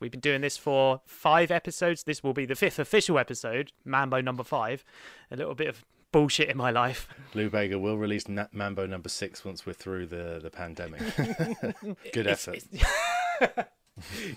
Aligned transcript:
We've 0.00 0.10
been 0.10 0.20
doing 0.20 0.40
this 0.42 0.56
for 0.56 1.00
five 1.06 1.50
episodes. 1.50 2.02
This 2.04 2.22
will 2.22 2.34
be 2.34 2.44
the 2.46 2.54
fifth 2.54 2.78
official 2.78 3.18
episode, 3.18 3.72
Mambo 3.84 4.20
number 4.20 4.44
five. 4.44 4.84
A 5.30 5.36
little 5.36 5.54
bit 5.54 5.68
of 5.68 5.84
bullshit 6.12 6.48
in 6.48 6.56
my 6.56 6.70
life. 6.70 7.08
Lou 7.34 7.48
Bega 7.50 7.78
will 7.78 7.96
release 7.98 8.28
Na- 8.28 8.46
Mambo 8.52 8.86
number 8.86 9.08
six 9.08 9.44
once 9.44 9.64
we're 9.66 9.72
through 9.72 10.06
the, 10.06 10.38
the 10.42 10.50
pandemic. 10.50 11.00
Good 12.12 12.26
It's- 12.26 12.46
effort. 12.48 12.54
it's- 12.72 13.66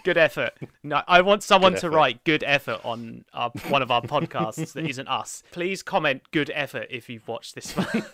good 0.05 0.17
effort. 0.17 0.53
No, 0.83 1.01
I 1.05 1.19
want 1.19 1.43
someone 1.43 1.75
to 1.75 1.89
write 1.89 2.23
good 2.23 2.45
effort 2.47 2.79
on 2.85 3.25
our, 3.33 3.49
one 3.67 3.81
of 3.81 3.91
our 3.91 4.01
podcasts 4.01 4.71
that 4.71 4.85
isn't 4.89 5.09
us. 5.09 5.43
Please 5.51 5.83
comment 5.83 6.21
good 6.31 6.49
effort 6.55 6.87
if 6.89 7.09
you've 7.09 7.27
watched 7.27 7.55
this 7.55 7.73
one. 7.75 8.05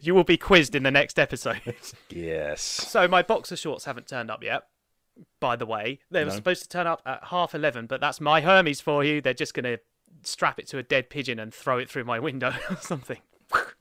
you 0.00 0.14
will 0.14 0.24
be 0.24 0.38
quizzed 0.38 0.74
in 0.74 0.82
the 0.82 0.90
next 0.90 1.18
episode. 1.18 1.60
Yes. 2.08 2.62
So 2.62 3.06
my 3.06 3.20
boxer 3.20 3.56
shorts 3.56 3.84
haven't 3.84 4.06
turned 4.08 4.30
up 4.30 4.42
yet. 4.42 4.62
By 5.40 5.56
the 5.56 5.66
way, 5.66 6.00
they 6.10 6.24
were 6.24 6.30
No. 6.30 6.36
supposed 6.36 6.62
to 6.62 6.68
turn 6.68 6.86
up 6.86 7.02
at 7.06 7.24
half 7.24 7.54
eleven, 7.54 7.86
but 7.86 8.00
that's 8.00 8.20
my 8.20 8.40
Hermes 8.40 8.80
for 8.80 9.04
you. 9.04 9.20
They're 9.20 9.34
just 9.34 9.54
gonna 9.54 9.78
strap 10.22 10.58
it 10.58 10.66
to 10.68 10.78
a 10.78 10.82
dead 10.82 11.10
pigeon 11.10 11.38
and 11.38 11.52
throw 11.52 11.78
it 11.78 11.88
through 11.90 12.04
my 12.04 12.18
window 12.18 12.52
or 12.70 12.76
something. 12.76 13.18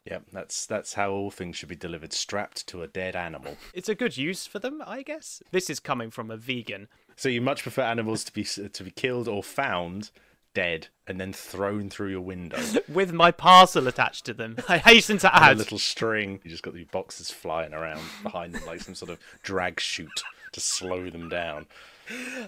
Yeah, 0.06 0.20
that's 0.32 0.66
that's 0.66 0.94
how 0.96 1.12
all 1.12 1.32
things 1.32 1.56
should 1.56 1.70
be 1.70 1.76
delivered, 1.76 2.12
strapped 2.14 2.68
to 2.68 2.84
a 2.84 2.88
dead 2.88 3.16
animal. 3.16 3.58
It's 3.73 3.90
a 3.90 3.96
good 3.96 4.18
use 4.18 4.46
for 4.46 4.59
them, 4.59 4.84
I 4.86 5.02
guess. 5.02 5.42
This 5.52 5.70
is 5.70 5.80
coming 5.80 6.12
from 6.12 6.30
a 6.30 6.38
vegan. 6.38 6.90
So 7.16 7.30
you 7.30 7.42
much 7.42 7.64
prefer 7.64 7.84
animals 7.84 8.23
to 8.26 8.34
be 8.34 8.44
to 8.44 8.84
be 8.84 8.92
killed 8.92 9.28
or 9.28 9.42
found 9.42 10.12
dead 10.54 10.90
and 11.08 11.20
then 11.20 11.34
thrown 11.34 11.90
through 11.90 12.09
your 12.09 12.22
window. 12.22 12.62
with 12.88 13.12
my 13.14 13.31
parcel 13.31 13.88
attached 13.88 14.26
to 14.26 14.34
them. 14.36 14.58
I 14.70 14.78
hasten 14.78 15.18
to 15.20 15.36
On 15.36 15.52
a 15.52 15.56
little 15.56 15.80
string. 15.80 16.40
You 16.44 16.52
just 16.52 16.62
got 16.64 16.73
these 16.76 16.86
boxes 16.92 17.31
flying 17.31 17.73
around 17.73 18.02
behind 18.22 18.54
them 18.54 18.66
like 18.68 18.81
some 18.81 18.94
sort 18.95 19.09
of 19.09 19.20
drag 19.42 19.80
chute 19.80 20.22
to 20.54 20.60
slow 20.60 21.10
them 21.10 21.30
down. 21.30 21.68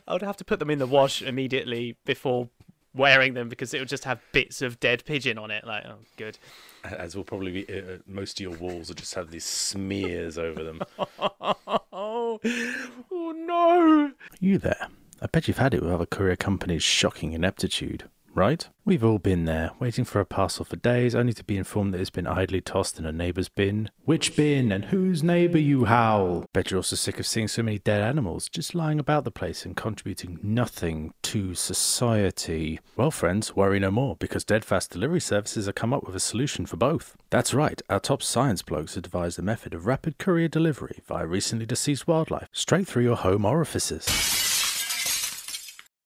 I 0.07 0.13
would 0.13 0.21
have 0.21 0.37
to 0.37 0.45
put 0.45 0.59
them 0.59 0.69
in 0.69 0.79
the 0.79 0.87
wash 0.87 1.21
immediately 1.21 1.97
before 2.05 2.49
wearing 2.93 3.33
them 3.33 3.49
because 3.49 3.73
it 3.73 3.79
would 3.79 3.89
just 3.89 4.05
have 4.05 4.19
bits 4.31 4.61
of 4.61 4.79
dead 4.79 5.03
pigeon 5.05 5.37
on 5.37 5.51
it. 5.51 5.65
Like, 5.65 5.85
oh, 5.85 5.97
good. 6.17 6.37
As 6.83 7.15
will 7.15 7.23
probably 7.23 7.63
be 7.63 7.77
uh, 7.77 7.97
most 8.07 8.39
of 8.39 8.43
your 8.43 8.57
walls 8.57 8.87
will 8.87 8.95
just 8.95 9.13
have 9.15 9.31
these 9.31 9.45
smears 9.45 10.37
over 10.37 10.63
them. 10.63 10.81
Oh, 10.97 12.39
oh 13.11 13.33
no! 13.35 14.11
You 14.39 14.57
there? 14.57 14.87
I 15.21 15.27
bet 15.27 15.47
you've 15.47 15.57
had 15.57 15.73
it 15.73 15.81
with 15.81 15.91
other 15.91 16.05
courier 16.05 16.35
companies' 16.35 16.83
shocking 16.83 17.33
ineptitude, 17.33 18.09
right? 18.35 18.67
We've 18.83 19.03
all 19.03 19.17
been 19.17 19.45
there, 19.45 19.71
waiting 19.79 20.05
for 20.05 20.19
a 20.19 20.25
parcel 20.25 20.65
for 20.65 20.75
days, 20.75 21.15
only 21.15 21.33
to 21.33 21.43
be 21.43 21.57
informed 21.57 21.93
that 21.93 22.01
it's 22.01 22.09
been 22.11 22.27
idly 22.27 22.61
tossed 22.61 22.99
in 22.99 23.05
a 23.05 23.11
neighbour's 23.11 23.49
bin. 23.49 23.89
Which 24.03 24.35
bin 24.35 24.71
and 24.71 24.85
whose 24.85 25.23
neighbour, 25.23 25.57
you 25.57 25.85
howl? 25.85 26.45
Bet 26.53 26.69
you're 26.69 26.79
also 26.79 26.95
sick 26.95 27.19
of 27.19 27.25
seeing 27.25 27.47
so 27.47 27.63
many 27.63 27.79
dead 27.79 28.01
animals 28.01 28.47
just 28.49 28.75
lying 28.75 28.99
about 28.99 29.23
the 29.23 29.31
place 29.31 29.65
and 29.65 29.75
contributing 29.75 30.37
nothing 30.43 31.13
to 31.23 31.55
society. 31.55 32.79
Well, 32.95 33.09
friends, 33.09 33.55
worry 33.55 33.79
no 33.79 33.89
more, 33.89 34.17
because 34.17 34.43
Deadfast 34.43 34.91
Delivery 34.91 35.21
Services 35.21 35.65
have 35.65 35.75
come 35.75 35.93
up 35.93 36.05
with 36.05 36.15
a 36.15 36.19
solution 36.19 36.65
for 36.65 36.77
both. 36.77 37.15
That's 37.31 37.53
right, 37.53 37.81
our 37.89 37.99
top 37.99 38.21
science 38.21 38.61
blokes 38.61 38.95
have 38.95 39.03
devised 39.03 39.39
a 39.39 39.41
method 39.41 39.73
of 39.73 39.87
rapid 39.87 40.17
courier 40.17 40.49
delivery 40.49 40.99
via 41.07 41.25
recently 41.25 41.65
deceased 41.65 42.07
wildlife, 42.07 42.49
straight 42.51 42.87
through 42.87 43.03
your 43.03 43.15
home 43.15 43.45
orifices. 43.45 44.44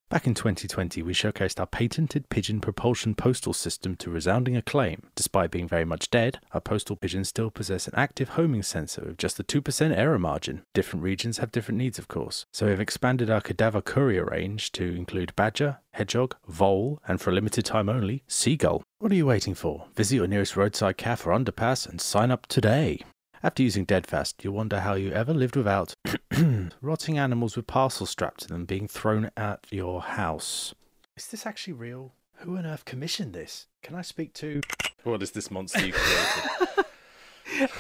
Back 0.10 0.26
in 0.26 0.34
2020, 0.34 1.04
we 1.04 1.14
showcased 1.14 1.60
our 1.60 1.68
patented 1.68 2.30
pigeon 2.30 2.62
propulsion 2.62 3.14
postal 3.14 3.54
system 3.54 3.96
to 3.98 4.10
resounding 4.10 4.58
acclaim. 4.58 5.04
Despite 5.14 5.52
being 5.52 5.68
very 5.68 5.86
much 5.86 6.10
dead, 6.10 6.40
our 6.52 6.60
postal 6.60 6.96
pigeons 6.96 7.30
still 7.30 7.52
possess 7.52 7.88
an 7.88 7.94
active 7.96 8.30
homing 8.30 8.64
sensor 8.64 9.04
with 9.06 9.20
just 9.20 9.40
a 9.40 9.44
2% 9.44 9.96
error 9.96 10.18
margin. 10.18 10.64
Different 10.74 11.04
regions 11.04 11.38
have 11.38 11.52
different 11.52 11.78
needs, 11.78 12.00
of 12.00 12.08
course. 12.08 12.48
So 12.52 12.66
we've 12.66 12.80
expanded 12.80 13.30
our 13.30 13.40
cadaver 13.40 13.82
courier 13.82 14.26
range 14.26 14.72
to 14.72 14.96
include 14.96 15.36
badger, 15.36 15.78
hedgehog, 15.94 16.36
vole, 16.48 17.00
and 17.08 17.22
for 17.22 17.30
a 17.30 17.34
limited 17.34 17.66
time 17.66 17.88
only, 17.88 18.24
seagull. 18.28 18.82
What 18.98 19.12
are 19.12 19.16
you 19.16 19.28
waiting 19.28 19.54
for? 19.54 19.90
Visit 19.96 20.16
your 20.16 20.28
nearest 20.28 20.58
roadside 20.58 20.98
cafe 20.98 21.30
or 21.30 21.38
underpass 21.38 21.88
and 21.88 22.02
sign 22.02 22.32
up 22.32 22.48
today. 22.48 23.04
After 23.42 23.64
using 23.64 23.86
Deadfast, 23.86 24.44
you'll 24.44 24.54
wonder 24.56 24.82
how 24.82 24.96
you 24.96 25.14
ever 25.14 25.34
lived 25.34 25.56
without 25.56 25.96
rotting 26.82 27.18
animals 27.18 27.56
with 27.56 27.68
parcels 27.68 28.10
strapped 28.10 28.42
to 28.42 28.48
them 28.50 28.66
being 28.66 28.86
thrown 28.86 29.32
at 29.38 29.66
your 29.72 30.02
house. 30.02 30.76
Is 31.16 31.28
this 31.28 31.46
actually 31.46 31.74
real? 31.74 32.12
Who 32.40 32.58
on 32.58 32.66
earth 32.66 32.84
commissioned 32.84 33.34
this? 33.34 33.68
Can 33.82 33.96
I 33.96 34.02
speak 34.02 34.34
to. 34.36 34.62
What 35.04 35.24
is 35.24 35.32
this 35.32 35.50
monster 35.50 35.86
you 35.86 35.94
created? 35.94 37.72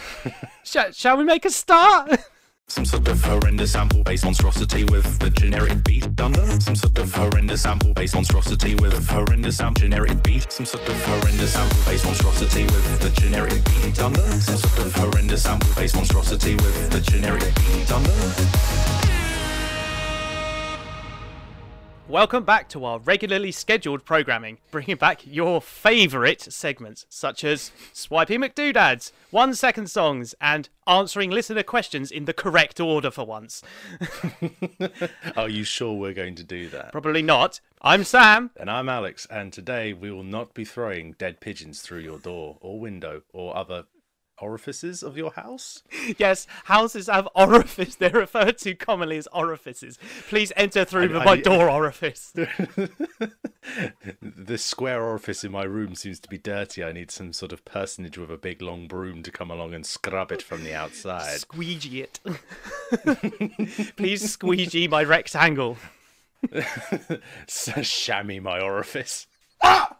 Sh- 0.63 0.93
shall 0.95 1.17
we 1.17 1.25
make 1.25 1.43
a 1.43 1.49
start? 1.49 2.17
Some 2.69 2.85
sort 2.85 3.07
of 3.07 3.23
horrendous 3.23 3.71
sample-based 3.71 4.23
monstrosity 4.23 4.83
with 4.85 5.17
the 5.17 5.31
generic 5.31 5.83
beat 5.83 6.07
under. 6.21 6.45
Some 6.61 6.75
sort 6.75 6.97
of 6.99 7.13
horrendous 7.13 7.63
sample-based 7.63 8.13
monstrosity 8.13 8.75
with 8.75 9.09
horrendous 9.09 9.57
sam- 9.57 9.73
generic 9.73 10.21
beat. 10.23 10.51
Some 10.51 10.67
sort 10.67 10.87
of 10.87 11.03
horrendous 11.03 11.53
sample-based 11.53 12.05
monstrosity 12.05 12.63
with 12.65 12.99
the 13.01 13.09
generic 13.21 13.63
beat 13.65 13.99
under. 13.99 14.21
Some 14.39 14.57
sort 14.57 14.85
of 14.85 14.95
horrendous 14.95 15.43
sample-based 15.43 15.95
monstrosity 15.95 16.55
with 16.55 16.89
the 16.91 17.01
generic 17.01 17.53
beat 17.55 17.91
under. 17.91 19.18
Welcome 22.09 22.43
back 22.43 22.67
to 22.69 22.85
our 22.85 22.97
regularly 22.97 23.51
scheduled 23.51 24.03
programming, 24.03 24.57
bringing 24.71 24.95
back 24.95 25.21
your 25.27 25.61
favourite 25.61 26.41
segments, 26.41 27.05
such 27.07 27.43
as 27.43 27.71
Swipey 27.93 28.35
McDoodads, 28.35 29.11
One 29.29 29.53
Second 29.53 29.91
Songs, 29.91 30.33
and 30.41 30.69
answering 30.87 31.29
listener 31.29 31.61
questions 31.61 32.09
in 32.09 32.25
the 32.25 32.33
correct 32.33 32.79
order 32.79 33.11
for 33.11 33.27
once. 33.27 33.61
Are 35.37 35.49
you 35.49 35.63
sure 35.63 35.93
we're 35.93 36.15
going 36.15 36.33
to 36.33 36.43
do 36.43 36.67
that? 36.69 36.91
Probably 36.91 37.21
not. 37.21 37.61
I'm 37.79 38.03
Sam. 38.03 38.49
And 38.57 38.71
I'm 38.71 38.89
Alex, 38.89 39.27
and 39.29 39.53
today 39.53 39.93
we 39.93 40.09
will 40.09 40.23
not 40.23 40.55
be 40.55 40.65
throwing 40.65 41.11
dead 41.19 41.39
pigeons 41.39 41.83
through 41.83 41.99
your 41.99 42.17
door 42.17 42.57
or 42.59 42.79
window 42.79 43.21
or 43.33 43.55
other 43.55 43.83
orifices 44.41 45.03
of 45.03 45.17
your 45.17 45.31
house. 45.31 45.83
Yes, 46.17 46.47
houses 46.65 47.07
have 47.07 47.27
orifice. 47.35 47.95
They're 47.95 48.09
referred 48.11 48.57
to 48.59 48.75
commonly 48.75 49.17
as 49.17 49.27
orifices. 49.33 49.97
Please 50.27 50.51
enter 50.55 50.85
through 50.85 51.17
I- 51.19 51.25
my 51.25 51.31
I- 51.33 51.41
door 51.41 51.69
orifice. 51.69 52.31
the 54.21 54.57
square 54.57 55.03
orifice 55.03 55.43
in 55.43 55.51
my 55.51 55.63
room 55.63 55.95
seems 55.95 56.19
to 56.21 56.29
be 56.29 56.37
dirty. 56.37 56.83
I 56.83 56.91
need 56.91 57.11
some 57.11 57.33
sort 57.33 57.51
of 57.51 57.65
personage 57.65 58.17
with 58.17 58.31
a 58.31 58.37
big 58.37 58.61
long 58.61 58.87
broom 58.87 59.23
to 59.23 59.31
come 59.31 59.51
along 59.51 59.73
and 59.73 59.85
scrub 59.85 60.31
it 60.31 60.41
from 60.41 60.63
the 60.63 60.73
outside. 60.73 61.39
Squeegee 61.39 62.01
it. 62.03 62.19
Please 63.97 64.31
squeegee 64.31 64.87
my 64.87 65.03
rectangle. 65.03 65.77
Shammy 67.47 68.41
my 68.41 68.59
orifice. 68.61 69.27
Ah! 69.61 69.97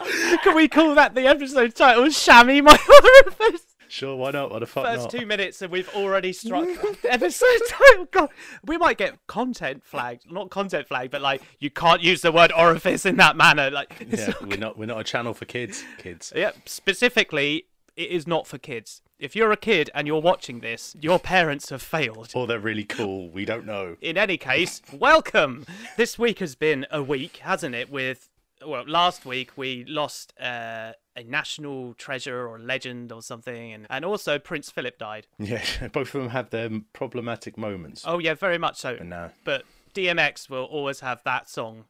Can 0.42 0.54
we 0.54 0.68
call 0.68 0.94
that 0.94 1.14
the 1.14 1.26
episode 1.26 1.74
title? 1.74 2.04
Shammy 2.04 2.62
my 2.62 2.78
orifice. 3.26 3.66
Sure, 3.88 4.16
why 4.16 4.30
not? 4.30 4.50
What 4.50 4.60
the 4.60 4.66
fuck 4.66 4.86
First 4.86 5.02
not? 5.02 5.10
two 5.10 5.26
minutes 5.26 5.60
and 5.60 5.70
we've 5.70 5.88
already 5.94 6.32
struck 6.32 6.66
episode 7.04 7.58
title. 7.68 8.06
God, 8.10 8.30
we 8.64 8.78
might 8.78 8.96
get 8.96 9.18
content 9.26 9.84
flagged. 9.84 10.32
Not 10.32 10.48
content 10.48 10.88
flagged, 10.88 11.10
but 11.10 11.20
like 11.20 11.42
you 11.58 11.68
can't 11.70 12.00
use 12.00 12.22
the 12.22 12.32
word 12.32 12.52
orifice 12.56 13.04
in 13.04 13.16
that 13.16 13.36
manner. 13.36 13.70
Like, 13.70 14.06
Yeah, 14.08 14.28
not 14.28 14.48
we're 14.48 14.56
not 14.56 14.78
we're 14.78 14.86
not 14.86 15.00
a 15.00 15.04
channel 15.04 15.34
for 15.34 15.44
kids. 15.44 15.84
Kids. 15.98 16.32
Yeah, 16.34 16.52
specifically, 16.64 17.66
it 17.94 18.08
is 18.10 18.26
not 18.26 18.46
for 18.46 18.56
kids. 18.56 19.02
If 19.18 19.36
you're 19.36 19.52
a 19.52 19.56
kid 19.56 19.88
and 19.94 20.06
you're 20.06 20.20
watching 20.22 20.60
this, 20.60 20.96
your 21.00 21.18
parents 21.20 21.68
have 21.68 21.82
failed. 21.82 22.32
Or 22.34 22.46
they're 22.46 22.58
really 22.58 22.84
cool. 22.84 23.28
We 23.30 23.44
don't 23.44 23.64
know. 23.66 23.96
In 24.00 24.16
any 24.18 24.36
case, 24.36 24.80
welcome. 24.92 25.64
This 25.96 26.18
week 26.18 26.38
has 26.40 26.54
been 26.56 26.86
a 26.90 27.02
week, 27.02 27.36
hasn't 27.36 27.74
it? 27.74 27.88
With 27.90 28.30
well, 28.66 28.84
last 28.86 29.24
week 29.24 29.50
we 29.56 29.84
lost 29.86 30.32
uh, 30.40 30.92
a 31.16 31.24
national 31.24 31.94
treasure 31.94 32.46
or 32.46 32.58
legend 32.58 33.12
or 33.12 33.22
something, 33.22 33.72
and 33.72 33.86
and 33.90 34.04
also 34.04 34.38
Prince 34.38 34.70
Philip 34.70 34.98
died. 34.98 35.26
Yeah, 35.38 35.62
both 35.92 36.14
of 36.14 36.22
them 36.22 36.30
have 36.30 36.50
their 36.50 36.70
problematic 36.92 37.58
moments. 37.58 38.04
Oh 38.06 38.18
yeah, 38.18 38.34
very 38.34 38.58
much 38.58 38.78
so. 38.78 38.96
And 38.98 39.10
now, 39.10 39.30
But 39.44 39.64
DMX 39.94 40.48
will 40.48 40.64
always 40.64 41.00
have 41.00 41.22
that 41.24 41.48
song. 41.50 41.84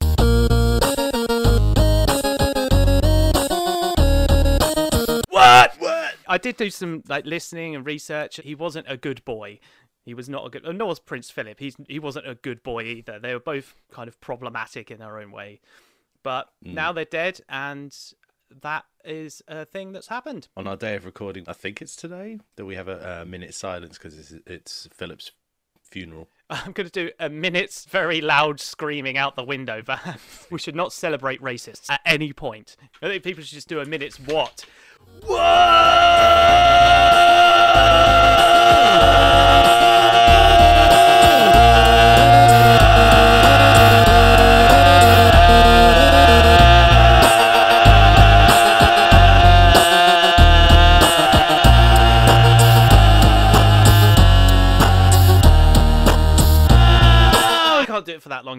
What? 5.28 5.74
What? 5.78 6.14
I 6.26 6.38
did 6.38 6.56
do 6.56 6.70
some 6.70 7.02
like 7.08 7.26
listening 7.26 7.74
and 7.76 7.84
research. 7.86 8.40
He 8.42 8.54
wasn't 8.54 8.86
a 8.88 8.96
good 8.96 9.24
boy. 9.24 9.60
He 10.04 10.14
was 10.14 10.28
not 10.28 10.46
a 10.46 10.50
good. 10.50 10.64
Nor 10.76 10.88
was 10.88 10.98
Prince 11.00 11.30
Philip. 11.30 11.58
He's 11.60 11.76
he 11.88 11.98
wasn't 11.98 12.28
a 12.28 12.34
good 12.34 12.62
boy 12.62 12.82
either. 12.84 13.18
They 13.18 13.34
were 13.34 13.40
both 13.40 13.74
kind 13.92 14.08
of 14.08 14.20
problematic 14.20 14.90
in 14.90 14.98
their 14.98 15.18
own 15.18 15.30
way. 15.30 15.60
But 16.22 16.48
mm. 16.64 16.74
now 16.74 16.92
they're 16.92 17.04
dead, 17.04 17.40
and 17.48 17.96
that 18.62 18.84
is 19.04 19.42
a 19.48 19.64
thing 19.64 19.92
that's 19.92 20.08
happened. 20.08 20.48
on 20.56 20.66
our 20.66 20.76
day 20.76 20.94
of 20.94 21.04
recording, 21.04 21.44
I 21.48 21.52
think 21.52 21.82
it's 21.82 21.96
today 21.96 22.38
that 22.56 22.64
we 22.64 22.76
have 22.76 22.88
a, 22.88 23.22
a 23.22 23.24
minute 23.24 23.54
silence 23.54 23.98
because 23.98 24.18
it's, 24.18 24.34
it's 24.46 24.88
Philip's 24.92 25.32
funeral. 25.82 26.28
I'm 26.50 26.72
going 26.72 26.88
to 26.88 26.90
do 26.90 27.10
a 27.18 27.28
minute's 27.28 27.84
very 27.84 28.20
loud 28.20 28.60
screaming 28.60 29.16
out 29.16 29.36
the 29.36 29.44
window, 29.44 29.82
but 29.84 30.00
we 30.50 30.58
should 30.58 30.76
not 30.76 30.92
celebrate 30.92 31.40
racists 31.40 31.90
at 31.90 32.00
any 32.04 32.32
point. 32.32 32.76
I 33.00 33.08
think 33.08 33.22
people 33.22 33.42
should 33.42 33.54
just 33.54 33.68
do 33.68 33.80
a 33.80 33.86
minute's 33.86 34.18
what? 34.18 34.64
What? 35.24 35.38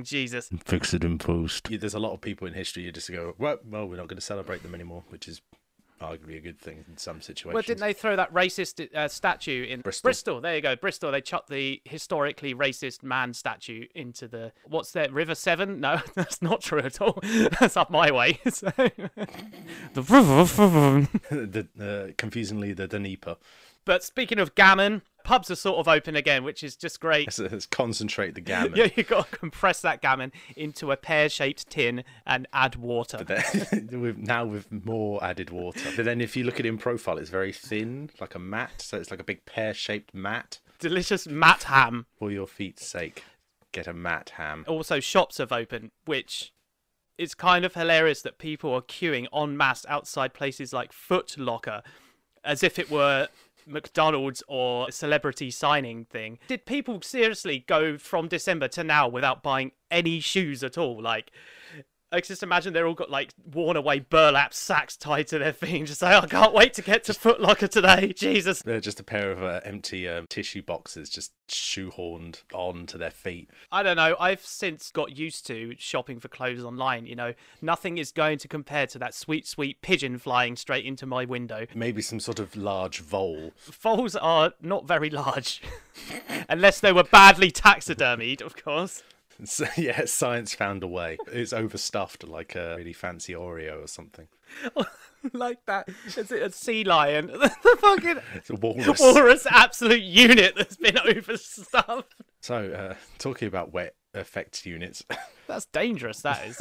Do 0.04 0.18
it 0.18 0.22
for 0.22 0.28
that 0.28 0.50
long, 0.50 0.50
Jesus. 0.50 0.50
Fix 0.66 0.94
it 0.94 1.04
in 1.04 1.18
post. 1.18 1.70
Yeah, 1.70 1.78
there's 1.78 1.94
a 1.94 2.00
lot 2.00 2.14
of 2.14 2.22
people 2.22 2.48
in 2.48 2.54
history 2.54 2.84
you 2.84 2.92
just 2.92 3.12
go, 3.12 3.36
well, 3.38 3.58
well, 3.66 3.88
we're 3.88 3.98
not 3.98 4.08
going 4.08 4.18
to 4.18 4.22
celebrate 4.22 4.64
them 4.64 4.76
anymore, 4.76 5.04
which 5.10 5.28
is 5.28 5.42
arguably 6.02 6.38
a 6.38 6.40
good 6.42 6.60
thing 6.60 6.84
in 6.88 6.98
some 6.98 7.22
situations. 7.22 7.54
Well, 7.54 7.64
didn't 7.64 7.80
they 7.80 7.94
throw 7.94 8.16
that 8.16 8.34
racist 8.34 8.94
uh, 8.94 9.08
statue 9.08 9.64
in 9.66 9.82
Bristol. 9.82 10.08
Bristol? 10.08 10.42
There 10.42 10.56
you 10.56 10.62
go, 10.62 10.76
Bristol. 10.76 11.12
They 11.12 11.22
chucked 11.22 11.50
the 11.50 11.82
historically 11.86 12.54
racist 12.54 13.04
man 13.04 13.34
statue 13.34 13.86
into 13.96 14.28
the 14.28 14.52
what's 14.68 14.92
that 14.92 15.12
River 15.14 15.36
Severn? 15.36 15.80
No, 15.80 16.02
that's 16.16 16.42
not 16.42 16.62
true 16.62 16.80
at 16.80 17.02
all. 17.02 17.20
that's 17.60 17.78
up 17.78 17.90
my 17.90 18.12
way. 18.12 18.40
So- 18.54 18.72
the 19.94 21.68
the, 21.76 22.10
uh, 22.10 22.14
confusingly, 22.18 22.74
the 22.74 22.88
Dnieper. 22.88 23.38
But 23.86 24.04
speaking 24.04 24.40
of 24.40 24.56
gammon, 24.56 25.02
pubs 25.24 25.50
are 25.50 25.56
sort 25.56 25.78
of 25.78 25.88
open 25.88 26.16
again, 26.16 26.44
which 26.44 26.64
is 26.64 26.76
just 26.76 27.00
great. 27.00 27.28
Let's, 27.28 27.40
let's 27.40 27.66
concentrate 27.66 28.36
the 28.36 28.42
gammon. 28.42 28.74
Yeah, 28.84 28.90
you 28.96 29.04
got 29.04 29.30
to 29.30 29.38
compress 29.38 29.82
that 29.82 30.02
gammon 30.02 30.32
into 30.56 30.92
a 30.92 30.98
pear-shaped 30.98 31.70
tin 31.70 32.04
and 32.26 32.48
add 32.54 32.76
water. 32.76 33.24
Then, 33.24 33.90
with, 34.02 34.18
now 34.18 34.46
with 34.46 34.72
more 34.72 35.24
added 35.24 35.50
water. 35.52 35.92
But 35.96 36.06
then 36.06 36.22
if 36.22 36.36
you 36.36 36.44
look 36.44 36.60
at 36.60 36.66
it 36.66 36.70
in 36.70 36.78
profile, 36.78 37.18
it's 37.18 37.30
very 37.30 37.52
thin, 37.52 38.10
like 38.20 38.36
a 38.36 38.40
mat. 38.40 38.82
So 38.82 38.98
it's 38.98 39.12
like 39.12 39.20
a 39.20 39.24
big 39.24 39.46
pear-shaped 39.46 40.14
mat. 40.14 40.60
Delicious 40.80 41.28
mat 41.28 41.64
ham. 41.64 42.08
For 42.18 42.32
your 42.32 42.48
feet's 42.48 42.86
sake, 42.86 43.24
get 43.72 43.88
a 43.88 43.94
mat 43.94 44.34
ham. 44.38 44.66
also 44.68 45.00
shops 45.00 45.38
have 45.38 45.52
opened, 45.52 45.92
which 46.06 46.52
it's 47.18 47.36
kind 47.36 47.64
of 47.64 47.76
hilarious 47.76 48.22
that 48.24 48.38
people 48.38 48.74
are 48.74 48.82
queuing 48.82 49.28
en 49.34 49.56
masse 49.56 49.86
outside 49.88 50.34
places 50.34 50.74
like 50.74 50.92
Foot 50.92 51.38
Locker 51.38 51.84
as 52.44 52.64
if 52.64 52.78
it 52.78 52.92
were 52.92 53.28
McDonald's 53.66 54.44
or 54.48 54.92
celebrity 54.92 55.52
signing 55.52 56.06
thing. 56.06 56.40
Did 56.48 56.66
people 56.66 57.02
seriously 57.02 57.64
go 57.68 57.98
from 57.98 58.28
December 58.28 58.68
to 58.70 58.84
now 58.84 59.08
without 59.08 59.44
buying 59.44 59.72
any 59.92 60.20
shoes 60.20 60.64
at 60.64 60.78
all? 60.78 61.02
Like, 61.02 61.32
I 62.14 62.22
just 62.22 62.44
imagine 62.44 62.74
they're 62.74 62.86
all 62.86 62.94
got 62.94 63.10
like 63.10 63.32
worn 63.52 63.76
away 63.76 64.00
burlap 64.00 64.54
sacks 64.54 64.96
tied 64.96 65.28
to 65.30 65.40
their 65.40 65.52
feet 65.52 65.76
and 65.76 65.88
just 65.88 66.00
say, 66.00 66.14
I 66.14 66.28
can't 66.28 66.54
wait 66.54 66.76
to 66.76 66.84
get 66.84 67.04
to 67.06 67.14
Foot 67.16 67.42
Locker 67.42 67.68
today. 67.68 68.14
Jesus. 68.16 68.62
They're 68.62 68.80
just 68.80 69.00
a 69.00 69.04
pair 69.04 69.32
of 69.32 69.42
uh, 69.42 69.62
empty 69.66 70.08
um, 70.08 70.28
tissue 70.28 70.62
boxes 70.62 71.10
just 71.10 71.34
shoehorned 71.48 72.44
onto 72.54 73.00
their 73.00 73.10
feet. 73.10 73.50
I 73.72 73.82
don't 73.82 73.96
know. 73.96 74.16
I've 74.20 74.42
since 74.42 74.92
got 74.92 75.18
used 75.18 75.48
to 75.48 75.74
shopping 75.80 76.20
for 76.20 76.28
clothes 76.28 76.64
online. 76.64 77.08
You 77.08 77.16
know, 77.16 77.34
nothing 77.64 77.98
is 77.98 78.12
going 78.12 78.38
to 78.40 78.48
compare 78.48 78.86
to 78.88 79.00
that 79.00 79.16
sweet, 79.16 79.48
sweet 79.48 79.82
pigeon 79.82 80.20
flying 80.20 80.56
straight 80.56 80.86
into 80.86 81.08
my 81.08 81.26
window. 81.26 81.66
Maybe 81.74 82.04
some 82.04 82.20
sort 82.20 82.40
of 82.40 82.56
large 82.56 83.00
vole. 83.00 83.54
Voles 83.66 84.16
are 84.22 84.54
not 84.62 84.88
very 84.88 85.10
large, 85.10 85.64
unless 86.50 86.80
they 86.80 86.94
were 86.94 87.04
badly 87.04 87.52
taxidermied, 87.52 88.42
of 88.42 88.56
course. 88.56 89.02
So, 89.46 89.66
yeah, 89.78 90.06
science 90.06 90.54
found 90.54 90.84
a 90.84 90.88
way. 90.88 91.18
It's 91.28 91.54
overstuffed 91.54 92.24
like 92.28 92.56
a 92.56 92.76
really 92.78 92.94
fancy 92.94 93.34
Oreo 93.34 93.84
or 93.84 93.88
something. 93.88 94.28
like 95.34 95.66
that. 95.66 95.90
Is 96.06 96.18
it 96.32 96.32
a 96.44 96.52
sea 96.52 96.84
lion? 96.84 97.28
the 97.34 97.78
fucking 97.80 98.20
It's 98.36 98.50
a 98.50 98.56
walrus. 98.56 99.00
walrus 99.00 99.48
absolute 99.50 100.02
unit 100.04 100.54
that's 100.56 100.76
been 100.78 100.98
overstuffed. 100.98 102.14
So, 102.42 102.72
uh, 102.72 102.96
talking 103.18 103.48
about 103.48 103.74
wet 103.74 103.96
effects 104.14 104.66
units, 104.66 105.04
That's 105.48 105.66
dangerous, 105.66 106.22
that 106.22 106.46
is. 106.46 106.58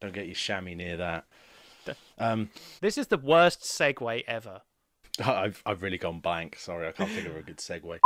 don't 0.00 0.12
get 0.12 0.26
your 0.26 0.34
chamois 0.34 0.74
near 0.74 0.96
that. 0.96 1.24
This 2.80 2.98
is 2.98 3.06
the 3.06 3.18
worst 3.18 3.60
segue 3.60 4.24
ever. 4.26 4.62
I've 5.24 5.62
I've 5.66 5.82
really 5.82 5.98
gone 5.98 6.20
blank. 6.20 6.56
Sorry, 6.58 6.86
I 6.88 6.92
can't 6.92 7.10
think 7.10 7.26
of 7.26 7.36
a 7.36 7.42
good 7.42 7.58
segue. 7.58 7.98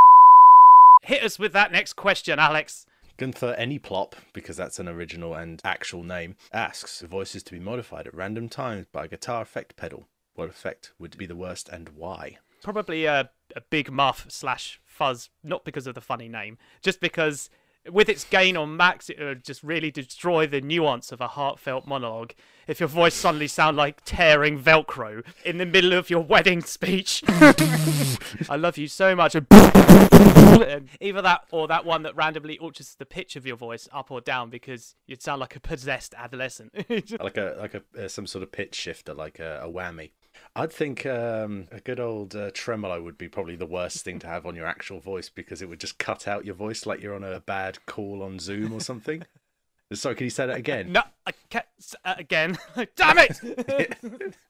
Hit 1.03 1.23
us 1.25 1.39
with 1.39 1.53
that 1.53 1.73
next 1.73 1.95
question, 1.95 2.39
Alex. 2.39 2.87
Gunther 3.17 3.57
Anyplop, 3.59 4.15
because 4.33 4.57
that's 4.57 4.79
an 4.79 4.89
original 4.89 5.35
and 5.35 5.61
actual 5.65 6.03
name, 6.03 6.37
asks 6.53 7.01
the 7.01 7.07
voices 7.07 7.43
to 7.45 7.53
be 7.53 7.61
modified 7.61 8.07
at 8.07 8.15
random 8.15 8.49
times 8.49 8.87
by 8.91 9.05
a 9.05 9.09
guitar 9.09 9.43
effect 9.43 9.77
pedal. 9.77 10.09
What 10.35 10.49
effect 10.49 10.93
would 10.99 11.17
be 11.19 11.27
the 11.27 11.37
worst 11.37 11.69
and 11.69 11.91
why? 11.91 12.39
Probably 12.63 13.05
a, 13.05 13.31
a 13.57 13.61
big 13.61 13.91
muff 13.91 14.27
slash 14.29 14.81
fuzz, 14.85 15.31
not 15.43 15.65
because 15.65 15.87
of 15.87 15.95
the 15.95 16.01
funny 16.01 16.29
name, 16.29 16.59
just 16.81 17.01
because 17.01 17.51
with 17.91 18.09
its 18.09 18.25
gain 18.25 18.57
on 18.57 18.77
max, 18.77 19.11
it 19.11 19.19
would 19.19 19.45
just 19.45 19.63
really 19.63 19.91
destroy 19.91 20.47
the 20.47 20.61
nuance 20.61 21.13
of 21.13 21.21
a 21.21 21.29
heartfelt 21.29 21.87
monologue. 21.87 22.33
If 22.67 22.79
your 22.79 22.89
voice 22.89 23.15
suddenly 23.15 23.49
sound 23.49 23.77
like 23.77 24.03
tearing 24.05 24.61
Velcro 24.61 25.25
in 25.45 25.59
the 25.59 25.67
middle 25.67 25.93
of 25.93 26.09
your 26.11 26.23
wedding 26.23 26.63
speech, 26.63 27.25
I 27.29 28.57
love 28.57 28.79
you 28.79 28.87
so 28.87 29.17
much. 29.17 29.35
Either 31.01 31.23
that 31.23 31.45
or 31.51 31.67
that 31.67 31.85
one 31.85 32.03
that 32.05 32.15
randomly 32.15 32.59
alters 32.59 32.95
the 32.95 33.07
pitch 33.07 33.35
of 33.35 33.45
your 33.45 33.57
voice 33.57 33.89
up 33.93 34.13
or 34.13 34.21
down 34.21 34.49
because 34.49 34.95
you'd 35.07 35.23
sound 35.23 35.41
like 35.41 35.57
a 35.57 35.61
possessed 35.61 36.15
adolescent. 36.17 36.73
Like 37.21 37.37
a 37.37 37.57
like 37.59 37.75
a 37.75 37.83
uh, 38.05 38.09
some 38.09 38.27
sort 38.27 38.43
of 38.43 38.53
pitch 38.53 38.75
shifter, 38.75 39.15
like 39.15 39.39
a, 39.39 39.61
a 39.63 39.69
whammy. 39.69 40.11
I'd 40.55 40.73
think 40.73 41.07
um, 41.07 41.69
a 41.73 41.81
good 41.81 41.99
old 41.99 42.37
uh, 42.37 42.51
tremolo 42.53 43.03
would 43.03 43.17
be 43.17 43.29
probably 43.29 43.57
the 43.57 43.67
worst 43.67 44.05
thing 44.05 44.19
to 44.19 44.27
have 44.27 44.45
on 44.45 44.55
your 44.55 44.67
actual 44.67 45.01
voice 45.01 45.31
because 45.31 45.63
it 45.63 45.69
would 45.69 45.81
just 45.81 45.99
cut 45.99 46.29
out 46.29 46.45
your 46.45 46.55
voice 46.55 46.85
like 46.85 47.01
you're 47.01 47.15
on 47.15 47.25
a 47.25 47.41
bad 47.41 47.85
call 47.87 48.23
on 48.23 48.39
Zoom 48.39 48.73
or 48.73 48.81
something. 48.81 49.25
Sorry, 49.95 50.15
can 50.15 50.25
you 50.25 50.31
say 50.31 50.47
that 50.47 50.57
again? 50.57 50.93
no, 50.93 51.03
I 51.27 51.33
can't. 51.51 51.67
Uh, 52.05 52.15
again. 52.17 52.59
Damn 52.97 53.19
it! 53.19 54.37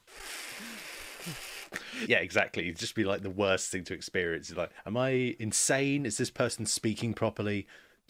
Yeah, 2.07 2.19
exactly. 2.19 2.65
It'd 2.65 2.79
just 2.79 2.95
be 2.95 3.05
like 3.05 3.23
the 3.23 3.31
worst 3.31 3.71
thing 3.71 3.85
to 3.85 3.95
experience. 3.95 4.51
You're 4.51 4.59
like, 4.59 4.73
am 4.85 4.95
I 4.97 5.37
insane? 5.39 6.05
Is 6.05 6.19
this 6.19 6.29
person 6.31 6.67
speaking 6.67 7.15
properly? 7.15 7.67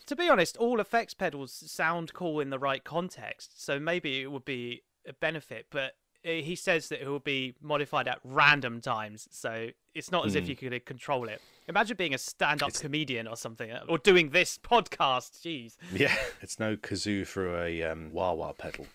to 0.06 0.16
be 0.16 0.28
honest, 0.28 0.56
all 0.56 0.80
effects 0.80 1.14
pedals 1.14 1.52
sound 1.70 2.12
cool 2.12 2.40
in 2.40 2.50
the 2.50 2.58
right 2.58 2.82
context, 2.82 3.62
so 3.62 3.78
maybe 3.78 4.20
it 4.20 4.30
would 4.30 4.44
be 4.44 4.82
a 5.06 5.12
benefit. 5.12 5.66
But 5.70 5.92
he 6.22 6.54
says 6.54 6.88
that 6.88 7.02
it 7.02 7.08
will 7.08 7.18
be 7.20 7.54
modified 7.60 8.08
at 8.08 8.20
random 8.24 8.80
times, 8.80 9.28
so 9.30 9.68
it's 9.94 10.10
not 10.10 10.26
as 10.26 10.34
if 10.34 10.48
you 10.48 10.56
could 10.56 10.72
uh, 10.72 10.78
control 10.84 11.28
it. 11.28 11.40
Imagine 11.68 11.96
being 11.96 12.14
a 12.14 12.18
stand-up 12.18 12.74
comedian 12.74 13.26
or 13.26 13.36
something, 13.36 13.70
uh, 13.70 13.84
or 13.88 13.98
doing 13.98 14.30
this 14.30 14.58
podcast. 14.58 15.40
Jeez, 15.42 15.76
Yeah, 15.92 16.14
it's 16.40 16.58
no 16.58 16.76
kazoo 16.76 17.26
through 17.26 17.56
a 17.56 17.82
um, 17.84 18.10
wah 18.12 18.32
wah 18.32 18.52
pedal. 18.52 18.86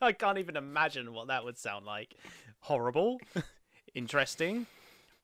I 0.00 0.12
can't 0.12 0.38
even 0.38 0.56
imagine 0.56 1.12
what 1.12 1.28
that 1.28 1.44
would 1.44 1.58
sound 1.58 1.86
like. 1.86 2.14
Horrible, 2.60 3.20
interesting, 3.94 4.66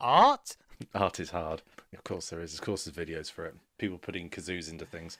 art. 0.01 0.57
Art 0.95 1.21
is 1.21 1.31
hard. 1.31 1.63
Of 1.93 2.05
course 2.05 2.31
there 2.31 2.41
is. 2.41 2.55
Of 2.55 2.63
course 2.63 2.85
there's 2.85 3.09
videos 3.09 3.31
for 3.31 3.45
it. 3.45 3.55
People 3.79 3.99
putting 3.99 4.31
kazoos 4.31 4.71
into 4.71 4.87
things. 4.87 5.19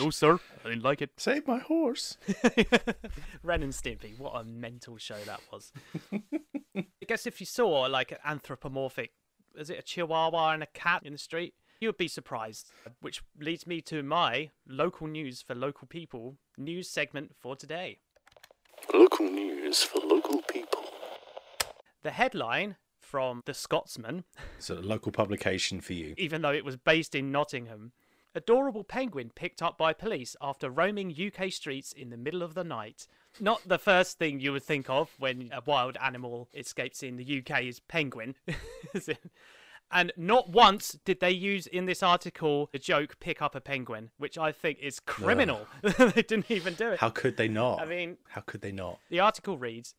No, 0.00 0.08
sir, 0.08 0.38
I 0.64 0.68
didn't 0.70 0.82
like 0.82 1.02
it. 1.02 1.10
Save 1.18 1.46
my 1.46 1.58
horse. 1.58 2.16
Ren 3.42 3.62
and 3.62 3.72
Stimpy, 3.74 4.18
what 4.18 4.32
a 4.34 4.44
mental 4.44 4.96
show 4.96 5.18
that 5.26 5.40
was. 5.52 5.72
I 6.74 6.84
guess 7.06 7.26
if 7.26 7.38
you 7.38 7.44
saw 7.44 7.82
like 7.82 8.10
an 8.10 8.18
anthropomorphic, 8.24 9.12
is 9.58 9.68
it 9.68 9.78
a 9.78 9.82
chihuahua 9.82 10.52
and 10.52 10.62
a 10.62 10.66
cat 10.66 11.02
in 11.04 11.12
the 11.12 11.18
street, 11.18 11.52
you 11.80 11.88
would 11.88 11.98
be 11.98 12.08
surprised. 12.08 12.70
Which 13.02 13.22
leads 13.38 13.66
me 13.66 13.82
to 13.82 14.02
my 14.02 14.50
local 14.66 15.06
news 15.06 15.42
for 15.42 15.54
local 15.54 15.86
people 15.86 16.36
news 16.56 16.88
segment 16.88 17.32
for 17.38 17.54
today. 17.54 17.98
Local 18.94 19.26
news 19.30 19.82
for 19.82 19.98
local 19.98 20.40
people. 20.42 20.82
The 22.02 22.12
headline 22.12 22.76
from 23.00 23.42
The 23.44 23.52
Scotsman, 23.52 24.24
It's 24.56 24.70
a 24.70 24.74
local 24.76 25.12
publication 25.12 25.82
for 25.82 25.92
you. 25.92 26.14
even 26.16 26.40
though 26.40 26.52
it 26.52 26.64
was 26.64 26.76
based 26.76 27.14
in 27.14 27.30
Nottingham. 27.30 27.92
Adorable 28.34 28.84
penguin 28.84 29.30
picked 29.34 29.60
up 29.60 29.76
by 29.76 29.92
police 29.92 30.36
after 30.40 30.70
roaming 30.70 31.14
UK 31.14 31.50
streets 31.50 31.92
in 31.92 32.10
the 32.10 32.16
middle 32.16 32.42
of 32.42 32.54
the 32.54 32.64
night. 32.64 33.06
Not 33.40 33.62
the 33.66 33.78
first 33.78 34.18
thing 34.18 34.40
you 34.40 34.52
would 34.52 34.62
think 34.62 34.88
of 34.88 35.10
when 35.18 35.50
a 35.52 35.62
wild 35.64 35.96
animal 36.02 36.48
escapes 36.54 37.02
in 37.02 37.16
the 37.16 37.38
UK 37.38 37.64
is 37.64 37.80
penguin. 37.80 38.34
And 39.92 40.12
not 40.16 40.50
once 40.50 40.98
did 41.04 41.18
they 41.18 41.32
use 41.32 41.66
in 41.66 41.86
this 41.86 42.02
article 42.02 42.68
the 42.72 42.78
joke 42.78 43.18
pick 43.18 43.42
up 43.42 43.54
a 43.54 43.60
penguin, 43.60 44.10
which 44.18 44.38
I 44.38 44.52
think 44.52 44.78
is 44.78 45.00
criminal. 45.00 45.66
they 45.82 46.22
didn't 46.22 46.50
even 46.50 46.74
do 46.74 46.90
it. 46.90 47.00
How 47.00 47.10
could 47.10 47.36
they 47.36 47.48
not? 47.48 47.80
I 47.80 47.86
mean, 47.86 48.16
how 48.28 48.42
could 48.42 48.60
they 48.60 48.72
not? 48.72 49.00
the 49.08 49.18
article 49.18 49.58
reads 49.58 49.94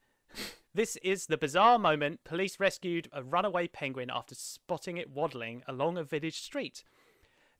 This 0.73 0.95
is 0.97 1.25
the 1.25 1.37
bizarre 1.37 1.77
moment 1.77 2.23
police 2.23 2.57
rescued 2.57 3.09
a 3.11 3.21
runaway 3.21 3.67
penguin 3.67 4.09
after 4.09 4.33
spotting 4.33 4.95
it 4.95 5.09
waddling 5.09 5.61
along 5.67 5.97
a 5.97 6.03
village 6.03 6.39
street. 6.39 6.85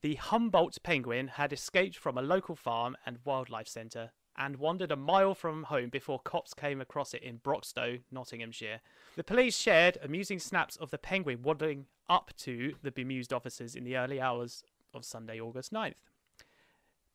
The 0.01 0.15
Humboldt 0.15 0.81
penguin 0.81 1.27
had 1.27 1.53
escaped 1.53 1.95
from 1.95 2.17
a 2.17 2.23
local 2.23 2.55
farm 2.55 2.97
and 3.05 3.19
wildlife 3.23 3.67
centre 3.67 4.11
and 4.35 4.55
wandered 4.55 4.91
a 4.91 4.95
mile 4.95 5.35
from 5.35 5.63
home 5.63 5.89
before 5.89 6.19
cops 6.19 6.55
came 6.55 6.81
across 6.81 7.13
it 7.13 7.21
in 7.21 7.37
Broxtowe, 7.37 7.99
Nottinghamshire. 8.11 8.81
The 9.15 9.23
police 9.23 9.55
shared 9.55 9.99
amusing 10.01 10.39
snaps 10.39 10.75
of 10.77 10.89
the 10.89 10.97
penguin 10.97 11.43
waddling 11.43 11.85
up 12.09 12.31
to 12.37 12.73
the 12.81 12.91
bemused 12.91 13.31
officers 13.31 13.75
in 13.75 13.83
the 13.83 13.95
early 13.95 14.19
hours 14.19 14.63
of 14.93 15.05
Sunday, 15.05 15.39
August 15.39 15.71
9th. 15.71 15.93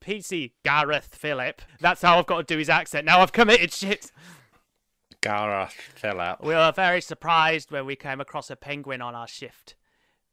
PC 0.00 0.52
Gareth 0.64 1.16
Phillip. 1.16 1.62
That's 1.80 2.02
how 2.02 2.18
I've 2.18 2.26
got 2.26 2.46
to 2.46 2.54
do 2.54 2.58
his 2.58 2.68
accent. 2.68 3.04
Now 3.04 3.20
I've 3.20 3.32
committed 3.32 3.72
shit. 3.72 4.12
Gareth 5.20 6.04
out. 6.04 6.44
We 6.44 6.54
were 6.54 6.72
very 6.72 7.00
surprised 7.00 7.72
when 7.72 7.84
we 7.84 7.96
came 7.96 8.20
across 8.20 8.48
a 8.48 8.54
penguin 8.54 9.02
on 9.02 9.16
our 9.16 9.26
shift. 9.26 9.74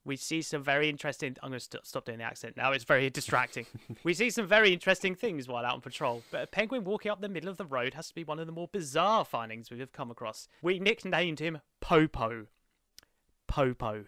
We 0.06 0.16
see 0.18 0.42
some 0.42 0.64
very 0.64 0.90
interesting. 0.90 1.36
I'm 1.42 1.50
going 1.50 1.60
to 1.60 1.64
st- 1.64 1.86
stop 1.86 2.06
doing 2.06 2.18
the 2.18 2.24
accent 2.24 2.58
now. 2.58 2.72
It's 2.72 2.84
very 2.84 3.10
distracting. 3.10 3.66
we 4.04 4.14
see 4.14 4.30
some 4.30 4.48
very 4.48 4.74
interesting 4.74 5.16
things 5.16 5.48
while 5.48 5.66
out 5.66 5.74
on 5.74 5.82
patrol. 5.82 6.24
But 6.32 6.44
a 6.44 6.48
penguin 6.48 6.84
walking 6.84 7.12
up 7.12 7.22
the 7.22 7.30
middle 7.30 7.50
of 7.50 7.58
the 7.58 7.66
road 7.66 7.94
has 7.94 8.10
to 8.10 8.16
be 8.16 8.24
one 8.24 8.40
of 8.40 8.46
the 8.46 8.52
more 8.52 8.68
bizarre 8.72 9.26
findings 9.26 9.72
we 9.72 9.80
have 9.80 9.94
come 9.94 10.12
across. 10.12 10.48
We 10.62 10.80
nicknamed 10.80 11.40
him 11.40 11.60
Popo. 11.80 12.48
Popo. 13.48 14.06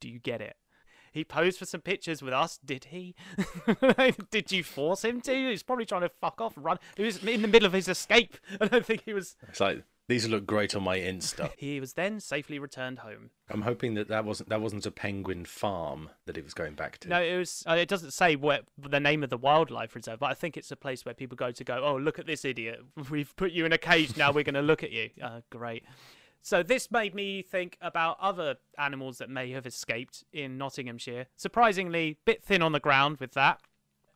Do 0.00 0.08
you 0.08 0.18
get 0.18 0.40
it? 0.40 0.56
He 1.12 1.24
posed 1.24 1.58
for 1.58 1.66
some 1.66 1.80
pictures 1.80 2.22
with 2.22 2.32
us, 2.32 2.58
did 2.64 2.86
he? 2.86 3.16
did 4.30 4.52
you 4.52 4.62
force 4.62 5.04
him 5.04 5.20
to? 5.22 5.50
He's 5.50 5.62
probably 5.62 5.84
trying 5.84 6.02
to 6.02 6.10
fuck 6.20 6.40
off 6.40 6.52
run. 6.56 6.78
He 6.96 7.02
was 7.02 7.22
in 7.24 7.42
the 7.42 7.48
middle 7.48 7.66
of 7.66 7.72
his 7.72 7.88
escape. 7.88 8.36
I 8.60 8.66
don't 8.66 8.86
think 8.86 9.02
he 9.04 9.12
was. 9.12 9.36
It's 9.48 9.60
like 9.60 9.82
these 10.10 10.28
look 10.28 10.44
great 10.44 10.74
on 10.74 10.82
my 10.82 10.98
Insta. 10.98 11.50
He 11.56 11.78
was 11.78 11.92
then 11.94 12.20
safely 12.20 12.58
returned 12.58 13.00
home. 13.00 13.30
I'm 13.48 13.62
hoping 13.62 13.94
that 13.94 14.08
that 14.08 14.24
wasn't 14.24 14.48
that 14.48 14.60
wasn't 14.60 14.84
a 14.86 14.90
penguin 14.90 15.44
farm 15.44 16.10
that 16.26 16.36
he 16.36 16.42
was 16.42 16.54
going 16.54 16.74
back 16.74 16.98
to. 16.98 17.08
No, 17.08 17.22
it 17.22 17.36
was. 17.36 17.62
Uh, 17.68 17.74
it 17.74 17.88
doesn't 17.88 18.12
say 18.12 18.36
what 18.36 18.64
the 18.78 19.00
name 19.00 19.22
of 19.22 19.30
the 19.30 19.36
wildlife 19.36 19.94
reserve, 19.94 20.18
but 20.18 20.30
I 20.30 20.34
think 20.34 20.56
it's 20.56 20.70
a 20.70 20.76
place 20.76 21.04
where 21.04 21.14
people 21.14 21.36
go 21.36 21.50
to 21.50 21.64
go. 21.64 21.82
Oh, 21.84 21.96
look 21.96 22.18
at 22.18 22.26
this 22.26 22.44
idiot! 22.44 22.80
We've 23.10 23.34
put 23.36 23.52
you 23.52 23.64
in 23.64 23.72
a 23.72 23.78
cage. 23.78 24.16
Now 24.16 24.32
we're 24.32 24.44
going 24.44 24.54
to 24.54 24.62
look 24.62 24.82
at 24.82 24.90
you. 24.90 25.10
Uh, 25.22 25.40
great. 25.50 25.84
So 26.42 26.62
this 26.62 26.90
made 26.90 27.14
me 27.14 27.42
think 27.42 27.76
about 27.80 28.16
other 28.20 28.56
animals 28.78 29.18
that 29.18 29.28
may 29.28 29.50
have 29.50 29.66
escaped 29.66 30.24
in 30.32 30.56
Nottinghamshire. 30.56 31.26
Surprisingly, 31.36 32.18
bit 32.24 32.42
thin 32.42 32.62
on 32.62 32.72
the 32.72 32.80
ground 32.80 33.18
with 33.18 33.32
that. 33.32 33.60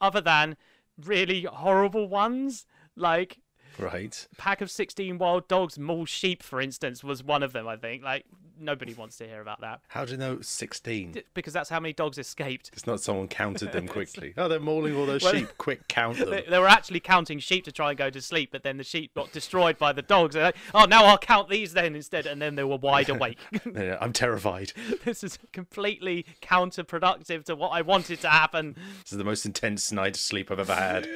Other 0.00 0.20
than 0.20 0.56
really 1.02 1.42
horrible 1.42 2.08
ones 2.08 2.66
like 2.96 3.38
Right. 3.78 4.26
pack 4.38 4.60
of 4.60 4.70
16 4.70 5.18
wild 5.18 5.48
dogs 5.48 5.78
maul 5.78 6.04
sheep 6.04 6.42
for 6.42 6.60
instance 6.60 7.02
was 7.02 7.22
one 7.24 7.42
of 7.42 7.52
them 7.52 7.66
i 7.66 7.76
think 7.76 8.02
like 8.04 8.24
nobody 8.60 8.94
wants 8.94 9.16
to 9.18 9.26
hear 9.26 9.40
about 9.40 9.60
that 9.62 9.80
How 9.88 10.04
do 10.04 10.12
you 10.12 10.16
know 10.16 10.40
16? 10.40 11.20
because 11.34 11.52
that's 11.52 11.68
how 11.68 11.80
many 11.80 11.92
dogs 11.92 12.18
escaped 12.18 12.70
It's 12.72 12.86
not 12.86 13.00
someone 13.00 13.26
counted 13.26 13.72
them 13.72 13.88
quickly. 13.96 14.32
Oh, 14.38 14.46
they're 14.46 14.60
mauling 14.60 14.94
all 14.96 15.06
those 15.06 15.24
Well- 15.24 15.32
sheep. 15.34 15.48
Quick, 15.58 15.88
count 15.88 16.18
them. 16.18 16.30
they, 16.30 16.44
they 16.48 16.58
were 16.60 16.68
actually 16.68 17.00
counting 17.00 17.40
sheep 17.40 17.64
to 17.64 17.72
try 17.72 17.90
and 17.90 17.98
go 17.98 18.10
to 18.10 18.20
sleep 18.22 18.50
but 18.52 18.62
then 18.62 18.76
the 18.76 18.84
sheep 18.84 19.12
got 19.14 19.32
destroyed 19.32 19.76
by 19.76 19.92
the 19.92 20.02
dogs 20.02 20.36
like, 20.36 20.54
oh 20.72 20.84
now 20.84 21.04
i'll 21.04 21.18
count 21.18 21.48
these 21.48 21.72
then 21.72 21.96
instead 21.96 22.26
and 22.26 22.40
then 22.40 22.54
they 22.54 22.62
were 22.64 22.76
wide 22.76 23.08
awake 23.16 23.38
Yeah, 23.74 23.98
I'm 24.00 24.12
terrified. 24.12 24.72
this 25.04 25.24
is 25.24 25.36
completely 25.52 26.24
counterproductive 26.40 27.44
to 27.46 27.56
what 27.56 27.70
i 27.70 27.82
wanted 27.82 28.20
to 28.20 28.28
happen 28.28 28.74
This 29.02 29.12
is 29.12 29.18
the 29.18 29.24
most 29.24 29.44
intense 29.44 29.90
night's 29.90 30.20
sleep 30.20 30.50
I've 30.50 30.60
ever 30.60 30.74
had. 30.74 31.08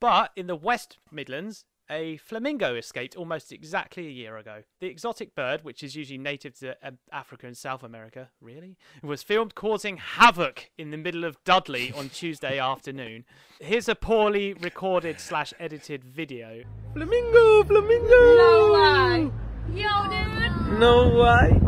But 0.00 0.30
in 0.36 0.46
the 0.46 0.56
West 0.56 0.98
Midlands, 1.12 1.64
a 1.90 2.16
flamingo 2.18 2.74
escaped 2.74 3.16
almost 3.16 3.52
exactly 3.52 4.06
a 4.06 4.10
year 4.10 4.36
ago. 4.36 4.62
The 4.80 4.86
exotic 4.86 5.34
bird, 5.34 5.62
which 5.62 5.82
is 5.82 5.94
usually 5.94 6.18
native 6.18 6.58
to 6.60 6.76
uh, 6.86 6.92
Africa 7.12 7.46
and 7.46 7.56
South 7.56 7.82
America, 7.82 8.30
really, 8.40 8.76
was 9.02 9.22
filmed 9.22 9.54
causing 9.54 9.98
havoc 9.98 10.70
in 10.78 10.90
the 10.90 10.96
middle 10.96 11.24
of 11.24 11.42
Dudley 11.44 11.92
on 11.96 12.08
Tuesday 12.08 12.58
afternoon. 12.58 13.24
Here's 13.60 13.88
a 13.88 13.94
poorly 13.94 14.54
recorded 14.54 15.20
slash 15.20 15.52
edited 15.60 16.04
video. 16.04 16.62
Flamingo, 16.94 17.64
flamingo. 17.64 18.08
No 18.08 18.70
way. 18.72 19.30
Yo, 19.74 19.90
dude. 20.08 20.78
No 20.78 21.08
way. 21.20 21.60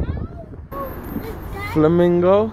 Flamingo. 1.73 2.53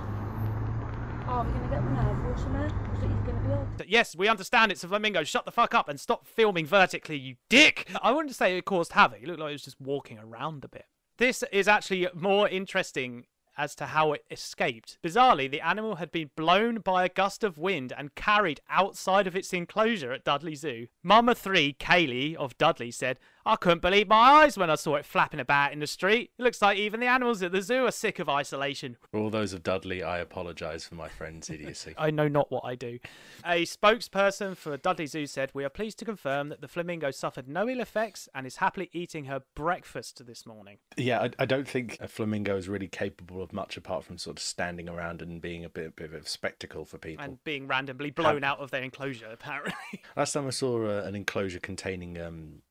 Oh, 1.27 1.43
we're 1.43 1.51
gonna 1.51 1.69
get 1.69 1.83
the 1.83 1.89
nerve 1.91 2.25
or 2.25 2.37
something. 2.37 2.65
Is 2.65 3.03
it 3.03 3.09
he's 3.09 3.19
gonna 3.25 3.47
be 3.47 3.53
all? 3.53 3.62
Yes, 3.87 4.15
we 4.15 4.27
understand 4.27 4.71
it's 4.71 4.83
a 4.83 4.87
flamingo. 4.87 5.23
Shut 5.23 5.45
the 5.45 5.51
fuck 5.51 5.73
up 5.73 5.89
and 5.89 5.99
stop 5.99 6.25
filming 6.25 6.65
vertically, 6.65 7.17
you 7.17 7.35
dick! 7.49 7.87
I 8.01 8.11
wouldn't 8.11 8.35
say 8.35 8.57
it 8.57 8.65
caused 8.65 8.93
havoc. 8.93 9.21
It 9.21 9.27
looked 9.27 9.39
like 9.39 9.49
it 9.49 9.53
was 9.53 9.63
just 9.63 9.81
walking 9.81 10.19
around 10.19 10.63
a 10.63 10.67
bit. 10.67 10.85
This 11.17 11.43
is 11.51 11.67
actually 11.67 12.07
more 12.13 12.49
interesting 12.49 13.25
as 13.57 13.75
to 13.75 13.87
how 13.87 14.13
it 14.13 14.25
escaped. 14.31 14.97
Bizarrely, 15.03 15.49
the 15.49 15.61
animal 15.61 15.95
had 15.95 16.11
been 16.11 16.31
blown 16.35 16.79
by 16.79 17.05
a 17.05 17.09
gust 17.09 17.43
of 17.43 17.57
wind 17.57 17.93
and 17.95 18.15
carried 18.15 18.61
outside 18.69 19.27
of 19.27 19.35
its 19.35 19.53
enclosure 19.53 20.11
at 20.11 20.23
Dudley 20.23 20.55
Zoo. 20.55 20.87
Mama 21.03 21.35
3, 21.35 21.75
Kaylee 21.79 22.35
of 22.35 22.57
Dudley, 22.57 22.89
said, 22.89 23.19
I 23.45 23.57
couldn't 23.57 23.81
believe 23.81 24.07
my 24.07 24.15
eyes 24.15 24.57
when 24.57 24.69
I 24.69 24.75
saw 24.75 24.95
it 24.95 25.05
flapping 25.05 25.39
about 25.41 25.73
in 25.73 25.79
the 25.79 25.87
street. 25.87 26.31
It 26.39 26.43
looks 26.43 26.61
like 26.61 26.77
even 26.77 27.01
the 27.01 27.07
animals 27.07 27.43
at 27.43 27.51
the 27.51 27.61
zoo 27.61 27.85
are 27.85 27.91
sick 27.91 28.19
of 28.19 28.29
isolation. 28.29 28.95
For 29.11 29.19
all 29.19 29.29
those 29.29 29.51
of 29.51 29.63
Dudley, 29.63 30.01
I 30.01 30.19
apologise 30.19 30.87
for 30.87 30.95
my 30.95 31.09
friend's 31.09 31.49
idiocy. 31.49 31.93
I 31.97 32.09
know 32.09 32.29
not 32.29 32.51
what 32.51 32.63
I 32.63 32.75
do. 32.75 32.99
A 33.45 33.65
spokesperson 33.65 34.55
for 34.55 34.77
Dudley 34.77 35.07
Zoo 35.07 35.25
said, 35.25 35.51
We 35.53 35.65
are 35.65 35.69
pleased 35.69 35.99
to 35.99 36.05
confirm 36.05 36.49
that 36.49 36.61
the 36.61 36.69
flamingo 36.69 37.11
suffered 37.11 37.49
no 37.49 37.67
ill 37.67 37.81
effects 37.81 38.29
and 38.33 38.47
is 38.47 38.57
happily 38.57 38.89
eating 38.93 39.25
her 39.25 39.41
breakfast 39.55 40.25
this 40.25 40.45
morning. 40.45 40.77
Yeah, 40.95 41.23
I, 41.23 41.31
I 41.39 41.45
don't 41.45 41.67
think 41.67 41.97
a 41.99 42.07
flamingo 42.07 42.55
is 42.55 42.69
really 42.69 42.87
capable 42.87 43.41
of 43.41 43.51
much 43.51 43.75
apart 43.75 44.05
from 44.05 44.17
sort 44.17 44.37
of 44.37 44.43
standing 44.43 44.87
around 44.87 45.21
and 45.21 45.41
being 45.41 45.65
a 45.65 45.69
bit, 45.69 45.97
bit 45.97 46.13
of 46.13 46.21
a 46.21 46.25
spectacle 46.25 46.85
for 46.85 46.97
people. 46.97 47.25
And 47.25 47.43
being 47.43 47.67
randomly 47.67 48.11
blown 48.11 48.45
out 48.45 48.59
of 48.59 48.71
their 48.71 48.83
enclosure, 48.83 49.27
apparently. 49.31 49.73
Last 50.15 50.31
time 50.31 50.47
I 50.47 50.51
saw 50.51 50.85
uh, 50.85 51.03
an 51.03 51.15
enclosure 51.15 51.59
containing 51.59 52.21
um, 52.21 52.61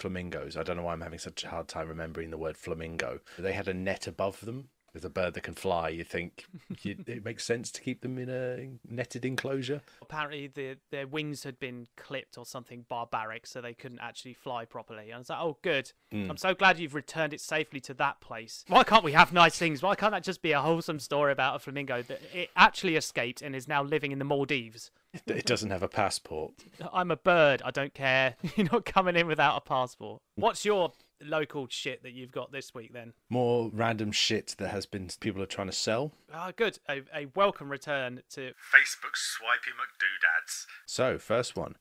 flamingos, 0.00 0.56
I 0.56 0.62
don't 0.62 0.76
know 0.76 0.82
why 0.82 0.92
I'm 0.92 1.00
having 1.02 1.18
such 1.18 1.44
a 1.44 1.48
hard 1.48 1.68
time 1.68 1.88
remembering 1.88 2.30
the 2.30 2.38
word 2.38 2.56
flamingo. 2.56 3.20
They 3.38 3.52
had 3.52 3.68
a 3.68 3.74
net 3.74 4.06
above 4.06 4.40
them. 4.40 4.68
With 4.92 5.04
a 5.04 5.08
bird 5.08 5.34
that 5.34 5.44
can 5.44 5.54
fly, 5.54 5.88
you 5.90 6.02
think 6.02 6.46
you, 6.82 6.96
it 7.06 7.24
makes 7.24 7.44
sense 7.44 7.70
to 7.70 7.80
keep 7.80 8.00
them 8.00 8.18
in 8.18 8.28
a 8.28 8.70
netted 8.92 9.24
enclosure. 9.24 9.82
apparently, 10.02 10.48
the, 10.48 10.78
their 10.90 11.06
wings 11.06 11.44
had 11.44 11.60
been 11.60 11.86
clipped 11.96 12.36
or 12.36 12.44
something 12.44 12.86
barbaric, 12.88 13.46
so 13.46 13.60
they 13.60 13.72
couldn't 13.72 14.00
actually 14.00 14.34
fly 14.34 14.64
properly. 14.64 15.04
And 15.04 15.14
I 15.14 15.18
was 15.18 15.30
like, 15.30 15.38
Oh, 15.40 15.58
good. 15.62 15.92
Hmm. 16.10 16.28
I'm 16.28 16.36
so 16.36 16.54
glad 16.54 16.80
you've 16.80 16.96
returned 16.96 17.32
it 17.32 17.40
safely 17.40 17.78
to 17.82 17.94
that 17.94 18.20
place. 18.20 18.64
Why 18.66 18.82
can't 18.82 19.04
we 19.04 19.12
have 19.12 19.32
nice 19.32 19.56
things? 19.56 19.80
Why 19.80 19.94
can't 19.94 20.10
that 20.10 20.24
just 20.24 20.42
be 20.42 20.50
a 20.50 20.60
wholesome 20.60 20.98
story 20.98 21.30
about 21.30 21.54
a 21.54 21.58
flamingo 21.60 22.02
that 22.02 22.20
it 22.34 22.50
actually 22.56 22.96
escaped 22.96 23.42
and 23.42 23.54
is 23.54 23.68
now 23.68 23.84
living 23.84 24.10
in 24.10 24.18
the 24.18 24.24
Maldives? 24.24 24.90
It 25.26 25.46
doesn't 25.46 25.70
have 25.70 25.82
a 25.82 25.88
passport. 25.88 26.52
I'm 26.92 27.10
a 27.10 27.16
bird. 27.16 27.62
I 27.64 27.70
don't 27.70 27.94
care. 27.94 28.36
You're 28.56 28.68
not 28.70 28.84
coming 28.84 29.16
in 29.16 29.26
without 29.26 29.56
a 29.56 29.60
passport. 29.60 30.22
What's 30.36 30.64
your 30.64 30.92
local 31.20 31.66
shit 31.68 32.02
that 32.02 32.12
you've 32.12 32.30
got 32.30 32.52
this 32.52 32.74
week 32.74 32.92
then? 32.92 33.12
More 33.28 33.70
random 33.72 34.12
shit 34.12 34.54
that 34.58 34.68
has 34.68 34.86
been 34.86 35.08
people 35.20 35.42
are 35.42 35.46
trying 35.46 35.66
to 35.66 35.72
sell. 35.72 36.12
Ah, 36.32 36.52
good. 36.54 36.78
A, 36.88 37.02
a 37.14 37.26
welcome 37.34 37.70
return 37.70 38.22
to. 38.30 38.40
Facebook 38.40 39.14
swipey 39.14 39.70
McDoodads. 39.70 40.66
So, 40.86 41.18
first 41.18 41.56
one. 41.56 41.76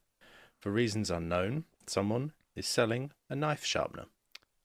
For 0.59 0.71
reasons 0.71 1.09
unknown, 1.09 1.65
someone 1.87 2.33
is 2.55 2.67
selling 2.67 3.11
a 3.29 3.35
knife 3.35 3.63
sharpener. 3.63 4.05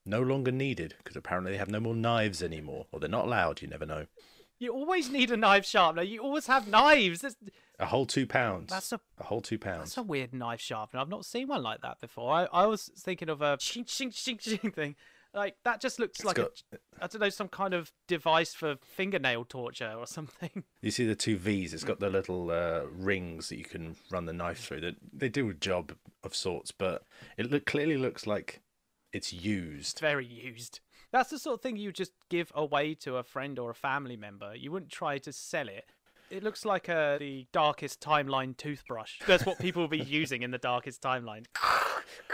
No 0.06 0.20
longer 0.20 0.50
needed 0.50 0.94
because 0.98 1.16
apparently 1.16 1.52
they 1.52 1.58
have 1.58 1.70
no 1.70 1.80
more 1.80 1.94
knives 1.94 2.42
anymore, 2.42 2.86
or 2.92 3.00
they're 3.00 3.08
not 3.08 3.26
allowed. 3.26 3.62
You 3.62 3.68
never 3.68 3.86
know. 3.86 4.06
You 4.58 4.72
always 4.72 5.10
need 5.10 5.30
a 5.30 5.36
knife 5.36 5.64
sharpener. 5.64 6.02
You 6.02 6.20
always 6.20 6.46
have 6.46 6.68
knives. 6.68 7.20
That's, 7.20 7.36
A 7.80 7.86
whole 7.86 8.06
two 8.06 8.26
pounds. 8.26 8.70
That's 8.70 8.92
a- 8.92 9.00
a 9.18 9.24
whole 9.24 9.40
two 9.40 9.58
pounds. 9.58 9.80
that's 9.80 9.96
a 9.96 10.02
weird 10.02 10.32
knife 10.32 10.60
sharpener. 10.60 11.00
I've 11.00 11.08
not 11.08 11.24
seen 11.24 11.48
one 11.48 11.62
like 11.62 11.80
that 11.82 12.00
before. 12.00 12.32
I, 12.32 12.44
I 12.52 12.66
was 12.66 12.90
thinking 12.96 13.28
of 13.28 13.42
a 13.42 13.56
shing, 13.60 13.84
shing, 13.86 14.10
shing, 14.12 14.38
shing 14.38 14.70
thing. 14.70 14.94
Like, 15.34 15.56
that 15.64 15.80
just 15.80 15.98
looks 15.98 16.24
like 16.24 16.36
got- 16.36 16.62
a, 16.72 16.76
I 17.02 17.08
don't 17.08 17.20
know, 17.20 17.28
some 17.28 17.48
kind 17.48 17.74
of 17.74 17.90
device 18.06 18.54
for 18.54 18.76
fingernail 18.82 19.44
torture 19.46 19.92
or 19.98 20.06
something. 20.06 20.62
You 20.80 20.90
see 20.92 21.06
the 21.06 21.16
two 21.16 21.36
V's. 21.36 21.74
It's 21.74 21.82
got 21.82 21.98
the 21.98 22.10
little 22.10 22.50
uh, 22.52 22.82
rings 22.92 23.48
that 23.48 23.56
you 23.58 23.64
can 23.64 23.96
run 24.10 24.26
the 24.26 24.32
knife 24.34 24.60
through. 24.60 24.82
That 24.82 24.94
they 25.12 25.28
do 25.28 25.48
a 25.50 25.54
job 25.54 25.94
of 26.22 26.36
sorts, 26.36 26.70
but 26.70 27.02
it 27.36 27.50
look, 27.50 27.64
clearly 27.66 27.96
looks 27.96 28.26
like 28.26 28.60
it's 29.12 29.32
used. 29.32 29.98
very 29.98 30.26
used. 30.26 30.78
That's 31.10 31.30
the 31.30 31.38
sort 31.38 31.54
of 31.54 31.60
thing 31.62 31.76
you 31.78 31.90
just 31.90 32.12
give 32.28 32.52
away 32.54 32.94
to 32.96 33.16
a 33.16 33.22
friend 33.24 33.58
or 33.58 33.70
a 33.70 33.74
family 33.74 34.16
member. 34.16 34.54
You 34.54 34.70
wouldn't 34.72 34.92
try 34.92 35.18
to 35.18 35.32
sell 35.32 35.68
it. 35.68 35.86
It 36.34 36.42
looks 36.42 36.64
like 36.64 36.88
a, 36.88 37.16
the 37.20 37.46
darkest 37.52 38.00
timeline 38.00 38.56
toothbrush. 38.56 39.20
That's 39.24 39.46
what 39.46 39.58
people 39.60 39.82
will 39.82 39.88
be 39.88 39.98
using 40.20 40.42
in 40.42 40.50
the 40.50 40.58
darkest 40.58 41.00
timeline. 41.00 41.44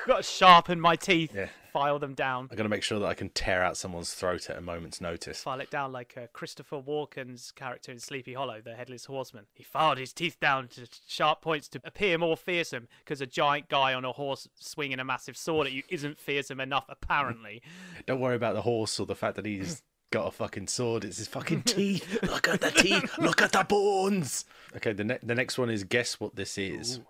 Got 0.06 0.16
to 0.18 0.22
sharpen 0.22 0.80
my 0.80 0.96
teeth, 0.96 1.32
Yeah. 1.34 1.48
file 1.72 1.98
them 1.98 2.14
down, 2.14 2.48
I 2.50 2.54
got 2.54 2.62
to 2.62 2.68
make 2.70 2.82
sure 2.82 2.98
that 2.98 3.06
I 3.06 3.12
can 3.14 3.28
tear 3.28 3.62
out 3.62 3.76
someone's 3.76 4.14
throat 4.14 4.48
at 4.48 4.56
a 4.56 4.60
moment's 4.62 5.00
notice. 5.02 5.42
file 5.42 5.60
it 5.60 5.70
down 5.70 5.92
like 5.92 6.14
uh, 6.16 6.26
Christopher 6.32 6.80
Walken's 6.80 7.52
character 7.52 7.92
in 7.92 7.98
Sleepy 7.98 8.32
Hollow, 8.32 8.62
the 8.64 8.74
headless 8.74 9.04
horseman. 9.04 9.44
He 9.52 9.62
filed 9.62 9.98
his 9.98 10.14
teeth 10.14 10.40
down 10.40 10.68
to 10.68 10.88
sharp 11.06 11.42
points 11.42 11.68
to 11.68 11.80
appear 11.84 12.16
more 12.16 12.36
fearsome 12.38 12.88
because 13.04 13.20
a 13.20 13.26
giant 13.26 13.68
guy 13.68 13.92
on 13.92 14.04
a 14.06 14.12
horse 14.12 14.48
swinging 14.58 14.98
a 14.98 15.04
massive 15.04 15.36
sword 15.36 15.66
at 15.66 15.72
you 15.74 15.82
isn't 15.90 16.18
fearsome 16.18 16.60
enough, 16.60 16.86
apparently. 16.88 17.60
Don't 18.06 18.20
worry 18.20 18.36
about 18.36 18.54
the 18.54 18.62
horse 18.62 18.98
or 18.98 19.04
the 19.06 19.14
fact 19.14 19.36
that 19.36 19.44
he's 19.44 19.82
got 20.10 20.26
a 20.26 20.30
fucking 20.30 20.66
sword. 20.66 21.04
It's 21.04 21.18
his 21.18 21.28
fucking 21.28 21.62
teeth. 21.64 22.22
Look 22.22 22.48
at 22.48 22.60
the 22.60 22.70
teeth. 22.70 23.12
Look 23.18 23.40
at 23.42 23.52
the 23.52 23.64
bones. 23.64 24.44
Okay, 24.76 24.92
the, 24.92 25.04
ne- 25.04 25.18
the 25.22 25.34
next 25.34 25.58
one 25.58 25.70
is 25.70 25.84
guess 25.84 26.18
what 26.20 26.36
this 26.36 26.58
is. 26.58 27.00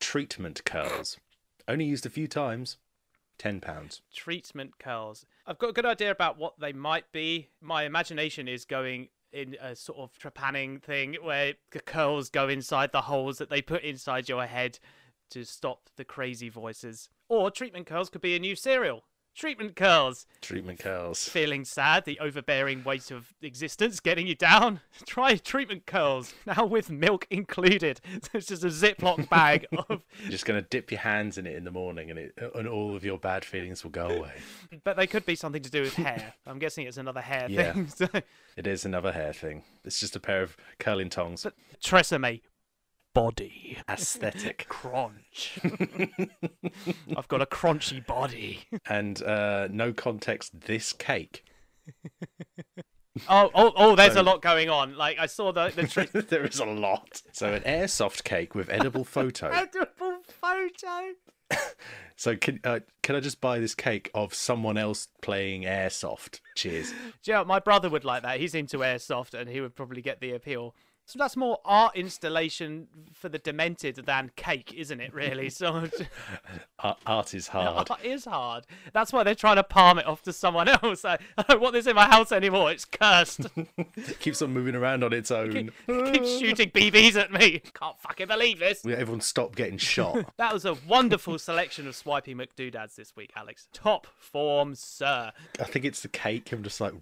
Treatment 0.00 0.64
curls. 0.64 1.18
Only 1.68 1.84
used 1.84 2.06
a 2.06 2.10
few 2.10 2.28
times. 2.28 2.78
Ten 3.38 3.60
pounds. 3.60 4.00
treatment 4.14 4.78
curls. 4.78 5.26
I've 5.46 5.58
got 5.58 5.68
a 5.68 5.72
good 5.74 5.84
idea 5.84 6.10
about 6.10 6.38
what 6.38 6.58
they 6.58 6.72
might 6.72 7.12
be. 7.12 7.48
My 7.60 7.82
imagination 7.82 8.48
is 8.48 8.64
going 8.64 9.08
in 9.30 9.56
a 9.60 9.76
sort 9.76 9.98
of 9.98 10.10
trepanning 10.18 10.82
thing 10.82 11.16
where 11.22 11.52
the 11.72 11.80
curls 11.80 12.30
go 12.30 12.48
inside 12.48 12.92
the 12.92 13.02
holes 13.02 13.36
that 13.36 13.50
they 13.50 13.60
put 13.60 13.82
inside 13.82 14.26
your 14.30 14.46
head 14.46 14.78
to 15.30 15.44
stop 15.44 15.90
the 15.96 16.04
crazy 16.04 16.48
voices. 16.48 17.10
Or 17.28 17.50
treatment 17.50 17.86
curls 17.86 18.08
could 18.08 18.22
be 18.22 18.34
a 18.34 18.38
new 18.38 18.56
cereal. 18.56 19.04
Treatment 19.36 19.76
curls. 19.76 20.26
Treatment 20.40 20.78
curls. 20.78 21.28
Feeling 21.28 21.66
sad, 21.66 22.06
the 22.06 22.18
overbearing 22.20 22.82
weight 22.84 23.10
of 23.10 23.34
existence 23.42 24.00
getting 24.00 24.26
you 24.26 24.34
down? 24.34 24.80
Try 25.06 25.36
treatment 25.36 25.84
curls, 25.84 26.32
now 26.46 26.64
with 26.64 26.90
milk 26.90 27.26
included. 27.30 28.00
It's 28.32 28.46
just 28.46 28.64
a 28.64 28.68
Ziploc 28.68 29.28
bag 29.28 29.66
of. 29.90 30.02
You're 30.22 30.30
just 30.30 30.46
gonna 30.46 30.62
dip 30.62 30.90
your 30.90 31.00
hands 31.00 31.36
in 31.36 31.46
it 31.46 31.54
in 31.54 31.64
the 31.64 31.70
morning, 31.70 32.10
and 32.10 32.18
it 32.18 32.32
and 32.54 32.66
all 32.66 32.96
of 32.96 33.04
your 33.04 33.18
bad 33.18 33.44
feelings 33.44 33.84
will 33.84 33.90
go 33.90 34.08
away. 34.08 34.32
But 34.84 34.96
they 34.96 35.06
could 35.06 35.26
be 35.26 35.34
something 35.36 35.62
to 35.62 35.70
do 35.70 35.82
with 35.82 35.94
hair. 35.94 36.32
I'm 36.46 36.58
guessing 36.58 36.86
it's 36.86 36.96
another 36.96 37.20
hair 37.20 37.46
Yeah. 37.50 37.72
thing. 37.74 37.88
So, 37.88 38.08
It 38.56 38.66
is 38.66 38.84
another 38.86 39.12
hair 39.12 39.32
thing. 39.34 39.64
It's 39.84 40.00
just 40.00 40.16
a 40.16 40.20
pair 40.20 40.42
of 40.42 40.56
curling 40.78 41.10
tongs. 41.10 41.46
Tresemme. 41.82 42.40
Body. 43.16 43.78
Aesthetic. 43.88 44.66
Crunch. 44.68 45.58
I've 47.16 47.28
got 47.28 47.40
a 47.40 47.46
crunchy 47.46 48.06
body. 48.06 48.64
and 48.86 49.22
uh, 49.22 49.68
no 49.70 49.92
context. 49.94 50.60
This 50.60 50.92
cake. 50.92 51.42
Oh, 53.30 53.50
oh, 53.54 53.72
oh! 53.76 53.96
There's 53.96 54.12
So- 54.12 54.20
a 54.20 54.22
lot 54.22 54.42
going 54.42 54.68
on. 54.68 54.94
Like 54.94 55.18
I 55.18 55.24
saw 55.24 55.50
the 55.50 55.70
the 55.74 55.86
tri- 55.86 56.04
there 56.12 56.44
is 56.44 56.60
a 56.60 56.66
lot. 56.66 57.22
So 57.32 57.54
an 57.54 57.62
airsoft 57.62 58.24
cake 58.24 58.54
with 58.54 58.68
edible 58.68 59.04
photo. 59.04 59.48
edible 59.48 60.18
photo. 60.28 61.14
So 62.16 62.36
can 62.36 62.60
uh, 62.62 62.80
can 63.02 63.16
I 63.16 63.20
just 63.20 63.40
buy 63.40 63.58
this 63.58 63.74
cake 63.74 64.10
of 64.14 64.34
someone 64.34 64.76
else 64.76 65.08
playing 65.22 65.62
airsoft? 65.62 66.40
Cheers. 66.56 66.92
Yeah, 67.24 67.38
you 67.38 67.40
know, 67.40 67.44
my 67.46 67.58
brother 67.58 67.88
would 67.88 68.04
like 68.04 68.22
that. 68.22 68.38
He's 68.38 68.54
into 68.54 68.78
airsoft, 68.80 69.32
and 69.32 69.48
he 69.48 69.62
would 69.62 69.74
probably 69.74 70.02
get 70.02 70.20
the 70.20 70.32
appeal. 70.32 70.74
So 71.06 71.20
that's 71.20 71.36
more 71.36 71.58
art 71.64 71.94
installation 71.94 72.88
for 73.12 73.28
the 73.28 73.38
demented 73.38 73.94
than 73.94 74.32
cake, 74.34 74.74
isn't 74.74 75.00
it? 75.00 75.14
Really. 75.14 75.50
So 75.56 75.88
Art, 76.86 76.98
art 77.04 77.34
is 77.34 77.48
hard. 77.48 77.90
art 77.90 78.04
is 78.04 78.26
hard. 78.26 78.64
That's 78.92 79.12
why 79.12 79.24
they're 79.24 79.34
trying 79.34 79.56
to 79.56 79.64
palm 79.64 79.98
it 79.98 80.06
off 80.06 80.22
to 80.22 80.32
someone 80.32 80.68
else. 80.68 81.04
I, 81.04 81.18
I 81.36 81.42
don't 81.42 81.60
want 81.60 81.72
this 81.72 81.88
in 81.88 81.96
my 81.96 82.06
house 82.06 82.30
anymore. 82.30 82.70
It's 82.70 82.84
cursed. 82.84 83.46
It 83.56 84.18
keeps 84.20 84.40
on 84.40 84.52
moving 84.52 84.76
around 84.76 85.02
on 85.02 85.12
its 85.12 85.32
own. 85.32 85.72
Keeps 85.86 86.38
shooting 86.38 86.70
BBs 86.70 87.16
at 87.16 87.32
me. 87.32 87.60
Can't 87.74 87.98
fucking 87.98 88.28
believe 88.28 88.60
this. 88.60 88.86
Everyone 88.86 89.20
stop 89.20 89.56
getting 89.56 89.78
shot. 89.78 90.32
That 90.36 90.52
was 90.52 90.64
a 90.64 90.74
wonderful 90.74 91.40
selection 91.40 91.88
of 91.88 91.96
swipey 91.96 92.36
McDoodads 92.36 92.94
this 92.94 93.16
week, 93.16 93.32
Alex. 93.34 93.66
Top 93.72 94.06
form, 94.16 94.76
sir. 94.76 95.32
I 95.58 95.64
think 95.64 95.84
it's 95.84 96.02
the 96.02 96.08
cake. 96.08 96.52
I'm 96.52 96.62
just 96.62 96.80
like, 96.80 96.94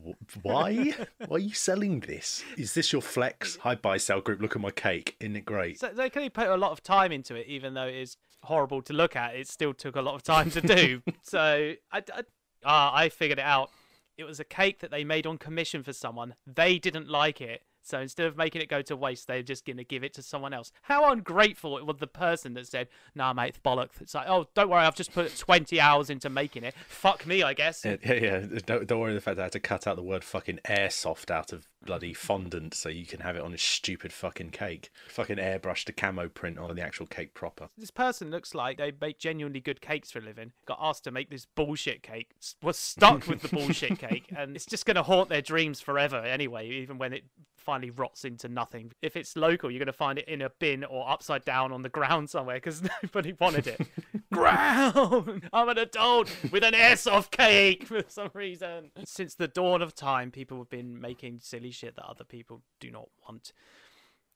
why? 0.42 0.94
Why 1.26 1.36
are 1.36 1.38
you 1.38 1.52
selling 1.52 2.00
this? 2.00 2.42
Is 2.56 2.72
this 2.72 2.90
your 2.90 3.02
flex? 3.02 3.58
Hi, 3.60 3.74
buy 3.74 3.98
sell 3.98 4.22
group. 4.22 4.40
Look 4.40 4.56
at 4.56 4.62
my 4.62 4.70
cake. 4.70 5.16
Isn't 5.20 5.36
it 5.36 5.44
great? 5.44 5.78
So 5.80 5.88
they 5.88 6.08
clearly 6.08 6.30
put 6.30 6.48
a 6.48 6.56
lot 6.56 6.72
of 6.72 6.82
time 6.82 7.12
into 7.12 7.34
it, 7.34 7.46
even 7.48 7.74
though 7.74 7.86
it 7.86 7.96
is 7.96 8.16
horrible 8.44 8.82
to 8.82 8.92
look 8.92 9.16
at. 9.16 9.34
It 9.34 9.48
still 9.48 9.74
took 9.74 9.96
a 9.96 10.02
lot 10.02 10.14
of 10.14 10.22
time 10.22 10.50
to 10.52 10.60
do. 10.60 11.02
so 11.22 11.74
I, 11.92 11.98
I, 11.98 12.22
ah, 12.64 12.94
I 12.94 13.08
figured 13.08 13.38
it 13.38 13.44
out. 13.44 13.70
It 14.16 14.24
was 14.24 14.38
a 14.38 14.44
cake 14.44 14.80
that 14.80 14.90
they 14.90 15.02
made 15.04 15.26
on 15.26 15.38
commission 15.38 15.82
for 15.82 15.92
someone. 15.92 16.34
They 16.46 16.78
didn't 16.78 17.08
like 17.08 17.40
it. 17.40 17.62
So 17.84 18.00
instead 18.00 18.26
of 18.26 18.36
making 18.36 18.62
it 18.62 18.70
go 18.70 18.80
to 18.80 18.96
waste, 18.96 19.26
they're 19.26 19.42
just 19.42 19.66
going 19.66 19.76
to 19.76 19.84
give 19.84 20.02
it 20.02 20.14
to 20.14 20.22
someone 20.22 20.54
else. 20.54 20.72
How 20.82 21.12
ungrateful 21.12 21.76
it 21.76 21.84
was 21.84 21.98
the 21.98 22.06
person 22.06 22.54
that 22.54 22.66
said, 22.66 22.88
nah, 23.14 23.34
mate, 23.34 23.50
it's 23.50 23.58
bollocks. 23.58 24.00
It's 24.00 24.14
like, 24.14 24.26
oh, 24.26 24.46
don't 24.54 24.70
worry, 24.70 24.84
I've 24.84 24.94
just 24.94 25.12
put 25.12 25.36
20 25.36 25.78
hours 25.80 26.08
into 26.08 26.30
making 26.30 26.64
it. 26.64 26.74
Fuck 26.88 27.26
me, 27.26 27.42
I 27.42 27.52
guess. 27.52 27.84
Yeah, 27.84 27.96
yeah, 28.02 28.14
yeah. 28.14 28.46
Don't, 28.64 28.86
don't 28.86 29.00
worry 29.00 29.12
the 29.12 29.20
fact 29.20 29.36
that 29.36 29.42
I 29.42 29.46
had 29.46 29.52
to 29.52 29.60
cut 29.60 29.86
out 29.86 29.96
the 29.96 30.02
word 30.02 30.24
fucking 30.24 30.60
airsoft 30.64 31.30
out 31.30 31.52
of 31.52 31.68
bloody 31.84 32.14
fondant 32.14 32.74
so 32.74 32.88
you 32.88 33.06
can 33.06 33.20
have 33.20 33.36
it 33.36 33.42
on 33.42 33.54
a 33.54 33.58
stupid 33.58 34.12
fucking 34.12 34.50
cake. 34.50 34.90
Fucking 35.08 35.36
airbrushed 35.36 35.88
a 35.88 35.92
camo 35.92 36.28
print 36.28 36.58
on 36.58 36.74
the 36.74 36.82
actual 36.82 37.06
cake 37.06 37.34
proper. 37.34 37.68
this 37.76 37.90
person 37.90 38.30
looks 38.30 38.54
like 38.54 38.78
they 38.78 38.92
make 39.00 39.18
genuinely 39.18 39.60
good 39.60 39.80
cakes 39.80 40.10
for 40.10 40.18
a 40.18 40.22
living. 40.22 40.52
Got 40.66 40.78
asked 40.80 41.04
to 41.04 41.10
make 41.10 41.30
this 41.30 41.46
bullshit 41.46 42.02
cake, 42.02 42.30
was 42.62 42.78
stuck 42.78 43.26
with 43.26 43.42
the 43.42 43.48
bullshit 43.48 43.98
cake, 43.98 44.32
and 44.36 44.56
it's 44.56 44.66
just 44.66 44.86
going 44.86 44.96
to 44.96 45.02
haunt 45.02 45.28
their 45.28 45.42
dreams 45.42 45.80
forever 45.80 46.16
anyway, 46.16 46.68
even 46.68 46.98
when 46.98 47.12
it 47.12 47.24
finally 47.64 47.90
rots 47.90 48.24
into 48.24 48.48
nothing. 48.48 48.92
If 49.02 49.16
it's 49.16 49.36
local, 49.36 49.70
you're 49.70 49.78
going 49.78 49.86
to 49.86 49.92
find 49.92 50.18
it 50.18 50.28
in 50.28 50.42
a 50.42 50.50
bin 50.50 50.84
or 50.84 51.08
upside 51.08 51.44
down 51.44 51.72
on 51.72 51.82
the 51.82 51.88
ground 51.88 52.30
somewhere 52.30 52.56
because 52.56 52.82
nobody 53.02 53.34
wanted 53.40 53.66
it. 53.66 53.80
ground! 54.32 55.48
I'm 55.52 55.68
an 55.68 55.78
adult 55.78 56.30
with 56.50 56.62
an 56.62 56.74
airsoft 56.74 57.30
cake 57.30 57.84
for 57.84 58.02
some 58.08 58.30
reason. 58.34 58.90
Since 59.04 59.34
the 59.36 59.48
dawn 59.48 59.82
of 59.82 59.94
time, 59.94 60.30
people 60.30 60.58
have 60.58 60.70
been 60.70 61.00
making 61.00 61.40
silly 61.42 61.70
shit 61.74 61.96
that 61.96 62.08
other 62.08 62.24
people 62.24 62.62
do 62.80 62.90
not 62.90 63.08
want. 63.26 63.52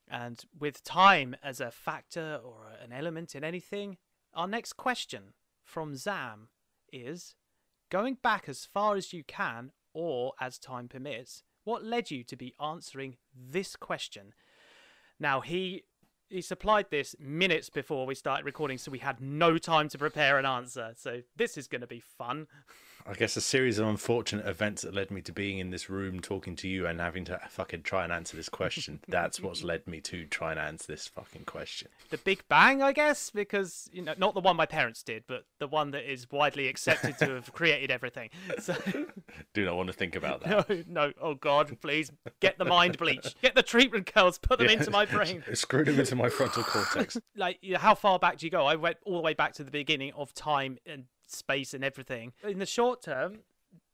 And 0.09 0.43
with 0.57 0.83
time 0.83 1.35
as 1.43 1.59
a 1.59 1.71
factor 1.71 2.39
or 2.43 2.67
an 2.83 2.91
element 2.91 3.35
in 3.35 3.43
anything, 3.43 3.97
our 4.33 4.47
next 4.47 4.73
question 4.73 5.33
from 5.63 5.95
Zam 5.95 6.49
is 6.91 7.35
going 7.89 8.15
back 8.21 8.47
as 8.47 8.65
far 8.65 8.95
as 8.95 9.13
you 9.13 9.23
can 9.23 9.71
or 9.93 10.33
as 10.39 10.57
time 10.57 10.87
permits, 10.87 11.43
what 11.63 11.83
led 11.83 12.09
you 12.09 12.23
to 12.23 12.35
be 12.35 12.55
answering 12.59 13.17
this 13.35 13.75
question? 13.75 14.33
Now, 15.19 15.41
he 15.41 15.83
he 16.29 16.41
supplied 16.41 16.87
this 16.89 17.15
minutes 17.19 17.69
before 17.69 18.05
we 18.05 18.15
started 18.15 18.45
recording, 18.45 18.77
so 18.77 18.91
we 18.91 18.99
had 18.99 19.19
no 19.19 19.57
time 19.57 19.89
to 19.89 19.97
prepare 19.97 20.37
an 20.37 20.45
answer. 20.45 20.93
So 20.95 21.21
this 21.35 21.57
is 21.57 21.67
going 21.67 21.81
to 21.81 21.87
be 21.87 21.99
fun. 21.99 22.47
I 23.07 23.13
guess 23.13 23.35
a 23.37 23.41
series 23.41 23.79
of 23.79 23.87
unfortunate 23.87 24.45
events 24.45 24.83
that 24.83 24.93
led 24.93 25.09
me 25.09 25.21
to 25.21 25.31
being 25.31 25.57
in 25.57 25.71
this 25.71 25.89
room 25.89 26.19
talking 26.19 26.55
to 26.57 26.67
you 26.67 26.85
and 26.85 26.99
having 26.99 27.25
to 27.25 27.39
fucking 27.49 27.81
try 27.83 28.03
and 28.03 28.11
answer 28.13 28.35
this 28.35 28.49
question. 28.49 28.99
That's 29.07 29.41
what's 29.41 29.63
led 29.63 29.87
me 29.87 29.99
to 30.01 30.25
try 30.25 30.51
and 30.51 30.59
answer 30.59 30.85
this 30.87 31.07
fucking 31.07 31.45
question. 31.45 31.87
The 32.09 32.17
Big 32.17 32.43
Bang, 32.49 32.83
I 32.83 32.91
guess, 32.91 33.29
because 33.29 33.89
you 33.91 34.01
know, 34.01 34.13
not 34.17 34.33
the 34.33 34.41
one 34.41 34.55
my 34.55 34.65
parents 34.65 35.01
did, 35.01 35.23
but 35.27 35.45
the 35.59 35.67
one 35.67 35.91
that 35.91 36.11
is 36.11 36.29
widely 36.29 36.67
accepted 36.67 37.17
to 37.19 37.29
have 37.35 37.53
created 37.53 37.89
everything. 37.89 38.29
So 38.59 38.75
Do 39.53 39.65
not 39.65 39.75
want 39.75 39.87
to 39.87 39.93
think 39.93 40.15
about 40.15 40.41
that. 40.41 40.69
no, 40.69 40.83
no, 40.87 41.13
oh 41.21 41.33
God, 41.35 41.75
please 41.81 42.11
get 42.39 42.57
the 42.57 42.65
mind 42.65 42.97
bleach, 42.97 43.35
get 43.41 43.55
the 43.55 43.63
treatment 43.63 44.13
curls, 44.13 44.37
put 44.37 44.59
them 44.59 44.69
into 44.69 44.91
my 44.91 45.05
brain. 45.05 45.43
Screw 45.53 45.85
them 45.85 45.99
into 45.99 46.15
my 46.19 46.29
frontal 46.29 46.63
cortex. 46.63 47.17
like 47.35 47.57
you 47.61 47.73
know, 47.73 47.79
how 47.79 47.95
far 47.95 48.19
back 48.19 48.37
do 48.37 48.45
you 48.45 48.51
go 48.51 48.65
i 48.65 48.75
went 48.75 48.97
all 49.05 49.15
the 49.15 49.21
way 49.21 49.33
back 49.33 49.53
to 49.53 49.63
the 49.63 49.71
beginning 49.71 50.11
of 50.15 50.33
time 50.33 50.77
and 50.85 51.05
space 51.27 51.73
and 51.73 51.83
everything 51.83 52.33
in 52.43 52.59
the 52.59 52.65
short 52.65 53.01
term 53.01 53.39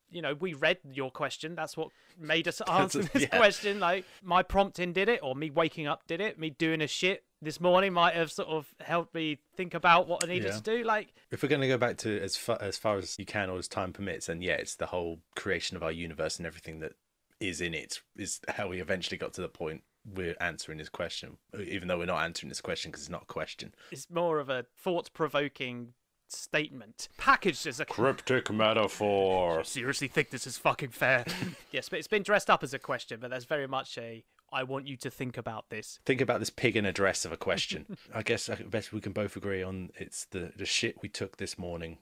you 0.09 0.21
know 0.21 0.33
we 0.35 0.53
read 0.53 0.77
your 0.91 1.11
question 1.11 1.55
that's 1.55 1.75
what 1.75 1.89
made 2.17 2.47
us 2.47 2.61
answer 2.69 3.01
this 3.03 3.23
yeah. 3.23 3.37
question 3.37 3.79
like 3.79 4.05
my 4.23 4.41
prompting 4.43 4.93
did 4.93 5.09
it 5.09 5.19
or 5.23 5.35
me 5.35 5.49
waking 5.49 5.87
up 5.87 6.05
did 6.07 6.21
it 6.21 6.39
me 6.39 6.49
doing 6.49 6.81
a 6.81 6.87
shit 6.87 7.23
this 7.41 7.59
morning 7.59 7.91
might 7.91 8.13
have 8.15 8.31
sort 8.31 8.47
of 8.47 8.73
helped 8.79 9.13
me 9.13 9.37
think 9.55 9.73
about 9.73 10.07
what 10.07 10.23
i 10.23 10.27
needed 10.27 10.45
Yeah. 10.47 10.57
to 10.57 10.61
do 10.61 10.83
like 10.83 11.13
If 11.31 11.43
we're 11.43 11.49
going 11.49 11.61
to 11.61 11.67
go 11.67 11.77
back 11.77 11.97
to 11.97 12.21
as 12.21 12.37
far 12.37 12.57
as 12.61 12.77
far 12.77 12.97
as 12.97 13.17
you 13.19 13.25
can 13.25 13.49
or 13.49 13.57
as 13.57 13.67
time 13.67 13.91
permits, 13.91 14.29
and 14.29 14.41
yeah, 14.41 14.53
it's 14.53 14.75
the 14.75 14.85
whole 14.87 15.19
creation 15.35 15.75
of 15.75 15.83
our 15.83 15.91
universe 15.91 16.37
and 16.37 16.45
everything 16.47 16.79
that 16.79 16.93
is 17.41 17.59
in 17.59 17.73
it 17.73 18.01
is 18.15 18.39
how 18.47 18.69
we 18.69 18.79
eventually 18.79 19.17
got 19.17 19.33
to 19.33 19.41
the 19.41 19.49
point 19.49 19.83
we're 20.13 20.35
answering 20.39 20.77
this 20.77 20.89
question, 20.89 21.37
even 21.59 21.87
though 21.87 21.97
we're 21.97 22.05
not 22.05 22.23
answering 22.23 22.49
this 22.49 22.61
question 22.61 22.91
because 22.91 23.01
it's 23.03 23.09
not 23.09 23.23
a 23.23 23.25
question. 23.25 23.73
it's 23.91 24.07
more 24.09 24.39
of 24.39 24.49
a 24.49 24.65
thought-provoking 24.77 25.93
statement 26.27 27.07
packaged 27.17 27.67
as 27.67 27.79
a 27.79 27.85
Cryptic 27.85 28.51
metaphor. 28.51 29.63
seriously 29.63 30.07
think 30.07 30.31
this 30.31 30.47
is 30.47 30.57
fucking 30.57 30.89
fair 30.89 31.23
yes 31.71 31.87
but 31.87 31.99
it's 31.99 32.07
been 32.07 32.23
dressed 32.23 32.49
up 32.49 32.63
as 32.63 32.73
a 32.73 32.79
question 32.79 33.19
but 33.21 33.29
there's 33.29 33.45
very 33.45 33.67
much 33.67 33.95
a 33.99 34.23
i 34.51 34.63
want 34.63 34.87
you 34.87 34.97
to 34.97 35.11
think 35.11 35.37
about 35.37 35.69
this 35.69 35.99
Think 36.03 36.21
about 36.21 36.39
this 36.39 36.49
pig 36.49 36.75
in 36.75 36.83
a 36.85 36.91
dress 36.91 37.25
of 37.25 37.31
a 37.31 37.37
question. 37.37 37.97
I 38.13 38.23
guess 38.23 38.49
I 38.49 38.55
best 38.55 38.91
we 38.91 39.01
can 39.01 39.11
both 39.13 39.35
agree 39.35 39.61
on 39.61 39.91
it's 39.97 40.25
the 40.25 40.51
the 40.57 40.65
shit 40.65 41.01
we 41.01 41.09
took 41.09 41.37
this 41.37 41.59
morning 41.59 41.99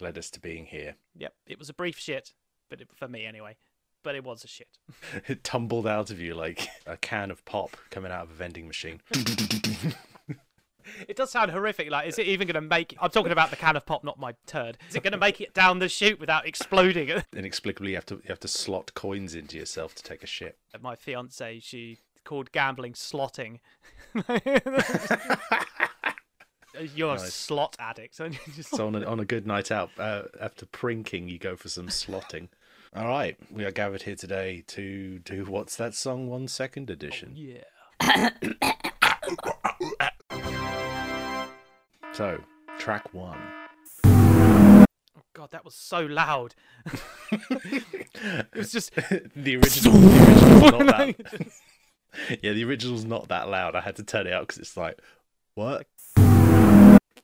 led 0.00 0.18
us 0.18 0.30
to 0.30 0.40
being 0.40 0.66
here. 0.66 0.96
Yep, 1.16 1.32
it 1.46 1.58
was 1.58 1.68
a 1.68 1.74
brief 1.74 1.98
shit, 1.98 2.32
but 2.68 2.80
it, 2.80 2.88
for 2.94 3.06
me 3.08 3.24
anyway. 3.26 3.56
But 4.02 4.14
it 4.14 4.24
was 4.24 4.44
a 4.44 4.48
shit. 4.48 4.68
It 5.28 5.44
tumbled 5.44 5.86
out 5.86 6.10
of 6.10 6.20
you 6.20 6.34
like 6.34 6.68
a 6.86 6.96
can 6.96 7.30
of 7.30 7.44
pop 7.44 7.76
coming 7.90 8.10
out 8.10 8.24
of 8.24 8.30
a 8.30 8.34
vending 8.34 8.66
machine. 8.66 9.00
It 11.08 11.16
does 11.16 11.30
sound 11.30 11.50
horrific. 11.50 11.90
Like, 11.90 12.08
is 12.08 12.18
it 12.18 12.26
even 12.26 12.46
going 12.46 12.54
to 12.54 12.60
make? 12.60 12.96
I'm 13.00 13.10
talking 13.10 13.32
about 13.32 13.50
the 13.50 13.56
can 13.56 13.76
of 13.76 13.86
pop, 13.86 14.04
not 14.04 14.18
my 14.18 14.34
turd. 14.46 14.78
Is 14.88 14.96
it 14.96 15.02
going 15.02 15.12
to 15.12 15.18
make 15.18 15.40
it 15.40 15.54
down 15.54 15.78
the 15.78 15.88
chute 15.88 16.18
without 16.20 16.46
exploding? 16.46 17.22
Inexplicably, 17.34 17.90
you 17.90 17.96
have 17.96 18.06
to 18.06 18.16
you 18.16 18.28
have 18.28 18.40
to 18.40 18.48
slot 18.48 18.92
coins 18.94 19.34
into 19.34 19.56
yourself 19.56 19.94
to 19.94 20.02
take 20.02 20.22
a 20.22 20.26
shit. 20.26 20.58
my 20.80 20.96
fiance, 20.96 21.60
she 21.60 21.98
called 22.24 22.52
gambling 22.52 22.94
slotting. 22.94 23.60
You're 26.94 27.14
a 27.14 27.18
slot 27.18 27.76
addict. 27.78 28.16
So 28.16 28.86
on 28.86 28.94
a, 28.94 29.04
on 29.04 29.20
a 29.20 29.24
good 29.24 29.46
night 29.46 29.70
out, 29.70 29.90
uh, 29.98 30.22
after 30.40 30.66
prinking, 30.66 31.28
you 31.28 31.38
go 31.38 31.56
for 31.56 31.68
some 31.68 31.88
slotting. 31.88 32.48
All 32.94 33.08
right, 33.08 33.38
we 33.50 33.64
are 33.64 33.70
gathered 33.70 34.02
here 34.02 34.16
today 34.16 34.64
to 34.66 35.18
do 35.20 35.44
what's 35.46 35.76
that 35.76 35.94
song? 35.94 36.28
One 36.28 36.46
second 36.46 36.90
edition. 36.90 37.34
Oh, 37.34 37.40
yeah. 38.00 38.30
So 42.12 42.38
track 42.78 43.14
one. 43.14 43.38
Oh 44.04 44.84
God, 45.32 45.50
that 45.52 45.64
was 45.64 45.74
so 45.74 46.00
loud. 46.00 46.54
it 47.32 48.54
was 48.54 48.70
just. 48.70 48.94
the 48.94 49.56
original, 49.56 49.98
the 49.98 50.18
original's 50.18 50.72
not 50.72 50.86
that. 50.86 51.16
yeah, 52.42 52.52
the 52.52 52.64
original's 52.64 53.06
not 53.06 53.28
that 53.28 53.48
loud. 53.48 53.74
I 53.74 53.80
had 53.80 53.96
to 53.96 54.04
turn 54.04 54.26
it 54.26 54.34
up 54.34 54.42
because 54.42 54.58
it's 54.58 54.76
like, 54.76 54.98
what? 55.54 55.86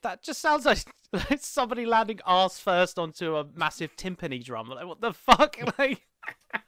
That 0.02 0.22
just 0.22 0.40
sounds 0.40 0.64
like, 0.64 0.78
like 1.12 1.38
somebody 1.40 1.86
landing 1.86 2.20
ass 2.26 2.58
first 2.58 2.98
onto 2.98 3.36
a 3.36 3.46
massive 3.54 3.96
timpani 3.96 4.42
drum. 4.42 4.68
Like, 4.68 4.86
what 4.86 5.00
the 5.00 5.12
fuck? 5.12 5.56
Like, 5.78 6.02
uh, 6.54 6.58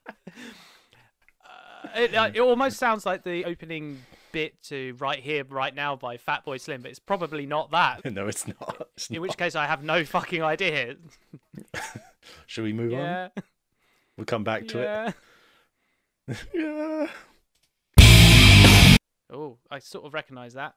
it, 1.96 2.14
uh, 2.14 2.30
it 2.32 2.40
almost 2.40 2.78
sounds 2.78 3.06
like 3.06 3.24
the 3.24 3.44
opening 3.44 3.98
bit 4.32 4.62
to 4.64 4.94
"Right 4.98 5.18
Here, 5.18 5.44
Right 5.48 5.74
Now" 5.74 5.96
by 5.96 6.16
Fatboy 6.16 6.60
Slim, 6.60 6.82
but 6.82 6.90
it's 6.90 7.00
probably 7.00 7.46
not 7.46 7.70
that. 7.72 8.04
no, 8.12 8.28
it's 8.28 8.46
not. 8.46 8.88
It's 8.96 9.08
In 9.08 9.16
not. 9.16 9.22
which 9.22 9.36
case, 9.36 9.54
I 9.54 9.66
have 9.66 9.82
no 9.82 10.04
fucking 10.04 10.42
idea. 10.42 10.96
Should 12.46 12.64
we 12.64 12.72
move 12.72 12.92
on? 12.92 12.98
Yeah, 12.98 13.28
We'll 14.16 14.26
come 14.26 14.44
back 14.44 14.68
to 14.68 14.78
yeah. 14.78 15.12
it. 16.28 16.38
Yeah. 16.54 17.06
Oh, 19.32 19.58
I 19.70 19.78
sort 19.78 20.04
of 20.04 20.14
recognise 20.14 20.54
that. 20.54 20.74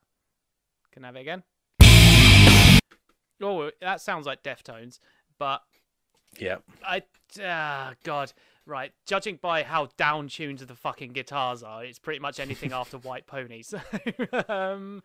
Can 0.91 1.03
I 1.03 1.07
have 1.07 1.15
it 1.15 1.21
again? 1.21 1.43
Oh, 3.43 3.71
that 3.82 4.01
sounds 4.01 4.25
like 4.25 4.43
Deftones, 4.43 4.99
but 5.38 5.62
Yeah. 6.39 6.58
I 6.86 7.03
ah 7.41 7.93
God 8.03 8.34
right. 8.65 8.91
Judging 9.06 9.38
by 9.41 9.63
how 9.63 9.89
down 9.97 10.27
tuned 10.27 10.60
the 10.60 10.75
fucking 10.75 11.12
guitars 11.13 11.63
are, 11.63 11.84
it's 11.84 11.99
pretty 11.99 12.19
much 12.19 12.39
anything 12.39 12.71
after 12.73 12.97
White 12.97 13.27
Pony. 13.27 13.62
So, 13.62 13.79
um, 14.47 15.03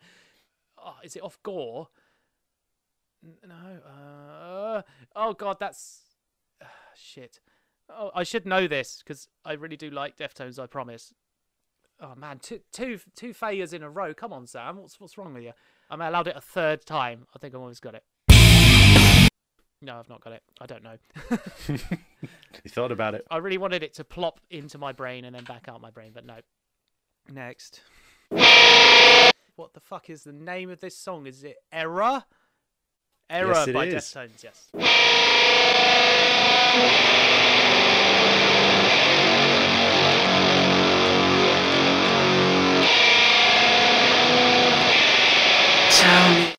oh, 0.77 0.95
is 1.03 1.15
it 1.15 1.23
off 1.23 1.41
Gore? 1.43 1.89
No. 3.45 3.79
Uh, 3.85 4.81
oh 5.15 5.33
God, 5.33 5.57
that's 5.59 6.01
ah, 6.63 6.67
shit. 6.95 7.39
Oh, 7.89 8.11
I 8.13 8.23
should 8.23 8.45
know 8.45 8.67
this 8.67 9.01
because 9.03 9.27
I 9.43 9.53
really 9.53 9.77
do 9.77 9.89
like 9.89 10.17
Deftones. 10.17 10.59
I 10.59 10.67
promise. 10.67 11.13
Oh 12.01 12.15
man, 12.15 12.39
two 12.39 12.61
two 12.71 12.99
two 13.15 13.33
failures 13.33 13.73
in 13.73 13.83
a 13.83 13.89
row. 13.89 14.13
Come 14.13 14.31
on, 14.31 14.47
Sam. 14.47 14.77
What's 14.77 14.99
what's 15.01 15.17
wrong 15.17 15.33
with 15.33 15.43
you? 15.43 15.51
I'm 15.89 16.01
allowed 16.01 16.27
it 16.27 16.37
a 16.37 16.41
third 16.41 16.85
time. 16.85 17.25
I 17.35 17.39
think 17.39 17.53
I've 17.53 17.61
almost 17.61 17.81
got 17.81 17.95
it. 17.95 18.03
No, 19.81 19.97
I've 19.97 20.09
not 20.09 20.21
got 20.21 20.33
it. 20.33 20.43
I 20.59 20.65
don't 20.65 20.83
know. 20.83 20.97
You 22.63 22.69
thought 22.69 22.91
about 22.91 23.15
it. 23.15 23.25
I 23.31 23.37
really 23.37 23.57
wanted 23.57 23.83
it 23.83 23.93
to 23.95 24.03
plop 24.03 24.41
into 24.49 24.77
my 24.77 24.91
brain 24.91 25.23
and 25.23 25.33
then 25.33 25.45
back 25.45 25.69
out 25.69 25.79
my 25.79 25.91
brain, 25.91 26.11
but 26.13 26.25
no. 26.25 26.35
Next. 27.31 27.81
What 29.55 29.73
the 29.73 29.79
fuck 29.79 30.09
is 30.09 30.23
the 30.23 30.33
name 30.33 30.69
of 30.69 30.81
this 30.81 30.97
song? 30.97 31.25
Is 31.25 31.43
it 31.43 31.55
Error? 31.71 32.23
Error 33.29 33.53
Yes, 33.53 33.67
it 33.67 33.73
by 33.73 33.85
is. 33.85 34.03
Deftones, 34.03 34.43
yes. 34.43 34.69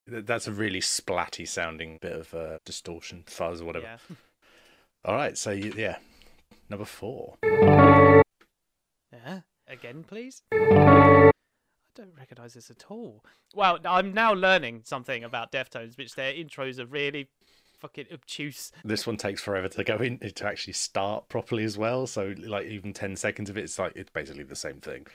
That's 0.07 0.47
a 0.47 0.51
really 0.51 0.81
splatty 0.81 1.47
sounding 1.47 1.99
bit 2.01 2.13
of 2.13 2.33
uh, 2.33 2.57
distortion, 2.65 3.23
fuzz, 3.27 3.61
or 3.61 3.65
whatever. 3.65 3.85
Yeah. 3.85 4.15
All 5.05 5.15
right, 5.15 5.37
so 5.37 5.51
you, 5.51 5.73
yeah, 5.75 5.97
number 6.69 6.85
four. 6.85 7.37
Yeah. 7.43 9.41
Again, 9.67 10.03
please. 10.03 10.41
I 10.51 11.31
don't 11.95 12.13
recognise 12.17 12.53
this 12.53 12.69
at 12.69 12.85
all. 12.89 13.23
Well, 13.55 13.79
I'm 13.85 14.13
now 14.13 14.33
learning 14.33 14.81
something 14.83 15.23
about 15.23 15.51
Deftones, 15.51 15.97
which 15.97 16.15
their 16.15 16.33
intros 16.33 16.77
are 16.77 16.85
really 16.85 17.29
fucking 17.79 18.07
obtuse. 18.13 18.71
This 18.83 19.07
one 19.07 19.17
takes 19.17 19.41
forever 19.41 19.67
to 19.69 19.83
go 19.83 19.97
in 19.97 20.19
to 20.19 20.45
actually 20.45 20.73
start 20.73 21.29
properly 21.29 21.63
as 21.63 21.77
well. 21.77 22.05
So 22.05 22.33
like 22.37 22.67
even 22.67 22.93
ten 22.93 23.15
seconds 23.15 23.49
of 23.49 23.57
it, 23.57 23.63
it's 23.63 23.79
like 23.79 23.93
it's 23.95 24.11
basically 24.11 24.43
the 24.43 24.55
same 24.55 24.81
thing. 24.81 25.07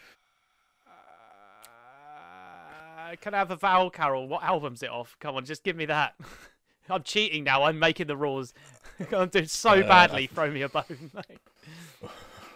Uh, 3.07 3.15
can 3.21 3.35
I 3.35 3.39
have 3.39 3.51
a 3.51 3.57
vowel 3.57 3.91
carol? 3.91 4.27
What 4.27 4.43
album's 4.43 4.83
it 4.83 4.91
off? 4.91 5.17
Come 5.21 5.37
on, 5.37 5.45
just 5.45 5.63
give 5.63 5.77
me 5.77 5.85
that. 5.87 6.15
I'm 6.91 7.03
cheating 7.03 7.45
now. 7.45 7.65
I'm 7.65 7.79
making 7.79 8.07
the 8.07 8.17
rules. 8.17 8.55
I'm 9.13 9.29
doing 9.29 9.47
so 9.47 9.71
Uh, 9.71 9.83
badly. 9.83 10.27
Throw 10.29 10.51
me 10.51 10.63
a 10.63 10.69
bone. 10.69 10.85
mate. 11.15 11.39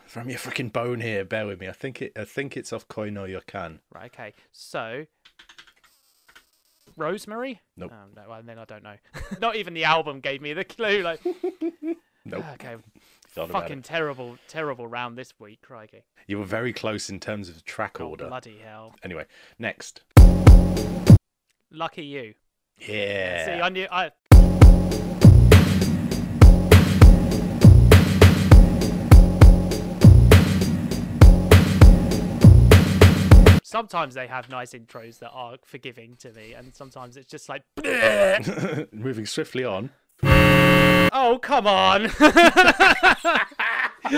Throw 0.08 0.24
me 0.24 0.34
a 0.34 0.38
freaking 0.38 0.72
bone 0.72 1.00
here. 1.00 1.24
Bear 1.24 1.46
with 1.46 1.60
me. 1.60 1.68
I 1.68 1.72
think 1.72 2.02
it. 2.02 2.12
I 2.16 2.24
think 2.24 2.56
it's 2.56 2.72
off 2.72 2.88
Koi 2.88 3.10
no 3.10 3.24
Yokan. 3.24 3.78
right. 3.94 4.06
Okay. 4.12 4.34
So, 4.50 5.06
Rosemary. 6.96 7.60
Nope. 7.76 7.92
Oh, 7.94 8.08
no. 8.16 8.22
Well, 8.28 8.42
then 8.44 8.58
I 8.58 8.64
don't 8.64 8.82
know. 8.82 8.96
Not 9.40 9.54
even 9.56 9.72
the 9.74 9.84
album 9.84 10.18
gave 10.20 10.42
me 10.42 10.52
the 10.52 10.64
clue. 10.64 11.02
Like, 11.02 11.20
Nope. 12.24 12.44
okay. 12.54 12.76
Fucking 13.34 13.82
terrible, 13.82 14.38
terrible 14.48 14.86
round 14.86 15.16
this 15.16 15.32
week. 15.38 15.60
Crikey. 15.62 16.02
You 16.26 16.38
were 16.38 16.44
very 16.44 16.72
close 16.72 17.08
in 17.08 17.20
terms 17.20 17.48
of 17.48 17.64
track 17.64 18.00
Oh, 18.00 18.08
order. 18.08 18.26
bloody 18.26 18.58
hell. 18.58 18.94
Anyway, 19.04 19.26
next. 19.58 20.02
Lucky 21.70 22.04
you. 22.04 22.34
Yeah. 22.78 23.46
See, 23.46 23.52
I 23.60 23.68
knew. 23.68 23.86
I. 23.90 24.10
Sometimes 33.62 34.14
they 34.14 34.26
have 34.26 34.48
nice 34.48 34.72
intros 34.72 35.20
that 35.20 35.30
are 35.30 35.56
forgiving 35.64 36.16
to 36.16 36.32
me, 36.32 36.54
and 36.54 36.74
sometimes 36.74 37.16
it's 37.16 37.30
just 37.30 37.48
like, 37.48 37.62
Moving 38.92 39.26
swiftly 39.26 39.64
on. 39.64 39.90
Oh 41.12 41.38
come 41.38 41.66
on! 41.66 42.02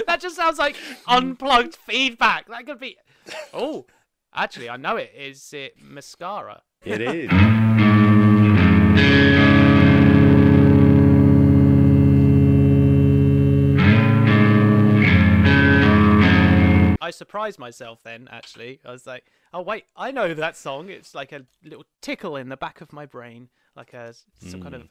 that 0.07 0.19
just 0.21 0.37
sounds 0.37 0.59
like 0.59 0.77
unplugged 1.07 1.77
feedback. 1.77 2.49
That 2.49 2.67
could 2.67 2.79
be. 2.79 2.97
Oh, 3.53 3.87
actually, 4.35 4.69
I 4.69 4.77
know 4.77 4.97
it. 4.97 5.13
Is 5.17 5.53
it 5.53 5.75
mascara? 5.81 6.63
It 6.85 7.01
is. 7.01 7.31
I 17.01 17.11
surprised 17.11 17.59
myself 17.59 18.03
then, 18.05 18.29
actually. 18.31 18.81
I 18.85 18.93
was 18.93 19.07
like, 19.07 19.25
oh, 19.53 19.61
wait, 19.63 19.85
I 19.97 20.13
know 20.13 20.35
that 20.35 20.57
song. 20.57 20.89
It's 20.89 21.15
like 21.15 21.33
a 21.33 21.45
little 21.65 21.85
tickle 22.01 22.37
in 22.37 22.49
the 22.49 22.57
back 22.57 22.81
of 22.81 22.93
my 22.93 23.07
brain, 23.07 23.49
like 23.77 23.93
a 23.93 24.15
some 24.41 24.63
kind 24.63 24.75
hmm. 24.75 24.83
of 24.83 24.89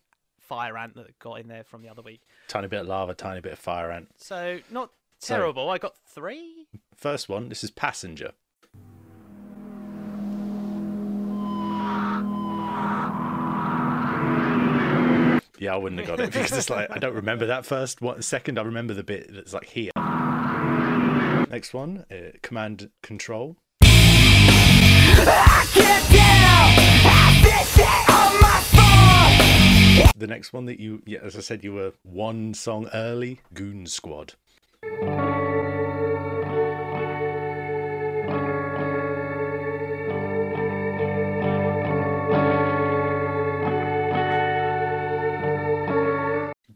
fire 0.51 0.77
ant 0.77 0.93
that 0.95 1.17
got 1.19 1.35
in 1.35 1.47
there 1.47 1.63
from 1.63 1.81
the 1.81 1.87
other 1.87 2.01
week. 2.01 2.19
tiny 2.49 2.67
bit 2.67 2.81
of 2.81 2.87
lava, 2.87 3.13
tiny 3.13 3.39
bit 3.39 3.53
of 3.53 3.59
fire 3.59 3.89
ant. 3.89 4.09
So, 4.17 4.59
not 4.69 4.91
So- 5.19 5.35
terrible. 5.35 5.69
I 5.69 5.77
got 5.77 5.95
three. 6.05 6.67
First 6.93 7.29
one. 7.29 7.47
This 7.47 7.63
is 7.63 7.71
Passenger. 7.71 8.33
Yeah, 15.59 15.75
I 15.75 15.77
wouldn't 15.77 15.99
have 16.01 16.07
got 16.07 16.19
it 16.19 16.31
because 16.33 16.51
it's 16.57 16.71
like 16.71 16.89
I 16.89 16.97
don't 16.97 17.13
remember 17.13 17.45
that 17.45 17.67
first 17.67 18.01
one. 18.01 18.19
Second, 18.23 18.57
I 18.57 18.63
remember 18.63 18.95
the 18.95 19.03
bit 19.03 19.31
that's 19.31 19.53
like 19.53 19.69
here. 19.69 19.91
Next 21.51 21.71
one, 21.73 22.03
uh, 22.11 22.31
Command 22.41 22.89
Control. 23.03 23.57
The 30.15 30.27
next 30.27 30.53
one 30.53 30.65
that 30.65 30.79
you, 30.79 31.01
yeah, 31.05 31.19
as 31.23 31.35
I 31.35 31.39
said, 31.39 31.63
you 31.63 31.73
were 31.73 31.93
one 32.03 32.53
song 32.53 32.87
early. 32.93 33.39
Goon 33.53 33.87
Squad. 33.87 34.33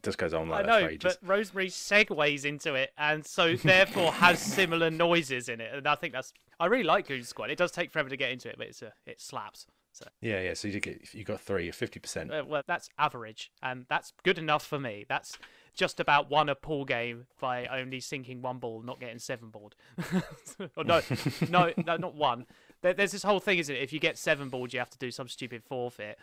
Just 0.01 0.17
goes 0.17 0.33
on 0.33 0.51
I 0.51 0.57
like 0.57 0.65
that 0.65 0.81
know, 0.81 0.97
but 1.01 1.17
Rosemary 1.23 1.67
segues 1.69 2.45
into 2.45 2.75
it, 2.75 2.93
and 2.97 3.25
so 3.25 3.55
therefore 3.55 4.11
has 4.11 4.39
similar 4.39 4.89
noises 4.89 5.49
in 5.49 5.61
it. 5.61 5.71
And 5.73 5.87
I 5.87 5.95
think 5.95 6.13
that's. 6.13 6.33
I 6.59 6.65
really 6.65 6.83
like 6.83 7.07
Goon 7.07 7.23
Squad. 7.23 7.49
It 7.49 7.57
does 7.57 7.71
take 7.71 7.91
forever 7.91 8.09
to 8.09 8.17
get 8.17 8.31
into 8.31 8.49
it, 8.49 8.55
but 8.57 8.67
it's 8.67 8.81
a, 8.81 8.93
it 9.05 9.21
slaps. 9.21 9.67
So, 9.95 10.05
Yeah, 10.19 10.41
yeah. 10.41 10.53
So 10.53 10.67
you 10.67 10.73
did 10.73 10.83
get 10.83 11.13
you 11.13 11.23
got 11.23 11.39
three, 11.39 11.71
fifty 11.71 11.99
percent. 11.99 12.33
uh, 12.33 12.43
well, 12.45 12.61
that's 12.67 12.89
average, 12.99 13.49
and 13.63 13.85
that's 13.87 14.11
good 14.23 14.37
enough 14.37 14.65
for 14.65 14.77
me. 14.77 15.05
That's 15.07 15.37
just 15.73 15.99
about 16.01 16.29
won 16.29 16.49
a 16.49 16.55
pool 16.55 16.83
game 16.83 17.27
by 17.39 17.65
only 17.67 17.99
sinking 18.01 18.41
one 18.41 18.59
ball, 18.59 18.81
not 18.81 18.99
getting 18.99 19.19
seven 19.19 19.49
balled. 19.51 19.75
or 20.75 20.83
no, 20.83 21.01
no, 21.49 21.71
no, 21.85 21.95
not 21.97 22.15
one. 22.15 22.45
There, 22.81 22.93
there's 22.93 23.13
this 23.13 23.23
whole 23.23 23.39
thing, 23.39 23.57
isn't 23.59 23.73
it? 23.73 23.81
If 23.81 23.93
you 23.93 23.99
get 24.01 24.17
seven 24.17 24.49
balled, 24.49 24.73
you 24.73 24.79
have 24.79 24.89
to 24.89 24.97
do 24.97 25.11
some 25.11 25.27
stupid 25.29 25.63
forfeit. 25.63 26.17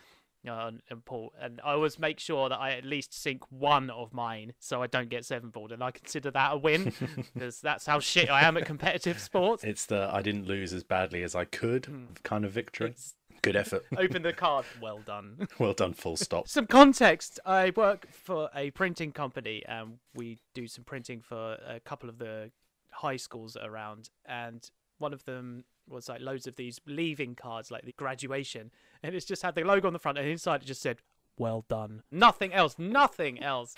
Uh, 0.45 0.73
and, 0.91 1.05
pool, 1.05 1.33
and 1.41 1.61
I 1.65 1.75
always 1.75 2.01
make 2.01 2.19
sure 2.19 2.49
that 2.49 2.59
I 2.59 2.73
at 2.73 2.85
least 2.85 3.15
sink 3.15 3.45
one 3.53 3.91
of 3.91 4.13
mine, 4.13 4.55
so 4.59 4.83
I 4.83 4.89
don't 4.89 5.09
get 5.09 5.25
seven 5.25 5.51
balled, 5.51 5.71
and 5.71 5.85
I 5.85 5.93
consider 5.93 6.33
that 6.33 6.55
a 6.55 6.57
win 6.57 6.93
because 7.35 7.61
that's 7.61 7.87
how 7.87 8.01
shit 8.01 8.29
I 8.29 8.43
am 8.43 8.57
at 8.57 8.67
competitive 8.67 9.21
sports. 9.21 9.63
It's 9.63 9.87
the 9.87 10.11
I 10.13 10.21
didn't 10.21 10.49
lose 10.49 10.73
as 10.73 10.83
badly 10.83 11.23
as 11.23 11.37
I 11.37 11.45
could 11.45 11.87
kind 12.25 12.45
of 12.45 12.51
victory. 12.51 12.89
It's- 12.89 13.15
Good 13.43 13.57
effort. 13.57 13.85
Open 13.99 14.23
the 14.23 14.33
card. 14.33 14.65
Well 14.81 15.01
done. 15.05 15.49
well 15.59 15.73
done. 15.73 15.93
Full 15.95 16.17
stop. 16.17 16.49
some 16.49 16.67
context 16.67 17.41
i 17.45 17.73
work 17.77 18.07
for 18.11 18.49
a 18.55 18.71
printing 18.71 19.13
company 19.13 19.63
and 19.67 19.99
we 20.15 20.39
do 20.55 20.67
some 20.69 20.85
printing 20.85 21.21
for 21.21 21.59
a 21.67 21.81
couple 21.81 22.09
of 22.09 22.19
the 22.19 22.51
high 22.91 23.17
schools 23.17 23.57
around 23.61 24.11
and 24.27 24.71
one 24.99 25.13
of 25.13 25.25
them 25.25 25.65
was 25.89 26.09
like 26.09 26.21
loads 26.21 26.47
of 26.47 26.55
these 26.57 26.81
leaving 26.87 27.35
cards, 27.35 27.71
like 27.71 27.85
the 27.85 27.93
graduation, 27.93 28.71
and 29.03 29.15
it's 29.17 29.27
just 29.27 29.43
had 29.43 29.55
the 29.57 29.63
logo 29.65 29.89
on 29.89 29.93
the 29.93 29.99
front, 29.99 30.17
and 30.17 30.29
inside 30.29 30.63
it 30.63 30.67
just 30.67 30.81
said 30.81 30.99
"Well 31.37 31.65
done." 31.69 32.03
Nothing 32.11 32.53
else. 32.53 32.77
Nothing 32.79 33.43
else. 33.43 33.75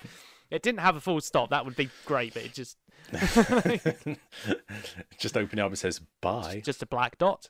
It 0.51 0.61
didn't 0.61 0.81
have 0.81 0.95
a 0.95 1.01
full 1.01 1.19
stop. 1.21 1.49
That 1.49 1.65
would 1.65 1.75
be 1.75 1.89
great, 2.05 2.35
but 2.35 2.43
it 2.43 2.53
just 2.53 2.77
Just 5.17 5.35
open 5.35 5.59
it 5.59 5.61
up 5.61 5.69
and 5.69 5.77
says 5.77 5.99
bye. 6.21 6.61
just 6.63 6.83
a 6.83 6.85
black 6.85 7.17
dot. 7.17 7.49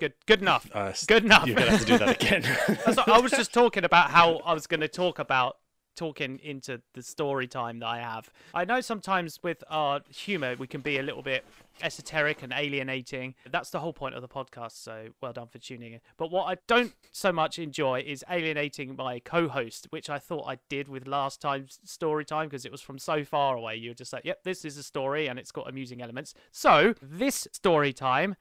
Good. 0.00 0.14
Good 0.26 0.42
enough. 0.42 0.68
Uh, 0.72 0.92
Good 1.06 1.24
enough. 1.24 1.46
You're 1.46 1.56
gonna 1.56 1.70
have 1.72 1.80
to 1.80 1.86
do 1.86 1.98
that 1.98 2.22
again. 2.22 2.44
I 3.06 3.20
was 3.20 3.32
just 3.32 3.52
talking 3.52 3.84
about 3.84 4.10
how 4.10 4.36
I 4.38 4.54
was 4.54 4.66
going 4.66 4.80
to 4.80 4.88
talk 4.88 5.18
about 5.18 5.58
talking 5.96 6.40
into 6.42 6.80
the 6.94 7.02
story 7.02 7.46
time 7.46 7.78
that 7.78 7.86
I 7.86 7.98
have. 7.98 8.30
I 8.52 8.64
know 8.64 8.80
sometimes 8.80 9.38
with 9.42 9.62
our 9.70 10.00
humor 10.10 10.56
we 10.58 10.66
can 10.66 10.80
be 10.80 10.98
a 10.98 11.02
little 11.02 11.22
bit 11.22 11.44
esoteric 11.82 12.42
and 12.42 12.52
alienating. 12.52 13.34
That's 13.50 13.70
the 13.70 13.80
whole 13.80 13.92
point 13.92 14.14
of 14.14 14.22
the 14.22 14.28
podcast, 14.28 14.82
so 14.82 15.08
well 15.20 15.32
done 15.32 15.48
for 15.48 15.58
tuning 15.58 15.94
in. 15.94 16.00
But 16.16 16.30
what 16.30 16.44
I 16.44 16.56
don't 16.66 16.94
so 17.12 17.32
much 17.32 17.58
enjoy 17.58 18.04
is 18.06 18.24
alienating 18.30 18.96
my 18.96 19.20
co-host, 19.20 19.86
which 19.90 20.10
I 20.10 20.18
thought 20.18 20.46
I 20.46 20.58
did 20.68 20.88
with 20.88 21.06
last 21.06 21.40
time's 21.40 21.78
story 21.84 22.24
time 22.24 22.48
because 22.48 22.64
it 22.64 22.72
was 22.72 22.80
from 22.80 22.98
so 22.98 23.24
far 23.24 23.56
away. 23.56 23.76
You're 23.76 23.94
just 23.94 24.12
like, 24.12 24.24
"Yep, 24.24 24.44
this 24.44 24.64
is 24.64 24.76
a 24.76 24.82
story 24.82 25.26
and 25.28 25.38
it's 25.38 25.52
got 25.52 25.68
amusing 25.68 26.02
elements." 26.02 26.34
So, 26.52 26.94
this 27.00 27.46
story 27.52 27.92
time 27.92 28.36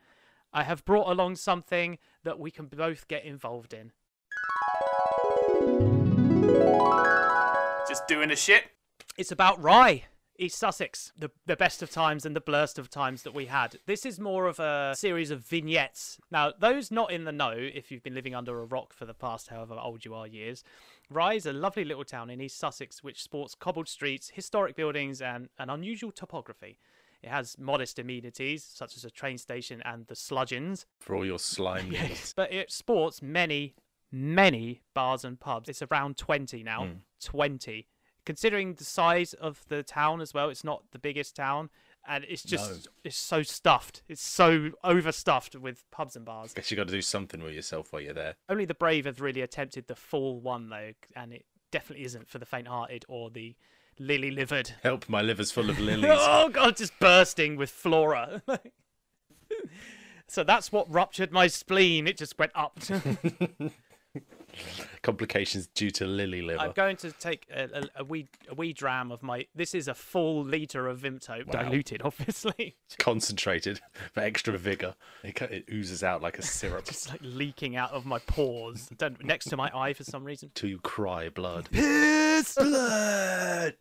I 0.54 0.64
have 0.64 0.86
brought 0.86 1.10
along 1.10 1.38
something 1.38 1.98
that 2.24 2.40
we 2.40 2.52
can 2.52 2.68
both 2.68 3.08
get 3.08 3.26
involved 3.26 3.74
in. 3.74 3.92
Just 7.88 8.08
doing 8.08 8.30
a 8.30 8.36
shit. 8.36 8.66
It's 9.18 9.32
about 9.32 9.62
Rye, 9.62 10.04
East 10.38 10.58
Sussex, 10.58 11.12
the, 11.18 11.32
the 11.46 11.56
best 11.56 11.82
of 11.82 11.90
times 11.90 12.26
and 12.26 12.36
the 12.36 12.42
blurst 12.42 12.78
of 12.78 12.90
times 12.90 13.24
that 13.24 13.34
we 13.34 13.48
had. 13.48 13.78
This 13.88 14.06
is 14.06 14.20
more 14.20 14.48
of 14.48 14.60
a 14.60 14.94
series 14.96 15.32
of 15.32 15.46
vignettes. 15.46 16.20
Now, 16.32 16.54
those 16.60 16.92
not 16.92 17.12
in 17.12 17.24
the 17.24 17.32
know, 17.32 17.54
if 17.56 17.92
you've 17.92 18.04
been 18.04 18.16
living 18.16 18.36
under 18.36 18.62
a 18.62 18.66
rock 18.66 18.94
for 18.94 19.06
the 19.06 19.14
past 19.14 19.48
however 19.48 19.76
old 19.76 20.06
you 20.06 20.14
are 20.14 20.28
years, 20.28 20.64
Rye 21.10 21.34
is 21.34 21.46
a 21.46 21.54
lovely 21.54 21.84
little 21.84 22.04
town 22.04 22.30
in 22.30 22.42
East 22.42 22.60
Sussex 22.60 23.04
which 23.04 23.24
sports 23.24 23.56
cobbled 23.56 23.88
streets, 23.88 24.30
historic 24.34 24.76
buildings, 24.76 25.22
and 25.22 25.50
an 25.58 25.70
unusual 25.70 26.12
topography. 26.12 26.78
It 27.24 27.30
has 27.30 27.58
modest 27.58 28.00
amenities 28.00 28.64
such 28.64 28.98
as 28.98 29.06
a 29.06 29.10
train 29.10 29.38
station 29.38 29.82
and 29.86 30.06
the 30.08 30.16
sludgeons, 30.16 30.86
For 31.00 31.16
all 31.16 31.26
your 31.26 31.40
slime 31.40 31.90
needs. 31.90 32.34
but 32.36 32.52
it 32.52 32.72
sports 32.72 33.22
many, 33.22 33.76
many 34.12 34.82
bars 34.94 35.24
and 35.24 35.40
pubs. 35.40 35.70
It's 35.70 35.82
around 35.82 36.18
20 36.18 36.64
now. 36.64 36.86
Hmm. 36.86 36.92
20. 37.24 37.88
Considering 38.26 38.74
the 38.76 38.84
size 38.84 39.34
of 39.34 39.62
the 39.68 39.84
town 39.84 40.22
as 40.22 40.34
well, 40.34 40.50
it's 40.50 40.64
not 40.64 40.84
the 40.92 41.00
biggest 41.00 41.36
town. 41.36 41.70
And 42.06 42.26
it's 42.28 42.44
just, 42.44 42.90
it's 43.06 43.16
so 43.18 43.44
stuffed. 43.44 44.02
It's 44.10 44.22
so 44.22 44.72
overstuffed 44.84 45.56
with 45.56 45.86
pubs 45.92 46.18
and 46.18 46.26
bars. 46.26 46.52
I 46.54 46.60
guess 46.60 46.70
you 46.72 46.76
got 46.76 46.88
to 46.88 46.94
do 46.94 47.02
something 47.02 47.42
with 47.42 47.54
yourself 47.54 47.94
while 47.94 48.02
you're 48.02 48.14
there. 48.14 48.36
Only 48.50 48.66
the 48.66 48.74
brave 48.74 49.06
have 49.06 49.22
really 49.22 49.40
attempted 49.40 49.88
the 49.88 49.96
full 49.96 50.42
one, 50.42 50.70
though. 50.70 50.92
And 51.16 51.32
it 51.32 51.46
definitely 51.72 52.04
isn't 52.06 52.28
for 52.28 52.40
the 52.40 52.46
faint 52.46 52.68
hearted 52.68 53.06
or 53.08 53.30
the 53.30 53.56
lily 54.00 54.32
livered. 54.32 54.74
Help, 54.84 55.08
my 55.10 55.22
liver's 55.22 55.52
full 55.52 55.70
of 55.70 55.80
lilies. 55.80 56.12
Oh, 56.12 56.50
God, 56.50 56.78
just 56.78 56.98
bursting 57.00 57.56
with 57.56 57.70
flora. 57.70 58.42
so 60.28 60.44
that's 60.44 60.72
what 60.72 60.92
ruptured 60.92 61.32
my 61.32 61.48
spleen. 61.48 62.08
It 62.08 62.18
just 62.18 62.38
went 62.38 62.52
up. 62.56 62.80
Complications 65.02 65.68
due 65.68 65.92
to 65.92 66.06
lily 66.06 66.42
liver. 66.42 66.62
I'm 66.62 66.72
going 66.72 66.98
to 66.98 67.12
take 67.12 67.48
a, 67.54 67.64
a, 67.64 68.02
a 68.02 68.04
wee 68.04 68.28
a 68.50 68.56
wee 68.56 68.74
dram 68.74 69.12
of 69.12 69.24
my. 69.24 69.48
This 69.54 69.76
is 69.76 69.88
a 69.88 69.94
full 69.94 70.44
liter 70.44 70.88
of 70.88 71.00
Vimto, 71.00 71.50
diluted, 71.50 72.02
obviously, 72.06 72.76
Concentrated 73.00 73.82
for 74.14 74.22
extra 74.22 74.58
vigor. 74.58 74.96
It, 75.24 75.42
it 75.42 75.66
oozes 75.72 76.04
out 76.04 76.22
like 76.22 76.38
a 76.38 76.42
syrup 76.44 76.86
just 76.86 77.10
like 77.10 77.20
leaking 77.22 77.76
out 77.76 77.92
of 77.92 78.06
my 78.06 78.20
pores, 78.20 78.90
Don't, 78.98 79.24
next 79.24 79.50
to 79.50 79.58
my 79.58 79.72
eye 79.74 79.94
for 79.94 80.04
some 80.04 80.24
reason. 80.24 80.52
till 80.54 80.70
you 80.70 80.80
cry 80.80 81.30
blood. 81.30 81.70
Piss 81.72 82.56
blood. 82.56 83.76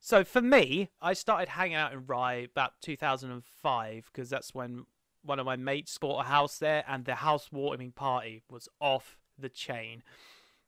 So 0.00 0.24
for 0.24 0.42
me, 0.42 0.90
I 1.00 1.12
started 1.14 1.48
hanging 1.48 1.76
out 1.76 1.92
in 1.92 2.04
Rye 2.06 2.46
about 2.50 2.72
2005 2.82 4.10
because 4.12 4.28
that's 4.28 4.54
when 4.54 4.86
one 5.24 5.38
of 5.38 5.46
my 5.46 5.56
mates 5.56 5.96
bought 5.98 6.24
a 6.24 6.28
house 6.28 6.58
there, 6.58 6.84
and 6.86 7.04
the 7.04 7.16
house 7.16 7.50
warming 7.50 7.92
party 7.92 8.42
was 8.50 8.68
off 8.80 9.16
the 9.38 9.48
chain. 9.48 10.02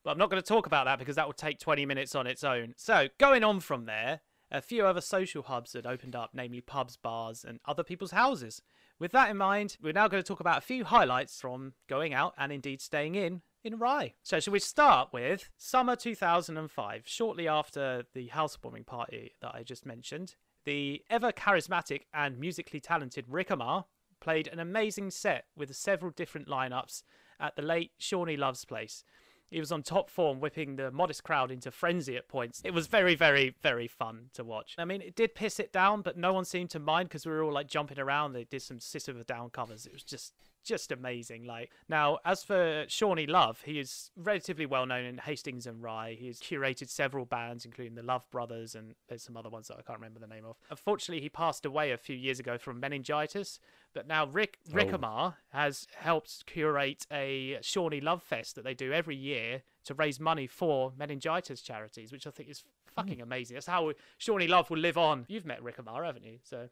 But 0.03 0.13
I'm 0.13 0.19
not 0.19 0.31
going 0.31 0.43
to 0.43 0.49
talk 0.49 0.67
about 0.67 0.87
that 0.87 0.99
because 0.99 1.17
that 1.17 1.27
will 1.27 1.33
take 1.33 1.59
20 1.59 1.85
minutes 1.85 2.15
on 2.15 2.27
its 2.27 2.45
own. 2.45 2.75
So 2.77 3.09
going 3.19 3.43
on 3.43 3.61
from 3.61 3.87
there, 3.87 4.21
a 4.51 4.63
few 4.63 4.87
other 4.87 5.01
social 5.01 5.43
hubs 5.43 5.73
had 5.73 5.87
opened 5.87 6.15
up, 6.15 6.31
namely 6.33 6.61
pubs, 6.61 6.97
bars, 6.97 7.45
and 7.47 7.59
other 7.67 7.83
people's 7.83 8.13
houses. 8.13 8.63
With 8.99 9.13
that 9.13 9.31
in 9.31 9.37
mind, 9.37 9.77
we're 9.83 9.93
now 9.93 10.09
going 10.09 10.23
to 10.23 10.27
talk 10.27 10.41
about 10.41 10.59
a 10.59 10.63
few 10.63 10.85
highlights 10.85 11.41
from 11.41 11.75
going 11.89 12.15
out 12.15 12.35
and 12.39 12.53
indeed 12.53 12.81
staying 12.81 13.15
in 13.15 13.43
in 13.65 13.79
Rye. 13.79 14.15
So, 14.23 14.39
shall 14.39 14.53
we 14.53 14.61
start 14.61 15.13
with 15.13 15.51
summer 15.59 15.97
2005, 15.97 17.03
shortly 17.05 17.49
after 17.49 18.05
the 18.15 18.29
housewarming 18.29 18.85
party 18.85 19.33
that 19.43 19.55
I 19.55 19.65
just 19.65 19.85
mentioned? 19.85 20.37
The 20.65 21.03
ever 21.11 21.33
charismatic 21.33 22.03
and 22.15 22.39
musically 22.39 22.81
talented 22.81 23.25
Rick 23.29 23.51
Amar 23.51 23.87
played 24.21 24.49
an 24.49 24.59
amazing 24.59 25.11
set 25.11 25.47
with 25.57 25.75
several 25.75 26.11
different 26.11 26.49
lineups 26.49 27.03
at 27.39 27.57
the 27.57 27.63
late 27.63 27.93
Shawnee 27.99 28.37
Love's 28.37 28.65
place. 28.65 29.05
He 29.49 29.61
was 29.61 29.71
on 29.71 29.83
top 29.83 30.11
form, 30.11 30.41
whipping 30.41 30.75
the 30.75 30.91
modest 30.91 31.23
crowd 31.23 31.53
into 31.53 31.71
frenzy 31.71 32.17
at 32.17 32.29
points. 32.29 32.61
It 32.65 32.75
was 32.75 32.89
very, 32.89 33.15
very, 33.15 33.55
very 33.63 33.87
fun 33.87 34.31
to 34.33 34.43
watch. 34.43 34.75
I 34.77 34.85
mean, 34.85 35.01
it 35.01 35.15
did 35.15 35.37
piss 35.37 35.61
it 35.61 35.73
down, 35.73 36.03
but 36.03 36.17
no 36.17 36.33
one 36.33 36.45
seemed 36.45 36.71
to 36.71 36.81
mind 36.81 37.09
because 37.09 37.25
we 37.25 37.33
were 37.33 37.45
all 37.45 37.53
like 37.53 37.69
jumping 37.69 38.01
around. 38.01 38.33
They 38.33 38.45
did 38.45 38.63
some 38.63 38.81
sit 38.81 39.09
over 39.09 39.23
down 39.23 39.51
covers. 39.51 39.87
It 39.87 39.93
was 39.93 40.03
just, 40.03 40.33
just 40.67 40.93
amazing. 40.93 41.45
Like 41.45 41.71
now, 41.89 42.19
as 42.25 42.43
for 42.43 42.85
Shawnee 42.89 43.27
Love, 43.27 43.63
he 43.65 43.79
is 43.79 44.11
relatively 44.17 44.67
well 44.67 44.87
known 44.87 45.05
in 45.05 45.19
Hastings 45.19 45.67
and 45.67 45.83
Rye. 45.83 46.17
He's 46.19 46.41
curated 46.41 46.89
several 46.89 47.25
bands, 47.25 47.65
including 47.65 47.95
the 47.95 48.03
Love 48.03 48.29
Brothers, 48.31 48.75
and 48.75 48.95
there's 49.09 49.23
some 49.23 49.37
other 49.37 49.49
ones 49.49 49.69
that 49.69 49.79
I 49.79 49.83
can't 49.83 49.99
remember 49.99 50.21
the 50.21 50.27
name 50.27 50.45
of. 50.45 50.57
Unfortunately, 50.71 51.23
he 51.23 51.29
passed 51.29 51.65
away 51.65 51.93
a 51.93 51.97
few 51.97 52.17
years 52.17 52.41
ago 52.41 52.59
from 52.59 52.81
meningitis. 52.81 53.59
But 53.95 54.07
now 54.07 54.27
Rick 54.27 54.59
oh. 54.69 54.75
Rick 54.75 54.93
Oh. 54.93 55.35
Has 55.53 55.87
helped 55.97 56.45
curate 56.47 57.07
a 57.11 57.59
Shawnee 57.63 58.01
Love 58.01 58.23
Fest 58.23 58.55
that 58.57 58.65
they 58.65 58.75
do 58.75 58.93
every 58.93 59.17
year 59.17 59.63
to 59.85 59.95
raise 59.95 60.21
money 60.21 60.47
for 60.47 60.93
meningitis 60.99 61.63
charities, 61.63 62.13
which 62.13 62.27
I 62.27 62.31
think 62.31 62.51
is 62.51 62.65
fucking 62.95 63.17
hmm. 63.17 63.23
amazing. 63.23 63.55
That's 63.55 63.67
how 63.67 63.93
Shawnee 64.19 64.49
Love 64.49 64.69
will 64.69 64.79
live 64.79 64.99
on. 64.99 65.25
You've 65.29 65.47
met 65.47 65.63
Rick 65.63 65.79
Amar, 65.79 66.05
haven't 66.05 66.25
you? 66.25 66.39
So 66.43 66.69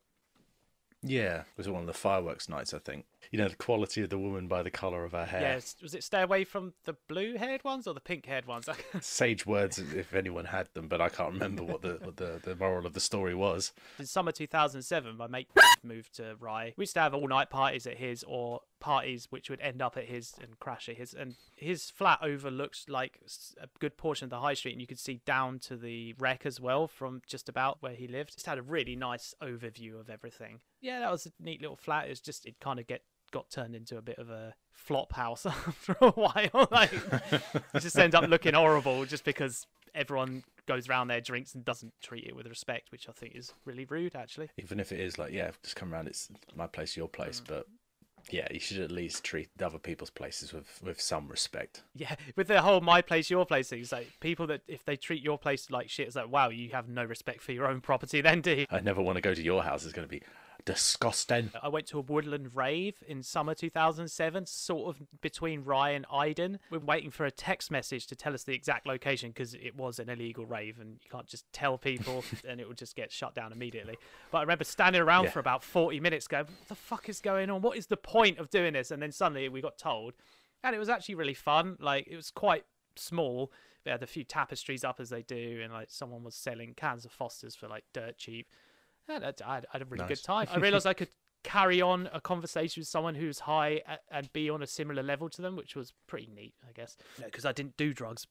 Yeah, 1.03 1.41
it 1.41 1.57
was 1.57 1.69
one 1.69 1.81
of 1.81 1.87
the 1.87 1.95
fireworks 1.95 2.49
nights, 2.49 2.75
I 2.75 2.79
think. 2.79 3.07
You 3.31 3.39
know, 3.39 3.49
the 3.49 3.57
quality 3.57 4.03
of 4.03 4.11
the 4.11 4.19
woman 4.19 4.49
by 4.49 4.63
the 4.63 4.71
colour 4.71 5.05
of 5.05 5.13
her 5.13 5.25
hair. 5.25 5.41
yes, 5.41 5.77
was 5.83 5.95
it 5.95 6.05
stay 6.05 6.23
away 6.23 6.45
from 6.45 6.75
the 6.85 6.95
blue-haired 7.09 7.65
ones 7.65 7.87
or 7.87 7.95
the 7.95 8.01
pink-haired 8.01 8.47
ones? 8.47 8.69
Sage 9.01 9.47
words 9.47 9.79
if 9.79 10.15
anyone 10.15 10.47
had 10.47 10.69
them, 10.75 10.89
but 10.89 11.01
I 11.01 11.09
can't 11.09 11.33
remember 11.33 11.63
what 11.63 11.83
the 11.83 11.99
what 12.03 12.17
the, 12.17 12.41
the 12.43 12.57
moral 12.57 12.87
of 12.87 12.93
the 12.95 13.01
story 13.01 13.35
was. 13.35 13.73
in 13.99 14.07
summer 14.07 14.33
2007, 14.33 15.17
my 15.17 15.27
mate 15.27 15.49
moved 15.83 16.15
to 16.17 16.37
Rye. 16.39 16.75
We 16.77 16.83
used 16.83 16.95
to 16.95 17.01
have 17.01 17.15
all 17.15 17.29
night 17.29 17.51
parties 17.51 17.87
at 17.87 17.99
his 17.99 18.25
or 18.27 18.61
parties 18.81 19.29
which 19.31 19.49
would 19.49 19.61
end 19.63 19.81
up 19.81 19.97
at 19.97 20.05
his 20.05 20.35
and 20.43 20.59
crash 20.59 20.89
at 20.89 20.97
his. 20.97 21.15
And 21.15 21.37
his 21.57 21.91
flat 21.91 22.19
overlooks 22.23 22.85
like 22.89 23.19
a 23.61 23.67
good 23.79 23.97
portion 23.97 24.27
of 24.27 24.31
the 24.31 24.41
high 24.41 24.55
street, 24.55 24.73
and 24.73 24.81
you 24.81 24.87
could 24.87 24.99
see 24.99 25.21
down 25.25 25.59
to 25.61 25.77
the 25.77 26.15
wreck 26.19 26.45
as 26.45 26.61
well 26.61 26.87
from 26.87 27.23
just 27.27 27.49
about 27.49 27.79
where 27.81 27.95
he 27.95 28.07
lived. 28.07 28.35
Just 28.35 28.47
had 28.47 28.59
a 28.59 28.63
really 28.63 28.97
nice 28.97 29.35
overview 29.43 29.99
of 29.99 30.11
everything. 30.11 30.61
Yeah, 30.81 31.01
that 31.01 31.11
was 31.11 31.27
a 31.27 31.31
neat 31.41 31.61
little 31.61 31.77
flat. 31.77 32.07
It 32.07 32.11
was 32.11 32.21
just, 32.21 32.45
it 32.45 32.61
kind 32.61 32.79
of 32.79 32.87
get 32.87 33.03
got 33.31 33.51
turned 33.51 33.75
into 33.75 33.97
a 33.97 34.03
bit 34.03 34.19
of 34.19 34.31
a 34.31 34.55
flop 34.73 35.13
house 35.13 35.45
after 35.47 35.97
a 36.01 36.11
while. 36.11 36.69
Like, 36.71 36.93
it 37.73 37.81
just 37.81 37.99
ends 37.99 38.15
up 38.15 38.29
looking 38.29 38.55
horrible 38.55 39.05
just 39.05 39.25
because 39.25 39.67
everyone 39.95 40.43
goes 40.67 40.89
around 40.89 41.09
there, 41.09 41.21
drinks, 41.21 41.55
and 41.55 41.65
doesn't 41.65 41.93
treat 42.01 42.25
it 42.27 42.35
with 42.35 42.47
respect, 42.47 42.91
which 42.91 43.09
I 43.09 43.13
think 43.13 43.35
is 43.37 43.53
really 43.65 43.85
rude, 43.85 44.15
actually. 44.17 44.51
Even 44.59 44.81
if 44.81 44.93
it 44.93 45.01
is 45.01 45.19
like, 45.19 45.33
yeah, 45.33 45.51
just 45.63 45.77
come 45.77 45.93
around, 45.93 46.09
it's 46.09 46.29
my 46.57 46.67
place, 46.67 46.97
your 46.97 47.09
place, 47.09 47.41
Mm. 47.41 47.49
but 47.49 47.67
yeah, 48.31 48.49
you 48.51 48.59
should 48.59 48.79
at 48.81 48.91
least 48.91 49.23
treat 49.23 49.51
other 49.63 49.79
people's 49.79 50.09
places 50.09 50.53
with 50.53 50.81
with 50.83 50.99
some 51.01 51.29
respect. 51.29 51.83
Yeah, 51.95 52.15
with 52.37 52.49
the 52.49 52.63
whole 52.63 52.81
my 52.81 53.03
place, 53.03 53.29
your 53.29 53.45
place 53.45 53.69
thing, 53.69 53.81
it's 53.81 53.93
like 53.93 54.09
people 54.21 54.47
that 54.47 54.63
if 54.67 54.85
they 54.85 54.97
treat 54.97 55.23
your 55.23 55.39
place 55.39 55.71
like 55.71 55.91
shit, 55.91 56.07
it's 56.07 56.17
like, 56.17 56.31
wow, 56.31 56.49
you 56.49 56.71
have 56.71 56.89
no 56.89 57.05
respect 57.05 57.43
for 57.43 57.53
your 57.53 57.67
own 57.67 57.81
property, 57.83 58.21
then 58.23 58.41
do 58.41 58.53
you? 58.53 58.67
I 58.71 58.81
never 58.81 59.03
want 59.03 59.17
to 59.17 59.21
go 59.23 59.35
to 59.35 59.43
your 59.43 59.63
house. 59.63 59.85
It's 59.85 59.93
going 59.93 60.09
to 60.09 60.11
be 60.11 60.23
disgusting. 60.65 61.51
I 61.63 61.69
went 61.69 61.87
to 61.89 61.99
a 61.99 62.03
woodland 62.03 62.51
rave 62.55 62.97
in 63.07 63.23
summer 63.23 63.55
2007, 63.55 64.47
sort 64.47 64.89
of 64.97 65.03
between 65.21 65.63
Rye 65.65 65.91
and 65.91 66.07
Iden. 66.13 66.59
We're 66.71 66.79
waiting 66.79 67.11
for 67.11 67.25
a 67.27 67.31
text 67.31 67.71
message 67.71 68.07
to 68.09 68.17
tell 68.17 68.35
us 68.35 68.45
the 68.45 68.55
exact 68.55 68.87
location 68.87 69.31
because 69.31 69.55
it 69.55 69.77
was 69.77 69.99
an 69.99 70.09
illegal 70.09 70.47
rave 70.47 70.79
and 70.81 70.99
you 71.03 71.11
can't 71.11 71.27
just 71.27 71.45
tell 71.53 71.79
people 71.79 72.25
and 72.49 72.61
it 72.61 72.67
will 72.67 72.75
just 72.75 72.97
get 72.97 73.13
shut 73.13 73.35
down 73.35 73.53
immediately. 73.53 73.97
But 74.31 74.39
I 74.39 74.41
remember 74.43 74.65
standing 74.65 75.03
around 75.03 75.25
Yeah. 75.25 75.31
for 75.31 75.41
about 75.41 75.63
40 75.63 76.01
minutes 76.01 76.27
going, 76.29 76.45
what 76.47 76.69
the 76.69 76.75
fuck 76.75 77.09
is 77.09 77.21
going 77.21 77.51
on? 77.51 77.63
What 77.63 77.77
is 77.77 77.87
the 77.87 77.97
point 77.97 78.39
of 78.39 78.51
doing 78.51 78.73
this? 78.73 78.91
And 78.91 79.03
then 79.03 79.13
suddenly 79.13 79.49
we 79.49 79.61
got 79.61 79.79
told. 79.79 80.15
And 80.63 80.75
it 80.75 80.79
was 80.79 80.89
actually 80.89 81.17
really 81.17 81.35
fun. 81.35 81.77
Like, 81.79 82.07
it 82.11 82.17
was 82.17 82.31
quite 82.31 82.65
small. 82.97 83.53
They 83.85 83.91
had 83.91 84.03
a 84.03 84.07
few 84.07 84.25
tapestries 84.25 84.83
up 84.83 84.99
as 84.99 85.11
they 85.11 85.21
do, 85.21 85.61
and 85.63 85.71
like 85.71 85.91
someone 85.91 86.25
was 86.25 86.35
selling 86.35 86.73
cans 86.75 87.05
of 87.05 87.13
Fosters 87.13 87.55
for 87.55 87.69
like 87.69 87.85
dirt 87.93 88.17
cheap. 88.17 88.49
I, 89.09 89.15
I, 89.15 89.33
I 89.47 89.63
had 89.73 89.83
a 89.83 89.85
really 89.85 90.07
good 90.09 90.23
time. 90.23 90.47
I 90.51 90.59
realised 90.59 90.87
I 90.87 90.95
could 90.95 91.09
carry 91.43 91.81
on 91.81 92.09
a 92.13 92.21
conversation 92.21 92.81
with 92.81 92.89
someone 92.89 93.15
who's 93.15 93.41
high 93.41 93.83
and 94.11 94.33
be 94.33 94.51
on 94.51 94.63
a 94.63 94.67
similar 94.67 95.03
level 95.03 95.29
to 95.29 95.43
them, 95.43 95.57
which 95.57 95.77
was 95.77 95.93
pretty 96.07 96.29
neat, 96.35 96.55
I 96.67 96.73
guess. 96.73 96.97
Because 97.23 97.45
I 97.45 97.53
didn't 97.53 97.77
do 97.77 97.93
drugs 97.93 98.27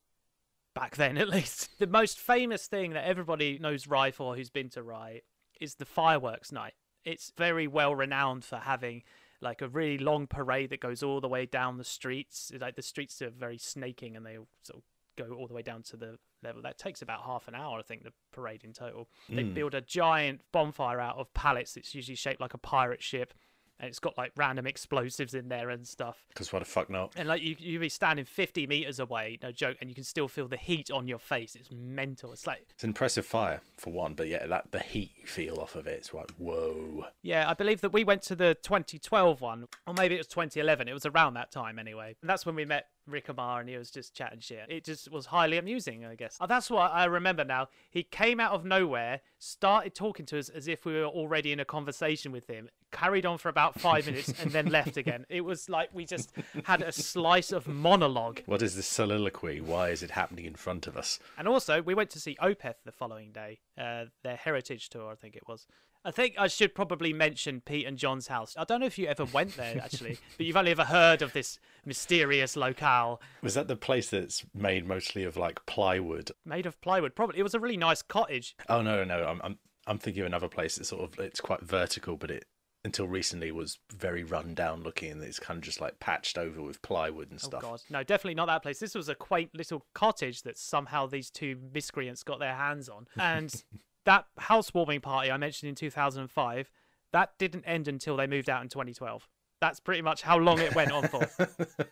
back 0.74 0.96
then, 0.96 1.18
at 1.20 1.30
least. 1.30 1.80
The 1.80 1.88
most 1.88 2.20
famous 2.20 2.68
thing 2.68 2.92
that 2.94 3.06
everybody 3.06 3.60
knows 3.60 3.88
Rye 3.88 4.12
for 4.12 4.36
who's 4.36 4.50
been 4.50 4.70
to 4.70 4.84
Rye 4.84 5.22
is 5.62 5.76
the 5.76 5.86
fireworks 5.86 6.52
night. 6.52 6.74
It's 7.06 7.32
very 7.38 7.68
well 7.68 7.96
renowned 7.96 8.44
for 8.44 8.58
having 8.58 9.04
like 9.42 9.62
a 9.62 9.68
really 9.68 9.98
long 9.98 10.26
parade 10.26 10.70
that 10.70 10.80
goes 10.80 11.04
all 11.04 11.22
the 11.22 11.28
way 11.28 11.46
down 11.46 11.78
the 11.78 11.84
streets. 11.84 12.52
Like 12.60 12.76
the 12.76 12.82
streets 12.82 13.22
are 13.22 13.30
very 13.30 13.58
snaking 13.58 14.16
and 14.16 14.26
they 14.26 14.38
sort 14.64 14.78
of 14.78 14.84
go 15.18 15.36
all 15.36 15.48
the 15.48 15.54
way 15.54 15.62
down 15.62 15.84
to 15.84 15.98
the 15.98 16.18
level. 16.44 16.62
That 16.62 16.78
takes 16.78 17.02
about 17.02 17.22
half 17.24 17.48
an 17.48 17.56
hour, 17.56 17.80
I 17.80 17.82
think, 17.82 18.04
the 18.04 18.14
parade 18.32 18.64
in 18.64 18.74
total. 18.74 19.08
They 19.30 19.44
hmm. 19.44 19.54
build 19.54 19.74
a 19.74 19.82
giant 19.82 20.42
bonfire 20.52 21.00
out 21.00 21.18
of 21.18 21.34
pallets. 21.34 21.78
It's 21.78 21.94
usually 21.96 22.16
shaped 22.16 22.42
like 22.42 22.54
a 22.54 22.58
pirate 22.58 23.02
ship. 23.02 23.34
And 23.80 23.90
it's 23.90 24.00
got 24.00 24.18
like 24.18 24.32
random 24.38 24.68
explosives 24.68 25.34
in 25.34 25.50
there 25.50 25.70
and 25.70 25.86
stuff. 25.86 26.24
Because 26.30 26.54
why 26.54 26.60
the 26.60 26.66
fuck 26.66 26.90
not? 26.90 27.12
And 27.18 27.28
like 27.28 27.42
you, 27.42 27.56
you 27.60 27.80
be 27.80 27.90
standing 27.90 28.24
50 28.24 28.68
meters 28.68 29.00
away, 29.00 29.40
no 29.42 29.52
joke, 29.52 29.78
and 29.82 29.90
you 29.90 29.96
can 29.96 30.04
still 30.04 30.28
feel 30.28 30.48
the 30.48 30.58
heat 30.58 30.90
on 30.92 31.08
your 31.08 31.18
face. 31.18 31.56
It's 31.56 31.70
mental. 31.72 32.32
It's 32.32 32.48
like, 32.48 32.66
It's 32.70 32.84
an 32.84 32.92
impressive 32.92 33.26
fire 33.26 33.62
for 33.78 33.92
one, 33.92 34.14
but 34.14 34.28
yeah, 34.28 34.46
that 34.46 34.72
the 34.72 34.80
heat 34.80 35.12
you 35.20 35.28
feel 35.28 35.60
off 35.60 35.76
of 35.76 35.88
it, 35.88 35.98
it's 35.98 36.14
like 36.14 36.32
whoa. 36.38 37.08
yeah, 37.24 37.50
I 37.50 37.56
believe 37.56 37.82
that 37.82 37.92
we 37.92 38.04
went 38.04 38.22
to 38.24 38.36
the 38.36 38.56
2012 38.62 39.42
one, 39.42 39.68
or 39.88 39.94
maybe 39.96 40.16
it 40.16 40.20
was 40.20 40.28
2011. 40.28 40.88
It 40.88 40.94
was 40.94 41.06
around 41.06 41.34
that 41.34 41.52
time 41.52 41.78
anyway. 41.78 42.16
And 42.22 42.30
that's 42.30 42.46
when 42.46 42.56
we 42.56 42.66
met 42.66 42.86
Rick 43.08 43.30
Amar 43.30 43.60
and 43.60 43.70
he 43.70 43.78
was 43.78 43.92
just 43.92 44.14
chatting 44.14 44.40
shit. 44.40 44.66
It 44.70 44.86
just 44.86 45.12
was 45.12 45.28
highly 45.28 45.58
amusing, 45.58 46.06
I 46.06 46.16
guess. 46.16 46.38
Oh, 46.40 46.48
that's 46.48 46.70
what 46.70 46.92
I 46.92 47.06
remember 47.06 47.44
now. 47.44 47.68
He 47.90 48.04
came 48.04 48.40
out 48.40 48.54
of 48.54 48.66
nowhere, 48.66 49.22
started 49.40 49.96
talking 49.96 50.26
to 50.28 50.40
us 50.40 50.50
as 50.50 50.68
if 50.68 50.86
we 50.86 50.94
were 50.94 51.06
already 51.06 51.52
in 51.52 51.60
a 51.60 51.66
conversation 51.66 52.32
with 52.32 52.48
him, 52.48 52.70
carried 52.92 53.26
on 53.26 53.38
for 53.38 53.50
about 53.50 53.80
five 53.80 54.06
minutes, 54.06 54.34
and 54.42 54.52
then 54.52 54.68
left 54.68 54.98
again. 54.98 55.26
It 55.34 55.42
was 55.42 55.68
like 55.68 55.90
we 55.94 56.06
just 56.06 56.32
had 56.66 56.84
a 56.84 56.92
slice 56.92 57.52
of 57.52 57.68
monologue. 57.68 58.42
What 58.46 58.62
is 58.62 58.76
this 58.76 58.86
soliloquy? 58.86 59.62
Why 59.62 59.90
is 59.90 60.04
it 60.04 60.12
happening 60.12 60.46
in 60.46 60.54
front 60.54 60.86
of 60.86 60.96
us? 60.96 61.18
And 61.38 61.48
also, 61.48 61.82
we 61.82 61.96
went 61.96 62.12
to 62.12 62.20
see 62.20 62.38
Opeth 62.42 62.76
the 62.86 62.92
following 62.92 63.32
day, 63.32 63.60
uh, 63.78 64.06
their 64.22 64.36
heritage 64.36 64.90
tour, 64.90 65.12
I 65.12 65.16
think 65.16 65.36
it 65.36 65.48
was. 65.48 65.66
I 66.06 66.12
think 66.12 66.36
I 66.38 66.48
should 66.48 66.76
probably 66.76 67.14
mention 67.14 67.62
Pete 67.62 67.88
and 67.88 67.98
John's 67.98 68.28
house. 68.28 68.56
I 68.58 68.66
don't 68.66 68.82
know 68.82 68.86
if 68.86 68.98
you 68.98 69.08
ever 69.08 69.26
went 69.26 69.56
there, 69.56 69.80
actually, 69.82 70.20
but 70.38 70.46
you've 70.46 70.58
only 70.58 70.72
ever 70.72 70.84
heard 70.84 71.22
of 71.22 71.32
this 71.34 71.60
mysterious 71.86 72.56
locale 72.56 73.22
Was 73.42 73.54
that 73.56 73.68
the 73.68 73.76
place 73.76 74.10
that's 74.10 74.46
made 74.54 74.88
mostly 74.88 75.24
of 75.24 75.38
like 75.38 75.66
plywood? 75.66 76.32
made 76.46 76.66
of 76.66 76.80
plywood. 76.82 77.16
Probably 77.16 77.40
it 77.40 77.44
was 77.44 77.54
a 77.54 77.60
really 77.60 77.78
nice 77.78 78.02
cottage. 78.02 78.56
Oh 78.70 78.82
no, 78.82 79.04
no, 79.04 79.26
I'm 79.26 79.42
I'm 79.44 79.60
I'm 79.86 80.00
thinking 80.00 80.22
of 80.22 80.28
another 80.28 80.48
place 80.48 80.78
that's 80.78 80.90
sort 80.90 81.04
of 81.04 81.20
it's 81.20 81.42
quite 81.42 81.62
vertical, 81.62 82.16
but 82.18 82.32
it 82.32 82.46
until 82.86 83.08
recently 83.08 83.52
was 83.52 83.80
very 83.94 84.24
run 84.24 84.54
down 84.54 84.84
looking 84.84 85.12
and 85.12 85.24
it's 85.24 85.40
kind 85.40 85.58
of 85.58 85.64
just 85.64 85.80
like 85.80 86.00
patched 86.00 86.38
over 86.38 86.62
with 86.62 86.82
plywood 86.82 87.32
and 87.32 87.40
oh, 87.42 87.48
stuff. 87.48 87.64
Oh. 87.64 87.70
God, 87.72 87.82
no, 87.90 88.04
definitely 88.04 88.36
not 88.36 88.48
that 88.48 88.62
place. 88.62 88.80
This 88.80 88.94
was 88.94 89.08
a 89.08 89.16
quaint 89.16 89.52
little 89.56 89.86
cottage 89.94 90.42
that 90.42 90.58
somehow 90.58 91.08
these 91.08 91.30
two 91.30 91.58
miscreants 91.74 92.24
got 92.24 92.40
their 92.40 92.56
hands 92.56 92.90
on, 92.90 93.08
and 93.18 93.64
that 94.06 94.26
housewarming 94.38 95.02
party 95.02 95.32
I 95.32 95.38
mentioned 95.38 95.70
in 95.70 95.76
2005, 95.76 96.70
that 97.12 97.38
didn't 97.38 97.64
end 97.66 97.88
until 97.88 98.18
they 98.18 98.28
moved 98.28 98.50
out 98.50 98.62
in 98.62 98.70
2012. 98.70 99.28
That's 99.64 99.80
pretty 99.80 100.02
much 100.02 100.24
how 100.24 100.38
long 100.40 100.60
it 100.60 100.76
went 100.76 100.92
on 100.92 101.08
for. 101.08 101.20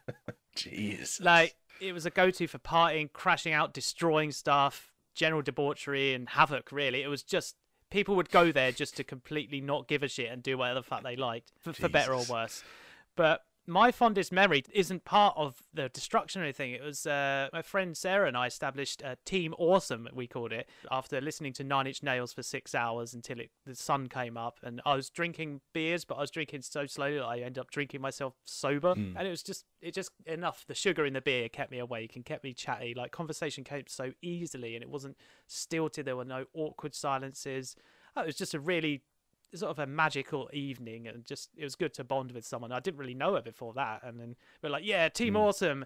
Jeez. 0.57 1.23
like 1.23 1.55
it 1.79 1.93
was 1.93 2.05
a 2.05 2.09
go-to 2.09 2.45
for 2.45 2.59
partying, 2.59 3.09
crashing 3.13 3.53
out, 3.53 3.73
destroying 3.73 4.33
stuff, 4.33 4.91
general 5.15 5.41
debauchery 5.41 6.13
and 6.13 6.27
havoc. 6.27 6.73
Really, 6.73 7.01
it 7.01 7.07
was 7.07 7.23
just 7.23 7.55
people 7.89 8.17
would 8.17 8.29
go 8.29 8.51
there 8.51 8.73
just 8.73 8.97
to 8.97 9.05
completely 9.05 9.61
not 9.61 9.87
give 9.87 10.03
a 10.03 10.09
shit 10.09 10.29
and 10.29 10.43
do 10.43 10.57
whatever 10.57 10.81
the 10.81 10.83
fuck 10.83 11.01
they 11.03 11.15
liked, 11.15 11.53
for, 11.61 11.71
for 11.71 11.87
better 11.87 12.13
or 12.13 12.25
worse. 12.29 12.61
But 13.15 13.45
my 13.71 13.91
fondest 13.91 14.31
memory 14.31 14.63
isn't 14.73 15.05
part 15.05 15.33
of 15.37 15.61
the 15.73 15.89
destruction 15.89 16.41
or 16.41 16.45
anything. 16.45 16.73
It 16.73 16.83
was 16.83 17.07
uh, 17.07 17.47
my 17.53 17.61
friend 17.61 17.95
Sarah 17.95 18.27
and 18.27 18.35
I 18.35 18.47
established 18.47 19.01
uh, 19.03 19.15
Team 19.25 19.55
Awesome, 19.57 20.07
we 20.13 20.27
called 20.27 20.51
it, 20.51 20.69
after 20.91 21.21
listening 21.21 21.53
to 21.53 21.63
Nine 21.63 21.87
Inch 21.87 22.03
Nails 22.03 22.33
for 22.33 22.43
six 22.43 22.75
hours 22.75 23.13
until 23.13 23.39
it, 23.39 23.51
the 23.65 23.75
sun 23.75 24.09
came 24.09 24.35
up. 24.35 24.59
And 24.61 24.81
I 24.85 24.95
was 24.95 25.09
drinking 25.09 25.61
beers, 25.73 26.03
but 26.03 26.15
I 26.15 26.21
was 26.21 26.31
drinking 26.31 26.63
so 26.63 26.85
slowly 26.85 27.15
that 27.17 27.25
I 27.25 27.37
ended 27.37 27.59
up 27.59 27.71
drinking 27.71 28.01
myself 28.01 28.33
sober. 28.45 28.93
And 29.17 29.27
it 29.27 29.31
was 29.31 29.43
just, 29.43 29.65
it 29.81 29.93
just 29.93 30.11
enough. 30.25 30.65
The 30.67 30.75
sugar 30.75 31.05
in 31.05 31.13
the 31.13 31.21
beer 31.21 31.47
kept 31.47 31.71
me 31.71 31.79
awake 31.79 32.15
and 32.15 32.25
kept 32.25 32.43
me 32.43 32.53
chatty. 32.53 32.93
Like 32.93 33.11
conversation 33.11 33.63
came 33.63 33.85
so 33.87 34.11
easily, 34.21 34.75
and 34.75 34.83
it 34.83 34.89
wasn't 34.89 35.15
stilted. 35.47 36.05
There 36.05 36.17
were 36.17 36.25
no 36.25 36.45
awkward 36.53 36.93
silences. 36.93 37.75
Oh, 38.15 38.23
it 38.23 38.25
was 38.25 38.35
just 38.35 38.53
a 38.53 38.59
really 38.59 39.03
sort 39.53 39.71
of 39.71 39.79
a 39.79 39.87
magical 39.87 40.49
evening 40.53 41.07
and 41.07 41.25
just 41.25 41.49
it 41.57 41.63
was 41.63 41.75
good 41.75 41.93
to 41.95 42.03
bond 42.03 42.31
with 42.31 42.45
someone. 42.45 42.71
I 42.71 42.79
didn't 42.79 42.99
really 42.99 43.13
know 43.13 43.35
her 43.35 43.41
before 43.41 43.73
that, 43.73 44.01
and 44.03 44.19
then 44.19 44.35
we're 44.61 44.69
like, 44.69 44.85
yeah, 44.85 45.09
Team 45.09 45.35
Awesome. 45.35 45.85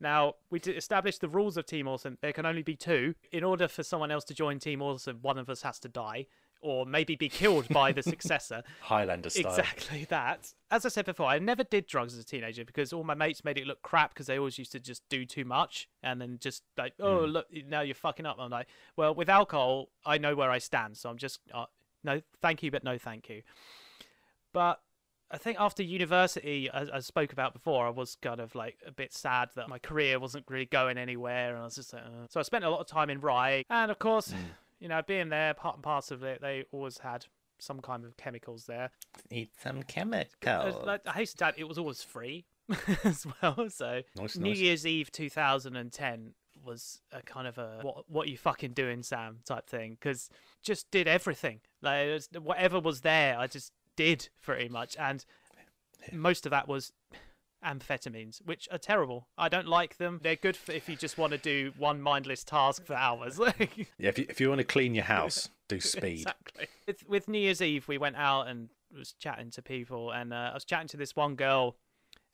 Now 0.00 0.34
we 0.50 0.58
established 0.60 1.20
the 1.20 1.28
rules 1.28 1.56
of 1.56 1.66
Team 1.66 1.86
Awesome. 1.86 2.18
There 2.20 2.32
can 2.32 2.46
only 2.46 2.62
be 2.62 2.76
two. 2.76 3.14
In 3.30 3.44
order 3.44 3.68
for 3.68 3.82
someone 3.82 4.10
else 4.10 4.24
to 4.24 4.34
join 4.34 4.58
Team 4.58 4.82
Awesome, 4.82 5.18
one 5.22 5.38
of 5.38 5.48
us 5.48 5.62
has 5.62 5.78
to 5.80 5.88
die 5.88 6.26
or 6.62 6.86
maybe 6.86 7.16
be 7.16 7.28
killed 7.28 7.68
by 7.68 7.92
the 7.92 8.02
successor. 8.02 8.62
Highlander 8.80 9.28
style. 9.28 9.50
Exactly 9.50 10.06
that. 10.08 10.54
As 10.70 10.86
I 10.86 10.88
said 10.88 11.04
before, 11.04 11.26
I 11.26 11.38
never 11.38 11.64
did 11.64 11.86
drugs 11.86 12.14
as 12.14 12.20
a 12.20 12.24
teenager 12.24 12.64
because 12.64 12.92
all 12.92 13.04
my 13.04 13.14
mates 13.14 13.44
made 13.44 13.58
it 13.58 13.66
look 13.66 13.82
crap 13.82 14.14
because 14.14 14.28
they 14.28 14.38
always 14.38 14.58
used 14.58 14.72
to 14.72 14.80
just 14.80 15.02
do 15.08 15.26
too 15.26 15.44
much 15.44 15.88
and 16.02 16.20
then 16.20 16.38
just 16.40 16.62
like, 16.78 16.94
oh, 17.00 17.24
look, 17.24 17.46
now 17.68 17.82
you're 17.82 17.94
fucking 17.94 18.24
up. 18.24 18.36
I'm 18.38 18.50
like, 18.50 18.68
well, 18.96 19.14
with 19.14 19.28
alcohol, 19.28 19.88
I 20.06 20.18
know 20.18 20.34
where 20.34 20.50
I 20.50 20.58
stand. 20.58 20.96
So 20.96 21.10
I'm 21.10 21.18
just, 21.18 21.40
uh, 21.52 21.66
no, 22.04 22.20
thank 22.40 22.62
you, 22.62 22.70
but 22.70 22.84
no, 22.84 22.98
thank 22.98 23.28
you. 23.28 23.42
But 24.52 24.80
I 25.30 25.38
think 25.38 25.58
after 25.58 25.82
university, 25.82 26.68
as 26.72 26.90
I 26.90 27.00
spoke 27.00 27.32
about 27.32 27.54
before, 27.54 27.86
I 27.86 27.90
was 27.90 28.16
kind 28.20 28.40
of 28.40 28.54
like 28.54 28.76
a 28.86 28.92
bit 28.92 29.14
sad 29.14 29.48
that 29.56 29.68
my 29.68 29.78
career 29.78 30.18
wasn't 30.18 30.44
really 30.48 30.66
going 30.66 30.98
anywhere, 30.98 31.50
and 31.50 31.58
I 31.58 31.64
was 31.64 31.76
just 31.76 31.92
like, 31.92 32.02
uh. 32.02 32.26
so 32.28 32.38
I 32.38 32.42
spent 32.42 32.64
a 32.64 32.70
lot 32.70 32.80
of 32.80 32.86
time 32.86 33.08
in 33.08 33.20
Rye, 33.20 33.64
and 33.70 33.90
of 33.90 33.98
course, 33.98 34.34
you 34.78 34.88
know, 34.88 35.00
being 35.06 35.30
there, 35.30 35.54
part 35.54 35.76
and 35.76 35.82
parcel 35.82 36.16
of 36.16 36.22
it, 36.24 36.40
they 36.40 36.64
always 36.72 36.98
had 36.98 37.26
some 37.58 37.80
kind 37.80 38.04
of 38.04 38.16
chemicals 38.16 38.66
there. 38.66 38.90
Eat 39.30 39.52
some 39.62 39.82
chemicals. 39.84 40.84
Like, 40.84 41.00
I 41.06 41.12
hasten 41.12 41.38
to 41.38 41.46
add, 41.46 41.54
it 41.56 41.68
was 41.68 41.78
always 41.78 42.02
free 42.02 42.44
as 43.04 43.26
well. 43.40 43.70
So 43.70 44.02
Nice, 44.16 44.36
New 44.36 44.50
nice. 44.50 44.58
Year's 44.58 44.86
Eve 44.86 45.12
2010 45.12 46.34
was 46.64 47.00
a 47.12 47.22
kind 47.22 47.46
of 47.46 47.58
a 47.58 47.78
what 47.82 48.04
what 48.08 48.28
you 48.28 48.36
fucking 48.36 48.72
doing, 48.72 49.02
Sam 49.02 49.38
type 49.44 49.68
thing 49.68 49.96
because 50.00 50.28
just 50.62 50.90
did 50.90 51.08
everything. 51.08 51.60
Like 51.80 52.08
was, 52.08 52.28
whatever 52.40 52.80
was 52.80 53.00
there, 53.00 53.38
I 53.38 53.46
just 53.46 53.72
did 53.96 54.28
pretty 54.42 54.68
much, 54.68 54.96
and 54.98 55.24
most 56.12 56.46
of 56.46 56.50
that 56.50 56.68
was 56.68 56.92
amphetamines, 57.64 58.40
which 58.44 58.68
are 58.70 58.78
terrible. 58.78 59.28
I 59.38 59.48
don't 59.48 59.68
like 59.68 59.96
them. 59.96 60.20
They're 60.22 60.36
good 60.36 60.56
for 60.56 60.72
if 60.72 60.88
you 60.88 60.96
just 60.96 61.18
want 61.18 61.32
to 61.32 61.38
do 61.38 61.72
one 61.78 62.00
mindless 62.00 62.44
task 62.44 62.84
for 62.84 62.94
hours. 62.94 63.38
Like, 63.42 63.88
Yeah, 63.98 64.08
if 64.08 64.18
you, 64.18 64.26
if 64.28 64.40
you 64.40 64.48
want 64.48 64.60
to 64.60 64.64
clean 64.64 64.94
your 64.94 65.04
house, 65.04 65.48
do 65.68 65.80
speed. 65.80 66.20
Exactly. 66.20 66.66
With, 66.86 67.08
with 67.08 67.28
New 67.28 67.38
Year's 67.38 67.60
Eve, 67.60 67.88
we 67.88 67.98
went 67.98 68.16
out 68.16 68.46
and 68.48 68.68
was 68.96 69.14
chatting 69.14 69.50
to 69.50 69.62
people, 69.62 70.10
and 70.10 70.32
uh, 70.32 70.50
I 70.50 70.54
was 70.54 70.64
chatting 70.64 70.88
to 70.88 70.96
this 70.96 71.16
one 71.16 71.34
girl, 71.34 71.76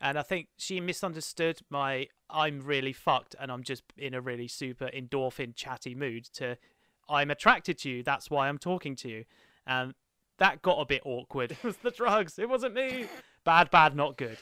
and 0.01 0.19
I 0.19 0.23
think 0.23 0.49
she 0.57 0.81
misunderstood 0.81 1.61
my 1.71 2.09
"I'm 2.31 2.61
really 2.61 2.93
fucked" 2.93 3.35
and 3.41 3.51
I'm 3.53 3.63
just 3.63 3.83
in 3.97 4.15
a 4.15 4.21
really 4.21 4.49
super 4.49 4.87
endorphin 4.95 5.55
chatty 5.55 5.95
mood 5.95 6.25
to 6.35 6.57
"I'm 7.09 7.31
attracted 7.31 7.79
to 7.79 7.91
you, 7.91 8.03
that's 8.03 8.31
why 8.31 8.49
I'm 8.49 8.59
talking 8.59 8.95
to 8.97 9.09
you," 9.09 9.25
and 9.67 9.95
that 10.39 10.63
got 10.63 10.79
a 10.81 10.85
bit 10.87 11.03
awkward. 11.05 11.51
It 11.63 11.65
was 11.65 11.77
the 11.79 11.91
drugs. 11.91 12.39
It 12.39 12.49
wasn't 12.49 12.75
me. 12.75 13.07
Bad, 13.45 13.71
bad, 13.71 13.97
not 13.97 14.17
good 14.17 14.39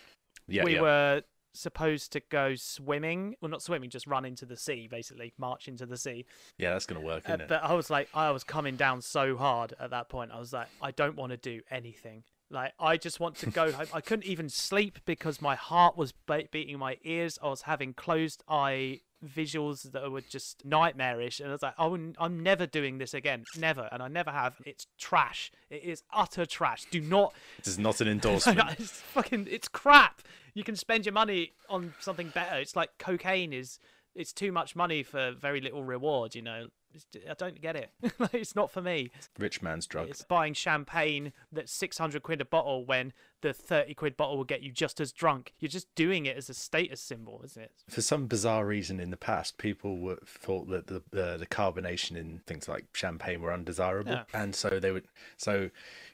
Yeah, 0.49 0.65
we 0.65 0.75
yeah. 0.75 0.81
were 0.83 1.23
supposed 1.55 2.13
to 2.13 2.21
go 2.29 2.55
swimming. 2.55 3.35
Well, 3.41 3.51
not 3.51 3.63
swimming, 3.63 3.89
just 3.89 4.07
run 4.07 4.27
into 4.27 4.45
the 4.45 4.57
sea, 4.59 4.89
basically, 4.89 5.33
march 5.39 5.69
into 5.69 5.87
the 5.87 5.97
sea. 5.97 6.27
yeah, 6.59 6.71
that's 6.73 6.85
gonna 6.87 7.01
work, 7.01 7.25
Uh, 7.29 7.33
isn't 7.33 7.41
it? 7.43 7.49
but 7.49 7.63
I 7.65 7.73
was 7.73 7.89
like, 7.89 8.09
I 8.13 8.31
was 8.31 8.45
coming 8.45 8.77
down 8.77 9.01
so 9.01 9.37
hard 9.39 9.73
at 9.81 9.89
that 9.91 10.09
point. 10.11 10.33
I 10.33 10.39
was 10.39 10.53
like, 10.53 10.69
I 10.83 10.91
don't 10.91 11.17
want 11.17 11.31
to 11.31 11.39
do 11.39 11.63
anything. 11.71 12.25
Like, 12.51 12.73
I 12.79 12.97
just 12.97 13.19
want 13.21 13.37
to 13.37 13.47
go 13.51 13.73
home. 13.79 13.87
I 13.93 14.01
couldn't 14.01 14.25
even 14.27 14.49
sleep 14.49 14.99
because 15.05 15.43
my 15.43 15.55
heart 15.57 15.97
was 15.97 16.13
be- 16.13 16.49
beating 16.51 16.75
in 16.75 16.81
my 16.81 16.97
ears. 17.05 17.39
I 17.43 17.49
was 17.49 17.63
having 17.63 17.93
closed 17.95 18.45
eye 18.49 19.01
visuals 19.25 19.91
that 19.93 20.11
were 20.13 20.21
just 20.21 20.65
nightmarish. 20.65 21.41
And 21.41 21.49
I 21.49 21.53
was 21.53 21.63
like, 21.63 21.75
oh, 21.79 21.99
I'm 22.19 22.43
never 22.43 22.67
doing 22.67 22.99
this 22.99 23.15
again. 23.15 23.45
Never. 23.59 23.89
And 23.91 24.03
I 24.03 24.09
never 24.09 24.31
have. 24.31 24.55
It's 24.65 24.87
trash. 24.99 25.51
It 25.71 25.83
is 25.83 26.03
utter 26.13 26.47
trash. 26.47 26.85
Do 26.91 27.01
not 27.01 27.35
This 27.59 27.69
is 27.69 27.79
not 27.79 28.01
an 28.01 28.09
endorsement. 28.17 28.61
it's 28.79 29.01
fucking 29.01 29.49
it's 29.51 29.69
crap. 29.69 30.23
You 30.55 30.63
can 30.65 30.77
spend 30.77 31.05
your 31.07 31.13
money 31.15 31.53
on 31.69 31.95
something 32.01 32.29
better. 32.29 32.57
It's 32.57 32.77
like 32.77 32.91
cocaine 32.99 33.53
is 33.53 33.79
it's 34.17 34.33
too 34.33 34.51
much 34.51 34.75
money 34.75 35.03
for 35.03 35.33
very 35.33 35.61
little 35.61 35.85
reward, 35.85 36.35
you 36.35 36.43
know. 36.43 36.69
It's, 36.95 37.07
I 37.29 37.35
don't 37.35 37.61
get 37.61 37.77
it. 37.77 37.91
it's 38.33 38.57
not 38.57 38.71
for 38.71 38.81
me. 38.81 39.11
Rich 39.39 39.61
man's 39.61 39.87
drug. 39.87 40.09
It's 40.09 40.23
buying 40.23 40.55
champagne 40.55 41.35
that's 41.53 41.71
600 41.73 42.23
quid 42.23 42.41
a 42.41 42.47
bottle 42.47 42.87
when 42.87 43.13
the 43.43 43.53
30 43.53 43.93
quid 43.95 44.17
bottle 44.17 44.39
will 44.39 44.45
get 44.45 44.63
you 44.63 44.73
just 44.73 44.99
as 44.99 45.13
drunk. 45.13 45.53
You're 45.59 45.69
just 45.69 45.95
doing 45.95 46.25
it 46.25 46.39
as 46.39 46.49
a 46.49 46.55
status 46.55 47.03
symbol, 47.03 47.43
isn't 47.45 47.63
it? 47.63 47.73
For 47.91 48.01
some 48.01 48.27
bizarre 48.27 48.65
reason 48.65 48.99
in 48.99 49.11
the 49.11 49.19
past, 49.19 49.59
people 49.59 49.99
were, 49.99 50.19
thought 50.25 50.69
that 50.71 50.87
the, 50.87 51.03
the 51.11 51.37
the 51.39 51.47
carbonation 51.47 52.17
in 52.17 52.41
things 52.47 52.67
like 52.67 52.87
champagne 52.95 53.43
were 53.43 53.53
undesirable, 53.53 54.13
Yeah. 54.13 54.23
and 54.33 54.55
so 54.55 54.81
they 54.81 54.91
would. 54.93 55.05
So 55.37 55.69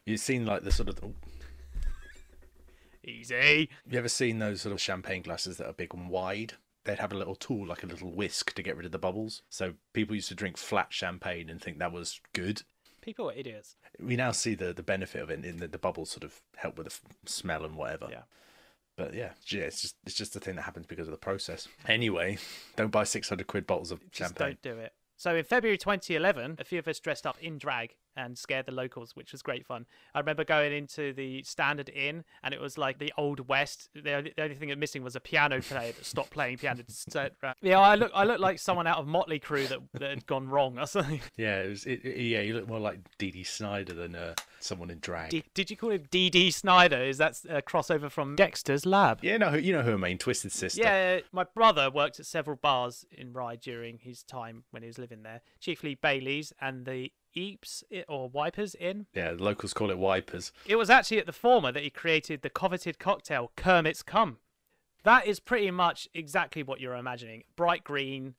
you've 0.04 0.18
seen 0.20 0.44
like 0.44 0.64
the 0.64 0.72
sort 0.72 0.88
of. 0.88 0.98
Easy. 3.04 3.68
You 3.88 3.98
ever 3.98 4.08
seen 4.08 4.38
those 4.38 4.60
sort 4.62 4.72
of 4.72 4.80
champagne 4.80 5.22
glasses 5.22 5.56
that 5.56 5.66
are 5.68 5.72
big 5.72 5.92
and 5.94 6.08
wide? 6.08 6.54
They'd 6.84 6.98
have 6.98 7.12
a 7.12 7.16
little 7.16 7.36
tool, 7.36 7.66
like 7.66 7.82
a 7.82 7.86
little 7.86 8.12
whisk, 8.12 8.54
to 8.54 8.62
get 8.62 8.76
rid 8.76 8.86
of 8.86 8.92
the 8.92 8.98
bubbles. 8.98 9.42
So 9.48 9.74
people 9.92 10.14
used 10.16 10.28
to 10.28 10.34
drink 10.34 10.56
flat 10.56 10.88
champagne 10.92 11.48
and 11.48 11.60
think 11.60 11.78
that 11.78 11.92
was 11.92 12.20
good. 12.32 12.62
People 13.00 13.26
were 13.26 13.32
idiots. 13.34 13.76
We 14.00 14.16
now 14.16 14.32
see 14.32 14.54
the, 14.54 14.72
the 14.72 14.82
benefit 14.82 15.22
of 15.22 15.30
it 15.30 15.44
in 15.44 15.58
that 15.58 15.72
the 15.72 15.78
bubbles 15.78 16.10
sort 16.10 16.24
of 16.24 16.40
help 16.56 16.76
with 16.78 16.86
the 16.88 16.92
f- 16.92 17.16
smell 17.24 17.64
and 17.64 17.76
whatever. 17.76 18.08
Yeah. 18.10 18.22
But 18.96 19.14
yeah, 19.14 19.30
yeah, 19.46 19.62
it's 19.62 19.80
just 19.80 19.96
it's 20.04 20.14
just 20.14 20.36
a 20.36 20.40
thing 20.40 20.56
that 20.56 20.62
happens 20.62 20.86
because 20.86 21.08
of 21.08 21.12
the 21.12 21.18
process. 21.18 21.66
Anyway, 21.88 22.38
don't 22.76 22.90
buy 22.90 23.04
six 23.04 23.28
hundred 23.28 23.46
quid 23.46 23.66
bottles 23.66 23.90
of 23.90 24.00
Just 24.10 24.36
champagne. 24.36 24.58
don't 24.62 24.76
do 24.76 24.80
it. 24.80 24.92
So 25.16 25.34
in 25.36 25.44
February 25.44 25.78
2011, 25.78 26.56
a 26.58 26.64
few 26.64 26.78
of 26.80 26.88
us 26.88 26.98
dressed 26.98 27.26
up 27.26 27.36
in 27.40 27.56
drag 27.56 27.94
and 28.16 28.36
scared 28.36 28.66
the 28.66 28.72
locals, 28.72 29.16
which 29.16 29.32
was 29.32 29.42
great 29.42 29.66
fun. 29.66 29.86
I 30.14 30.20
remember 30.20 30.44
going 30.44 30.72
into 30.72 31.12
the 31.12 31.42
Standard 31.42 31.88
Inn, 31.88 32.24
and 32.42 32.54
it 32.54 32.60
was 32.60 32.78
like 32.78 32.98
the 32.98 33.12
old 33.16 33.48
west. 33.48 33.88
The 33.94 34.12
only, 34.12 34.32
the 34.36 34.42
only 34.42 34.56
thing 34.56 34.68
that 34.68 34.78
missing 34.78 35.02
was 35.02 35.16
a 35.16 35.20
piano 35.20 35.60
player 35.60 35.92
that 35.92 36.04
stopped 36.04 36.30
playing 36.30 36.58
piano. 36.58 36.82
yeah, 37.62 37.80
I 37.80 37.94
look 37.94 38.10
I 38.14 38.24
look 38.24 38.40
like 38.40 38.58
someone 38.58 38.86
out 38.86 38.98
of 38.98 39.06
Motley 39.06 39.40
Crue 39.40 39.68
that, 39.68 39.80
that 39.94 40.10
had 40.10 40.26
gone 40.26 40.48
wrong 40.48 40.78
or 40.78 40.86
something. 40.86 41.20
Yeah, 41.36 41.62
it 41.62 41.68
was. 41.68 41.86
It, 41.86 42.04
yeah, 42.04 42.40
you 42.40 42.54
look 42.54 42.68
more 42.68 42.78
like 42.78 43.00
Dee 43.18 43.30
Dee 43.30 43.42
Snider 43.42 43.94
than 43.94 44.14
uh, 44.14 44.34
someone 44.62 44.90
in 44.90 44.98
drag. 45.00 45.30
D- 45.30 45.44
did 45.54 45.70
you 45.70 45.76
call 45.76 45.90
him 45.90 46.04
D.D. 46.10 46.50
Snider? 46.50 47.02
Is 47.02 47.18
that 47.18 47.40
a 47.48 47.62
crossover 47.62 48.10
from 48.10 48.36
Dexter's 48.36 48.86
Lab? 48.86 49.20
yeah, 49.22 49.36
no, 49.36 49.54
you 49.54 49.72
know 49.72 49.82
who 49.82 49.94
I 49.94 49.96
mean, 49.96 50.18
Twisted 50.18 50.52
Sister. 50.52 50.82
Yeah, 50.82 51.20
my 51.32 51.44
brother 51.44 51.90
worked 51.90 52.20
at 52.20 52.26
several 52.26 52.56
bars 52.56 53.04
in 53.10 53.32
Rye 53.32 53.56
during 53.56 53.98
his 53.98 54.22
time 54.22 54.64
when 54.70 54.82
he 54.82 54.86
was 54.86 54.98
living 54.98 55.22
there, 55.22 55.42
chiefly 55.60 55.94
Bailey's 55.94 56.52
and 56.60 56.86
the 56.86 57.12
Ypres 57.36 57.84
or 58.08 58.28
Wipers 58.28 58.74
in. 58.74 59.06
yeah. 59.14 59.32
The 59.32 59.42
locals 59.42 59.72
call 59.72 59.90
it 59.90 59.98
wipers. 59.98 60.52
It 60.66 60.76
was 60.76 60.90
actually 60.90 61.18
at 61.18 61.26
the 61.26 61.32
former 61.32 61.72
that 61.72 61.82
he 61.82 61.90
created 61.90 62.42
the 62.42 62.50
coveted 62.50 62.98
cocktail 62.98 63.52
Kermit's 63.56 64.02
Cum. 64.02 64.38
That 65.04 65.26
is 65.26 65.40
pretty 65.40 65.70
much 65.70 66.08
exactly 66.14 66.62
what 66.62 66.80
you're 66.80 66.94
imagining. 66.94 67.44
Bright 67.56 67.82
green, 67.84 68.34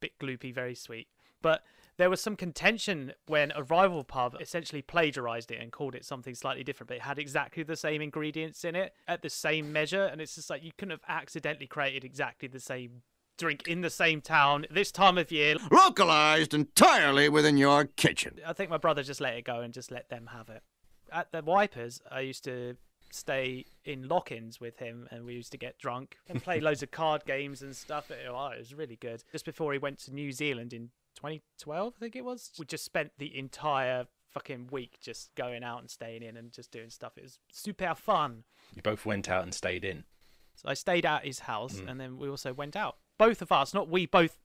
bit 0.00 0.18
gloopy, 0.18 0.52
very 0.52 0.74
sweet. 0.74 1.06
But 1.40 1.62
there 1.96 2.10
was 2.10 2.20
some 2.20 2.36
contention 2.36 3.12
when 3.26 3.52
a 3.54 3.62
rival 3.62 4.04
pub 4.04 4.36
essentially 4.40 4.82
plagiarized 4.82 5.50
it 5.50 5.60
and 5.60 5.72
called 5.72 5.94
it 5.94 6.04
something 6.04 6.34
slightly 6.34 6.64
different, 6.64 6.88
but 6.88 6.96
it 6.96 7.02
had 7.02 7.18
exactly 7.18 7.62
the 7.62 7.76
same 7.76 8.00
ingredients 8.02 8.64
in 8.64 8.74
it 8.74 8.94
at 9.06 9.22
the 9.22 9.30
same 9.30 9.72
measure. 9.72 10.04
And 10.04 10.20
it's 10.20 10.34
just 10.34 10.50
like 10.50 10.62
you 10.64 10.72
couldn't 10.76 10.92
have 10.92 11.00
accidentally 11.08 11.66
created 11.66 12.04
exactly 12.04 12.48
the 12.48 12.60
same 12.60 13.02
drink 13.38 13.66
in 13.66 13.80
the 13.80 13.88
same 13.90 14.20
town 14.20 14.66
this 14.70 14.92
time 14.92 15.16
of 15.16 15.30
year. 15.32 15.56
Localized 15.70 16.52
entirely 16.52 17.28
within 17.28 17.56
your 17.56 17.84
kitchen. 17.86 18.38
I 18.46 18.52
think 18.52 18.68
my 18.68 18.76
brother 18.76 19.02
just 19.02 19.20
let 19.20 19.34
it 19.34 19.44
go 19.44 19.60
and 19.60 19.72
just 19.72 19.90
let 19.90 20.10
them 20.10 20.28
have 20.32 20.48
it. 20.50 20.62
At 21.10 21.32
the 21.32 21.42
Wipers, 21.42 22.02
I 22.10 22.20
used 22.20 22.44
to 22.44 22.76
stay 23.10 23.64
in 23.86 24.06
lock-ins 24.06 24.60
with 24.60 24.78
him, 24.78 25.08
and 25.10 25.24
we 25.24 25.32
used 25.34 25.52
to 25.52 25.56
get 25.58 25.78
drunk 25.78 26.18
and 26.28 26.42
play 26.42 26.60
loads 26.60 26.82
of 26.82 26.90
card 26.90 27.24
games 27.24 27.62
and 27.62 27.74
stuff. 27.74 28.10
It, 28.10 28.26
oh, 28.28 28.50
was 28.58 28.74
really 28.74 28.96
good. 28.96 29.24
Just 29.32 29.46
before 29.46 29.72
he 29.72 29.78
went 29.78 29.98
to 30.00 30.12
New 30.14 30.30
Zealand 30.32 30.74
in 30.74 30.90
2012, 31.16 31.94
I 31.96 31.98
think 31.98 32.16
it 32.16 32.24
was, 32.24 32.50
we 32.58 32.66
just 32.66 32.84
spent 32.84 33.12
the 33.18 33.36
entire 33.38 34.06
fucking 34.34 34.68
week 34.70 34.98
just 35.00 35.34
going 35.36 35.64
out 35.64 35.80
and 35.80 35.90
staying 35.90 36.22
in 36.22 36.36
and 36.36 36.52
just 36.52 36.70
doing 36.70 36.90
stuff. 36.90 37.12
It 37.16 37.22
was 37.22 37.38
super 37.50 37.94
fun. 37.94 38.44
You 38.76 38.82
both 38.82 39.06
went 39.06 39.30
out 39.30 39.42
and 39.44 39.54
stayed 39.54 39.84
in. 39.86 40.04
So 40.56 40.68
I 40.68 40.74
stayed 40.74 41.06
at 41.06 41.24
his 41.24 41.38
house, 41.40 41.76
Mm. 41.76 41.88
and 41.90 42.00
then 42.00 42.18
we 42.18 42.28
also 42.28 42.52
went 42.52 42.76
out. 42.76 42.96
Both 43.18 43.42
of 43.42 43.52
us, 43.52 43.74
not 43.74 43.88
we 43.88 44.06
both. 44.06 44.38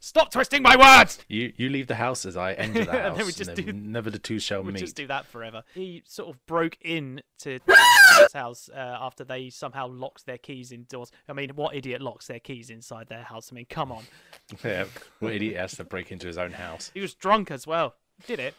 Stop 0.00 0.30
twisting 0.30 0.62
my 0.62 0.76
words. 0.76 1.18
You 1.28 1.52
you 1.56 1.68
leave 1.70 1.88
the 1.88 1.96
house 1.96 2.24
as 2.24 2.36
I 2.36 2.52
enter 2.52 2.84
the 2.84 2.92
house. 2.92 3.00
And 3.08 3.16
then 3.16 3.26
we 3.26 3.32
just 3.32 3.54
do- 3.56 3.72
never 3.72 4.10
the 4.10 4.18
two 4.20 4.38
shall 4.38 4.62
We'll 4.62 4.72
meet. 4.74 4.78
just 4.78 4.94
do 4.94 5.08
that 5.08 5.26
forever. 5.26 5.64
He 5.74 6.04
sort 6.06 6.28
of 6.28 6.46
broke 6.46 6.78
in 6.82 7.20
to 7.40 7.58
his 7.66 8.32
house 8.32 8.70
uh, 8.72 8.76
after 8.78 9.24
they 9.24 9.50
somehow 9.50 9.88
locked 9.88 10.24
their 10.24 10.38
keys 10.38 10.70
indoors. 10.70 11.10
I 11.28 11.32
mean, 11.32 11.50
what 11.56 11.74
idiot 11.74 12.00
locks 12.00 12.28
their 12.28 12.38
keys 12.38 12.70
inside 12.70 13.08
their 13.08 13.24
house? 13.24 13.48
I 13.50 13.56
mean, 13.56 13.66
come 13.68 13.90
on. 13.90 14.04
Yeah, 14.64 14.84
what 15.18 15.32
idiot 15.34 15.56
has 15.56 15.72
to 15.78 15.84
break 15.84 16.12
into 16.12 16.26
his 16.28 16.38
own 16.38 16.52
house? 16.52 16.90
He 16.94 17.00
was 17.00 17.12
drunk 17.14 17.50
as 17.50 17.66
well. 17.66 17.96
Did 18.26 18.38
it? 18.38 18.54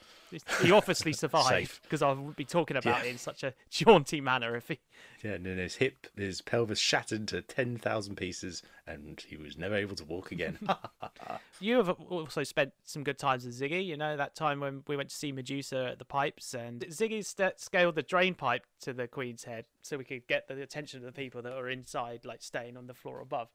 He 0.61 0.71
obviously 0.71 1.13
survived 1.13 1.81
because 1.83 2.01
I 2.01 2.09
wouldn't 2.09 2.35
be 2.35 2.45
talking 2.45 2.77
about 2.77 2.99
Yeah. 3.03 3.07
it 3.07 3.11
in 3.11 3.17
such 3.17 3.43
a 3.43 3.53
jaunty 3.69 4.21
manner 4.21 4.55
if 4.55 4.67
he. 4.67 4.79
Yeah, 5.23 5.31
and 5.31 5.45
then 5.45 5.57
his 5.57 5.75
hip, 5.75 6.07
his 6.15 6.41
pelvis 6.41 6.79
shattered 6.79 7.27
to 7.29 7.41
ten 7.41 7.77
thousand 7.77 8.15
pieces, 8.15 8.63
and 8.87 9.19
he 9.27 9.35
was 9.37 9.57
never 9.57 9.75
able 9.75 9.95
to 9.95 10.05
walk 10.05 10.31
again. 10.31 10.57
You 11.61 11.75
have 11.77 11.89
also 11.89 12.43
spent 12.43 12.71
some 12.85 13.03
good 13.03 13.17
times 13.17 13.45
with 13.45 13.59
Ziggy. 13.59 13.85
You 13.85 13.97
know 13.97 14.15
that 14.15 14.33
time 14.33 14.61
when 14.61 14.81
we 14.87 14.95
went 14.95 15.09
to 15.09 15.15
see 15.15 15.33
Medusa 15.33 15.89
at 15.91 15.99
the 15.99 16.05
pipes, 16.05 16.53
and 16.53 16.79
Ziggy 16.87 17.23
st- 17.25 17.59
scaled 17.59 17.95
the 17.95 18.01
drain 18.01 18.33
pipe 18.33 18.65
to 18.81 18.93
the 18.93 19.07
Queen's 19.09 19.43
head 19.43 19.65
so 19.81 19.97
we 19.97 20.05
could 20.05 20.25
get 20.27 20.47
the 20.47 20.61
attention 20.61 20.99
of 20.99 21.05
the 21.05 21.11
people 21.11 21.41
that 21.41 21.53
were 21.53 21.69
inside, 21.69 22.23
like 22.23 22.41
staying 22.41 22.77
on 22.77 22.87
the 22.87 22.93
floor 22.93 23.19
above. 23.19 23.49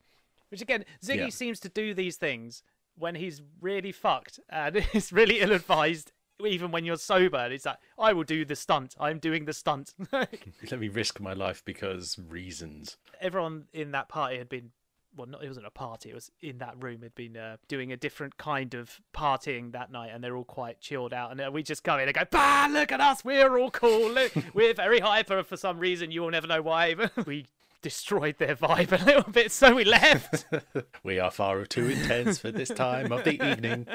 Which 0.50 0.60
again, 0.60 0.84
Ziggy 1.02 1.16
Yeah. 1.16 1.28
seems 1.30 1.60
to 1.60 1.70
do 1.70 1.94
these 1.94 2.16
things 2.16 2.62
when 2.96 3.14
he's 3.14 3.40
really 3.62 3.90
fucked 3.90 4.38
and 4.50 4.84
is 4.92 5.10
really 5.12 5.40
ill-advised. 5.40 6.12
Even 6.44 6.70
when 6.72 6.84
you're 6.84 6.96
sober, 6.96 7.36
and 7.36 7.52
it's 7.52 7.64
like, 7.64 7.78
I 7.98 8.12
will 8.12 8.24
do 8.24 8.44
the 8.44 8.56
stunt. 8.56 8.96
I'm 8.98 9.18
doing 9.18 9.44
the 9.44 9.52
stunt. 9.52 9.94
Let 10.12 10.80
me 10.80 10.88
risk 10.88 11.20
my 11.20 11.32
life 11.32 11.62
because 11.64 12.18
reasons. 12.18 12.96
everyone 13.20 13.66
in 13.72 13.92
that 13.92 14.08
party 14.08 14.38
had 14.38 14.48
been 14.48 14.70
well 15.16 15.28
not 15.28 15.44
it 15.44 15.46
wasn't 15.46 15.64
a 15.64 15.70
party 15.70 16.10
it 16.10 16.14
was 16.14 16.32
in 16.40 16.58
that 16.58 16.74
room 16.82 17.02
had 17.02 17.14
been 17.14 17.36
uh, 17.36 17.56
doing 17.68 17.92
a 17.92 17.96
different 17.96 18.36
kind 18.36 18.74
of 18.74 19.00
partying 19.14 19.70
that 19.70 19.92
night 19.92 20.10
and 20.12 20.24
they're 20.24 20.36
all 20.36 20.42
quite 20.42 20.80
chilled 20.80 21.12
out 21.14 21.30
and 21.30 21.40
uh, 21.40 21.48
we 21.52 21.62
just 21.62 21.84
go 21.84 21.96
in 21.98 22.08
and 22.08 22.14
go 22.14 22.24
bah 22.32 22.66
look 22.68 22.90
at 22.90 23.00
us 23.00 23.24
we're 23.24 23.56
all 23.56 23.70
cool 23.70 24.10
look, 24.10 24.32
we're 24.54 24.74
very 24.74 24.98
hyper 24.98 25.44
for 25.44 25.56
some 25.56 25.78
reason 25.78 26.10
you'll 26.10 26.30
never 26.32 26.48
know 26.48 26.60
why 26.60 26.96
we 27.26 27.46
destroyed 27.80 28.36
their 28.38 28.56
vibe 28.56 28.90
a 29.00 29.04
little 29.04 29.30
bit 29.30 29.52
so 29.52 29.72
we 29.76 29.84
left 29.84 30.46
We 31.04 31.20
are 31.20 31.30
far 31.30 31.64
too 31.64 31.86
intense 31.90 32.38
for 32.40 32.50
this 32.50 32.70
time 32.70 33.12
of 33.12 33.22
the 33.22 33.34
evening. 33.34 33.86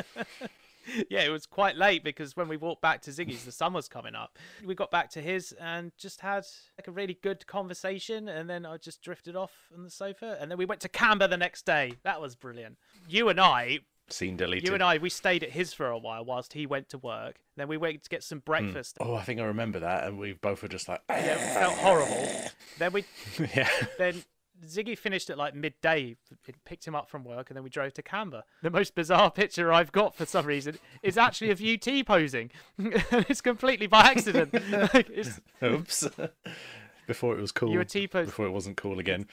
Yeah, 1.10 1.22
it 1.22 1.30
was 1.30 1.46
quite 1.46 1.76
late 1.76 2.04
because 2.04 2.36
when 2.36 2.48
we 2.48 2.58
walked 2.58 2.82
back 2.82 3.02
to 3.04 3.12
Ziggy's, 3.12 3.46
the 3.46 3.52
sun 3.52 3.74
was 3.74 3.88
coming 3.88 4.16
up. 4.16 4.38
We 4.66 4.76
got 4.76 4.92
back 4.92 5.10
to 5.12 5.22
his 5.22 5.52
and 5.54 5.92
just 5.98 6.22
had 6.22 6.46
like 6.78 6.88
a 6.88 6.92
really 6.92 7.18
good 7.22 7.46
conversation, 7.48 8.30
and 8.30 8.50
then 8.50 8.66
I 8.66 8.78
just 8.78 9.02
drifted 9.02 9.36
off 9.36 9.52
on 9.76 9.84
the 9.84 9.90
sofa, 9.90 10.38
and 10.40 10.50
then 10.50 10.58
we 10.58 10.66
went 10.66 10.82
to 10.82 10.90
Canberra 10.90 11.30
the 11.30 11.38
next 11.38 11.66
day. 11.66 11.94
That 12.04 12.22
was 12.22 12.36
brilliant. 12.36 12.78
You 13.08 13.30
and 13.30 13.40
I, 13.40 13.80
Scene 14.12 14.38
deleted. 14.38 14.68
you 14.68 14.74
and 14.74 14.84
I, 14.84 14.98
we 14.98 15.10
stayed 15.10 15.44
at 15.44 15.52
his 15.52 15.74
for 15.74 15.88
a 15.88 15.98
while 15.98 16.26
whilst 16.26 16.54
he 16.54 16.66
went 16.66 16.90
to 16.90 16.98
work. 16.98 17.38
Then 17.56 17.68
we 17.68 17.78
went 17.78 18.04
to 18.04 18.10
get 18.10 18.24
some 18.24 18.40
hmm. 18.40 18.46
breakfast. 18.46 18.98
Oh, 19.00 19.16
I 19.16 19.24
think 19.24 19.40
I 19.40 19.46
remember 19.46 19.80
that, 19.80 20.08
and 20.08 20.18
we 20.18 20.34
both 20.34 20.62
were 20.62 20.70
just 20.70 20.88
like, 20.88 21.02
Yeah, 21.10 21.36
it 21.36 21.54
felt 21.54 21.74
ah. 21.78 21.82
horrible. 21.82 22.32
Then 22.78 22.94
we 22.94 23.06
yeah. 23.56 23.70
then 23.98 24.24
Ziggy 24.66 24.98
finished 24.98 25.30
at 25.30 25.38
like 25.38 25.56
midday. 25.56 26.16
It 26.48 26.56
picked 26.66 26.86
him 26.86 26.96
up 26.96 27.10
from 27.10 27.24
work, 27.24 27.50
and 27.50 27.58
then 27.58 27.64
we 27.64 27.70
drove 27.70 27.94
to 27.94 28.02
Canberra. 28.02 28.44
The 28.62 28.70
most 28.70 28.96
bizarre 28.96 29.32
picture 29.32 29.72
I've 29.72 29.92
got 29.92 30.16
for 30.16 30.26
some 30.26 30.46
reason 30.46 30.78
is 31.04 31.18
actually 31.18 31.52
of 31.52 31.62
UT 31.62 31.82
T 31.82 32.04
posing. 32.04 32.52
it's 32.78 33.42
completely 33.42 33.88
by 33.88 34.02
accident. 34.02 34.54
like, 34.94 35.10
it's, 35.10 35.40
Oops. 35.64 36.10
Before 37.08 37.36
it 37.36 37.42
was 37.42 37.52
cool. 37.52 37.72
You 37.72 37.80
were 37.80 37.86
T-pose- 37.86 38.28
Before 38.28 38.46
it 38.46 38.52
wasn't 38.52 38.78
cool 38.78 39.00
again. 39.00 39.26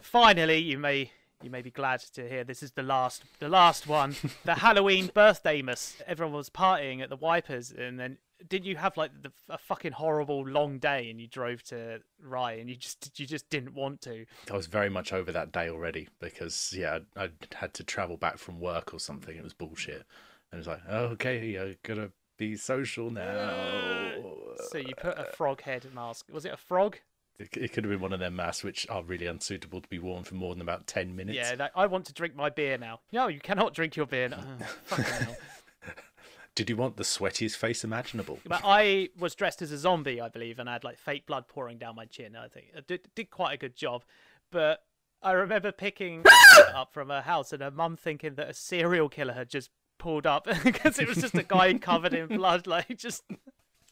finally, 0.00 0.58
you 0.58 0.76
may 0.76 1.12
you 1.42 1.50
may 1.50 1.62
be 1.62 1.70
glad 1.70 2.00
to 2.14 2.28
hear 2.28 2.44
this 2.44 2.62
is 2.62 2.72
the 2.72 2.82
last 2.82 3.24
the 3.38 3.48
last 3.48 3.86
one. 3.86 4.16
the 4.44 4.54
Halloween 4.54 5.10
birthday 5.12 5.62
miss. 5.62 6.00
Everyone 6.06 6.34
was 6.34 6.50
partying 6.50 7.02
at 7.02 7.08
the 7.08 7.16
Wipers, 7.16 7.72
and 7.72 7.98
then 7.98 8.18
didn't 8.48 8.66
you 8.66 8.76
have 8.76 8.96
like 8.96 9.10
the, 9.22 9.32
a 9.48 9.58
fucking 9.58 9.92
horrible 9.92 10.46
long 10.46 10.78
day, 10.78 11.10
and 11.10 11.20
you 11.20 11.26
drove 11.26 11.62
to 11.64 12.00
Rye, 12.22 12.54
and 12.54 12.68
you 12.68 12.76
just 12.76 13.18
you 13.18 13.26
just 13.26 13.48
didn't 13.50 13.74
want 13.74 14.00
to. 14.02 14.26
I 14.50 14.56
was 14.56 14.66
very 14.66 14.88
much 14.88 15.12
over 15.12 15.32
that 15.32 15.52
day 15.52 15.68
already 15.68 16.08
because, 16.20 16.74
yeah, 16.76 17.00
I 17.16 17.30
had 17.54 17.74
to 17.74 17.84
travel 17.84 18.16
back 18.16 18.38
from 18.38 18.60
work 18.60 18.92
or 18.92 19.00
something. 19.00 19.36
It 19.36 19.44
was 19.44 19.54
bullshit. 19.54 20.04
And 20.50 20.58
it's 20.58 20.68
like, 20.68 20.82
oh, 20.88 21.04
okay, 21.06 21.58
I 21.58 21.76
gotta 21.86 22.12
be 22.36 22.56
social 22.56 23.10
now. 23.10 24.12
So 24.70 24.78
you 24.78 24.94
put 24.96 25.18
a 25.18 25.24
frog 25.24 25.62
head 25.62 25.86
mask. 25.94 26.26
Was 26.30 26.44
it 26.44 26.52
a 26.52 26.56
frog? 26.56 26.98
It, 27.52 27.72
could 27.72 27.84
have 27.84 27.90
been 27.90 28.00
one 28.00 28.12
of 28.12 28.20
them 28.20 28.36
masks 28.36 28.64
which 28.64 28.86
are 28.88 29.02
really 29.02 29.26
unsuitable 29.26 29.80
to 29.80 29.88
be 29.88 29.98
worn 29.98 30.24
for 30.24 30.34
more 30.34 30.54
than 30.54 30.62
about 30.62 30.86
10 30.86 31.14
minutes. 31.16 31.36
Yeah, 31.36 31.54
like, 31.58 31.72
I 31.74 31.86
want 31.86 32.06
to 32.06 32.12
drink 32.12 32.36
my 32.36 32.50
beer 32.50 32.78
now. 32.78 33.00
No, 33.12 33.28
you 33.28 33.40
cannot 33.40 33.74
drink 33.74 33.96
your 33.96 34.06
beer. 34.06 34.30
Oh. 34.32 34.96
Did 36.54 36.68
you 36.68 36.76
want 36.76 36.96
the 36.96 37.02
sweatiest 37.02 37.56
face 37.56 37.82
imaginable? 37.82 38.38
But 38.46 38.60
I 38.62 39.08
was 39.18 39.34
dressed 39.34 39.62
as 39.62 39.72
a 39.72 39.78
zombie, 39.78 40.20
I 40.20 40.28
believe, 40.28 40.58
and 40.58 40.68
I 40.68 40.74
had 40.74 40.84
like 40.84 40.98
fake 40.98 41.26
blood 41.26 41.48
pouring 41.48 41.78
down 41.78 41.96
my 41.96 42.04
chin. 42.04 42.36
I 42.36 42.48
think 42.48 42.66
I 42.76 42.80
did, 42.86 43.08
did 43.14 43.30
quite 43.30 43.54
a 43.54 43.56
good 43.56 43.74
job. 43.74 44.04
But 44.50 44.80
I 45.22 45.32
remember 45.32 45.72
picking 45.72 46.24
up 46.74 46.92
from 46.92 47.08
her 47.08 47.22
house 47.22 47.52
and 47.52 47.62
her 47.62 47.70
mum 47.70 47.96
thinking 47.96 48.34
that 48.34 48.50
a 48.50 48.54
serial 48.54 49.08
killer 49.08 49.32
had 49.32 49.48
just 49.48 49.70
pulled 49.98 50.26
up 50.26 50.46
because 50.64 50.98
it 50.98 51.08
was 51.08 51.18
just 51.18 51.34
a 51.34 51.42
guy 51.42 51.72
covered 51.74 52.12
in 52.12 52.26
blood, 52.26 52.66
like 52.66 52.98
just 52.98 53.22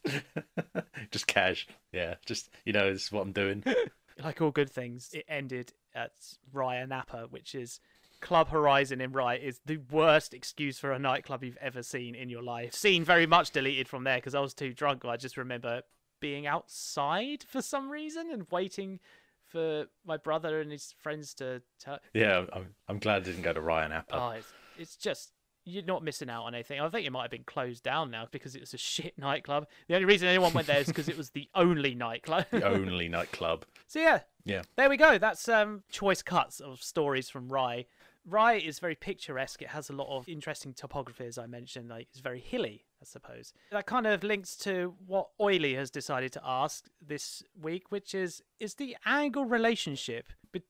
just 1.10 1.26
cash. 1.26 1.66
Yeah, 1.92 2.14
just, 2.26 2.50
you 2.64 2.72
know, 2.72 2.92
this 2.92 3.04
is 3.04 3.12
what 3.12 3.22
I'm 3.22 3.32
doing. 3.32 3.64
like 4.24 4.40
all 4.40 4.50
good 4.50 4.70
things. 4.70 5.10
It 5.12 5.24
ended 5.28 5.72
at 5.94 6.12
Raya 6.54 6.88
Napa, 6.88 7.26
which 7.30 7.54
is 7.54 7.80
Club 8.20 8.50
Horizon 8.50 9.00
in 9.00 9.12
Rye 9.12 9.36
is 9.36 9.60
the 9.64 9.78
worst 9.90 10.34
excuse 10.34 10.78
for 10.78 10.92
a 10.92 10.98
nightclub 10.98 11.42
you've 11.42 11.56
ever 11.58 11.82
seen 11.82 12.14
in 12.14 12.28
your 12.28 12.42
life. 12.42 12.74
Scene 12.74 13.04
very 13.04 13.26
much 13.26 13.50
deleted 13.50 13.88
from 13.88 14.04
there 14.04 14.18
because 14.18 14.34
I 14.34 14.40
was 14.40 14.54
too 14.54 14.72
drunk. 14.74 15.04
I 15.04 15.16
just 15.16 15.36
remember 15.36 15.82
being 16.20 16.46
outside 16.46 17.42
for 17.42 17.62
some 17.62 17.90
reason 17.90 18.30
and 18.30 18.46
waiting 18.50 19.00
for 19.46 19.86
my 20.04 20.16
brother 20.16 20.60
and 20.60 20.70
his 20.70 20.94
friends 21.02 21.34
to 21.34 21.62
tell. 21.80 21.98
Yeah, 22.12 22.44
I'm, 22.52 22.74
I'm 22.88 22.98
glad 22.98 23.22
it 23.22 23.24
didn't 23.24 23.42
go 23.42 23.52
to 23.52 23.60
Ryan 23.60 23.92
Apple. 23.92 24.18
Oh, 24.18 24.30
it's, 24.30 24.52
it's 24.78 24.96
just 24.96 25.32
you're 25.70 25.84
not 25.84 26.02
missing 26.04 26.28
out 26.30 26.44
on 26.44 26.54
anything. 26.54 26.80
I 26.80 26.88
think 26.88 27.06
it 27.06 27.10
might 27.10 27.22
have 27.22 27.30
been 27.30 27.44
closed 27.44 27.82
down 27.82 28.10
now 28.10 28.26
because 28.30 28.54
it 28.54 28.60
was 28.60 28.74
a 28.74 28.78
shit 28.78 29.16
nightclub. 29.18 29.66
The 29.88 29.94
only 29.94 30.06
reason 30.06 30.28
anyone 30.28 30.52
went 30.52 30.66
there 30.66 30.80
is 30.80 30.86
because 30.88 31.08
it 31.08 31.16
was 31.16 31.30
the 31.30 31.48
only 31.54 31.94
nightclub. 31.94 32.46
the 32.50 32.64
only 32.68 33.08
nightclub. 33.08 33.64
so 33.86 33.98
yeah, 34.00 34.20
Yeah. 34.44 34.62
there 34.76 34.88
we 34.90 34.96
go. 34.96 35.18
That's 35.18 35.48
um 35.48 35.82
choice 35.90 36.22
cuts 36.22 36.60
of 36.60 36.82
stories 36.82 37.28
from 37.30 37.48
Rye. 37.48 37.86
Rye 38.26 38.54
is 38.56 38.78
very 38.78 38.94
picturesque. 38.94 39.62
It 39.62 39.68
has 39.68 39.88
a 39.88 39.94
lot 39.94 40.14
of 40.14 40.28
interesting 40.28 40.74
topography, 40.74 41.24
as 41.24 41.38
I 41.38 41.46
mentioned. 41.46 41.88
Like 41.88 42.08
it's 42.10 42.20
very 42.20 42.38
hilly, 42.40 42.84
I 43.00 43.04
suppose. 43.06 43.54
That 43.72 43.86
kind 43.86 44.06
of 44.06 44.22
links 44.22 44.56
to 44.58 44.94
what 45.06 45.28
Oily 45.40 45.74
has 45.74 45.90
decided 45.90 46.30
to 46.34 46.40
ask 46.44 46.84
this 47.00 47.42
week, 47.60 47.90
which 47.90 48.14
is: 48.14 48.42
is 48.60 48.74
the 48.74 48.94
angle 49.06 49.46
relationship? 49.46 50.26
Be- 50.52 50.62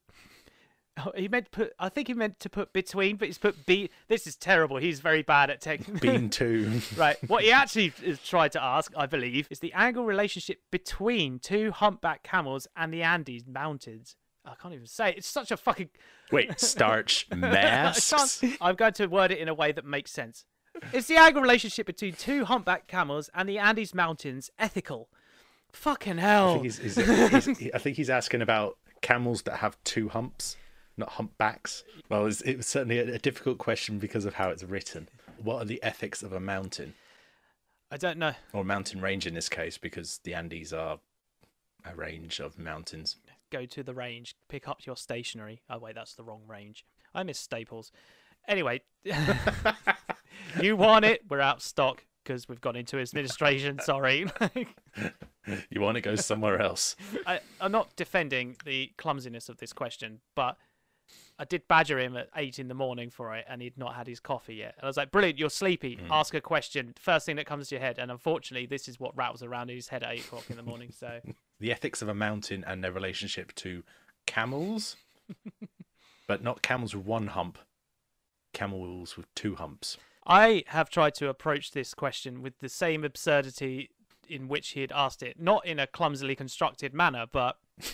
Oh, 1.06 1.12
he 1.16 1.28
meant 1.28 1.46
to 1.46 1.50
put. 1.50 1.72
I 1.78 1.88
think 1.88 2.08
he 2.08 2.14
meant 2.14 2.40
to 2.40 2.50
put 2.50 2.72
between, 2.72 3.16
but 3.16 3.28
he's 3.28 3.38
put 3.38 3.66
be. 3.66 3.90
This 4.08 4.26
is 4.26 4.36
terrible. 4.36 4.76
He's 4.78 5.00
very 5.00 5.22
bad 5.22 5.50
at 5.50 5.60
tech. 5.60 5.80
Bean 6.00 6.28
two. 6.30 6.80
right. 6.96 7.16
What 7.28 7.44
he 7.44 7.52
actually 7.52 7.92
is 8.02 8.20
tried 8.20 8.52
to 8.52 8.62
ask, 8.62 8.92
I 8.96 9.06
believe, 9.06 9.46
is 9.50 9.60
the 9.60 9.72
angle 9.72 10.04
relationship 10.04 10.58
between 10.70 11.38
two 11.38 11.70
humpback 11.70 12.22
camels 12.22 12.66
and 12.76 12.92
the 12.92 13.02
Andes 13.02 13.46
Mountains. 13.46 14.16
I 14.44 14.54
can't 14.60 14.74
even 14.74 14.86
say. 14.86 15.10
it. 15.10 15.18
It's 15.18 15.28
such 15.28 15.50
a 15.50 15.56
fucking. 15.56 15.90
Wait, 16.32 16.58
starch 16.60 17.26
I 17.30 17.34
masks. 17.34 18.42
I'm 18.60 18.74
going 18.74 18.92
to 18.94 19.06
word 19.06 19.30
it 19.30 19.38
in 19.38 19.48
a 19.48 19.54
way 19.54 19.72
that 19.72 19.84
makes 19.84 20.10
sense. 20.10 20.44
Is 20.92 21.06
the 21.06 21.16
angle 21.16 21.42
relationship 21.42 21.86
between 21.86 22.14
two 22.14 22.44
humpback 22.44 22.86
camels 22.86 23.28
and 23.34 23.48
the 23.48 23.58
Andes 23.58 23.94
Mountains 23.94 24.50
ethical? 24.58 25.08
Fucking 25.72 26.18
I 26.18 26.22
hell. 26.22 26.52
think 26.54 26.64
he's, 26.64 26.78
he's, 26.78 26.96
he's, 26.96 27.70
I 27.74 27.78
think 27.78 27.96
he's 27.96 28.10
asking 28.10 28.42
about 28.42 28.76
camels 29.02 29.42
that 29.42 29.56
have 29.58 29.76
two 29.84 30.08
humps, 30.08 30.56
not 31.00 31.10
humpbacks. 31.10 31.84
Well, 32.08 32.26
it's, 32.26 32.40
it 32.42 32.56
was 32.56 32.66
certainly 32.66 32.98
a, 32.98 33.14
a 33.14 33.18
difficult 33.18 33.58
question 33.58 33.98
because 33.98 34.24
of 34.24 34.34
how 34.34 34.50
it's 34.50 34.62
written. 34.62 35.08
What 35.42 35.62
are 35.62 35.64
the 35.64 35.82
ethics 35.82 36.22
of 36.22 36.32
a 36.32 36.40
mountain 36.40 36.94
I 37.90 37.96
don't 37.96 38.18
know. 38.18 38.34
or 38.52 38.64
mountain 38.64 39.00
range 39.00 39.26
in 39.26 39.34
this 39.34 39.48
case? 39.48 39.78
Because 39.78 40.20
the 40.24 40.34
Andes 40.34 40.72
are 40.72 41.00
a 41.84 41.94
range 41.94 42.40
of 42.40 42.58
mountains. 42.58 43.16
go 43.50 43.66
to 43.66 43.82
the 43.82 43.94
range, 43.94 44.36
pick 44.48 44.68
up 44.68 44.86
your 44.86 44.96
stationery. 44.96 45.62
Oh 45.68 45.78
wait, 45.78 45.94
that's 45.94 46.14
the 46.14 46.22
wrong 46.22 46.42
range. 46.46 46.84
I 47.14 47.22
miss 47.22 47.38
Staples. 47.38 47.90
Anyway, 48.46 48.82
you 50.62 50.76
want 50.76 51.04
it? 51.04 51.22
We're 51.28 51.40
out 51.40 51.56
of 51.56 51.62
stock 51.62 52.04
because 52.22 52.48
we've 52.48 52.60
gone 52.60 52.76
into 52.76 52.98
administration. 52.98 53.78
Sorry. 53.82 54.26
You 55.70 55.80
want 55.80 55.96
to 55.96 56.00
go 56.00 56.16
somewhere 56.16 56.60
else. 56.60 56.96
I, 57.26 57.40
I'm 57.60 57.72
not 57.72 57.96
defending 57.96 58.56
the 58.64 58.92
clumsiness 58.96 59.48
of 59.48 59.58
this 59.58 59.72
question, 59.72 60.20
but 60.36 60.56
I 61.38 61.44
did 61.44 61.66
badger 61.68 61.98
him 61.98 62.16
at 62.16 62.28
eight 62.36 62.58
in 62.58 62.68
the 62.68 62.74
morning 62.74 63.08
for 63.08 63.34
it, 63.34 63.46
and 63.48 63.62
he'd 63.62 63.78
not 63.78 63.94
had 63.94 64.06
his 64.06 64.20
coffee 64.20 64.56
yet. 64.56 64.74
And 64.76 64.84
I 64.84 64.86
was 64.86 64.96
like, 64.96 65.10
"Brilliant, 65.10 65.38
you're 65.38 65.50
sleepy. 65.50 65.96
Mm. 65.96 66.10
Ask 66.10 66.34
a 66.34 66.40
question. 66.40 66.94
First 66.98 67.26
thing 67.26 67.36
that 67.36 67.46
comes 67.46 67.68
to 67.68 67.76
your 67.76 67.82
head." 67.82 67.98
And 67.98 68.10
unfortunately, 68.10 68.66
this 68.66 68.88
is 68.88 69.00
what 69.00 69.16
rattles 69.16 69.42
around 69.42 69.70
in 69.70 69.76
his 69.76 69.88
head 69.88 70.02
at 70.02 70.12
eight 70.12 70.24
o'clock 70.24 70.50
in 70.50 70.56
the 70.56 70.62
morning. 70.62 70.90
So 70.92 71.20
The 71.60 71.72
ethics 71.72 72.00
of 72.00 72.08
a 72.08 72.14
mountain 72.14 72.64
and 72.66 72.82
their 72.82 72.92
relationship 72.92 73.54
to 73.56 73.82
camels, 74.26 74.96
but 76.26 76.42
not 76.42 76.62
camels 76.62 76.94
with 76.94 77.04
one 77.04 77.28
hump, 77.28 77.58
camels 78.52 79.16
with 79.16 79.32
two 79.34 79.56
humps. 79.56 79.98
I 80.26 80.64
have 80.68 80.90
tried 80.90 81.14
to 81.16 81.28
approach 81.28 81.72
this 81.72 81.92
question 81.92 82.42
with 82.42 82.58
the 82.60 82.68
same 82.68 83.04
absurdity 83.04 83.90
in 84.30 84.48
which 84.48 84.70
he 84.70 84.80
had 84.80 84.92
asked 84.92 85.22
it, 85.22 85.40
not 85.40 85.66
in 85.66 85.78
a 85.78 85.86
clumsily 85.86 86.34
constructed 86.34 86.94
manner, 86.94 87.26
but 87.30 87.58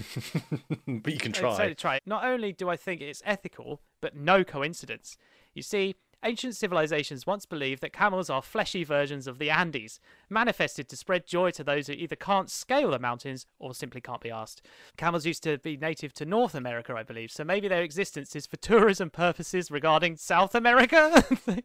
but 0.86 1.12
you 1.12 1.18
can 1.18 1.32
try. 1.32 1.68
to 1.68 1.74
try. 1.74 2.00
Not 2.06 2.24
only 2.24 2.52
do 2.52 2.68
I 2.68 2.76
think 2.76 3.00
it's 3.00 3.22
ethical, 3.24 3.80
but 4.00 4.14
no 4.16 4.44
coincidence. 4.44 5.16
You 5.54 5.62
see, 5.62 5.96
ancient 6.24 6.56
civilizations 6.56 7.26
once 7.26 7.46
believed 7.46 7.80
that 7.82 7.92
camels 7.92 8.28
are 8.28 8.42
fleshy 8.42 8.84
versions 8.84 9.26
of 9.26 9.38
the 9.38 9.50
Andes, 9.50 10.00
manifested 10.28 10.88
to 10.88 10.96
spread 10.96 11.26
joy 11.26 11.50
to 11.52 11.64
those 11.64 11.86
who 11.86 11.92
either 11.92 12.16
can't 12.16 12.50
scale 12.50 12.90
the 12.90 12.98
mountains 12.98 13.46
or 13.58 13.74
simply 13.74 14.00
can't 14.00 14.20
be 14.20 14.30
asked. 14.30 14.62
Camels 14.96 15.26
used 15.26 15.42
to 15.44 15.58
be 15.58 15.76
native 15.76 16.12
to 16.14 16.24
North 16.24 16.54
America, 16.54 16.94
I 16.94 17.02
believe, 17.02 17.30
so 17.30 17.44
maybe 17.44 17.68
their 17.68 17.82
existence 17.82 18.34
is 18.34 18.46
for 18.46 18.56
tourism 18.56 19.10
purposes 19.10 19.70
regarding 19.70 20.16
South 20.16 20.54
America. 20.54 21.24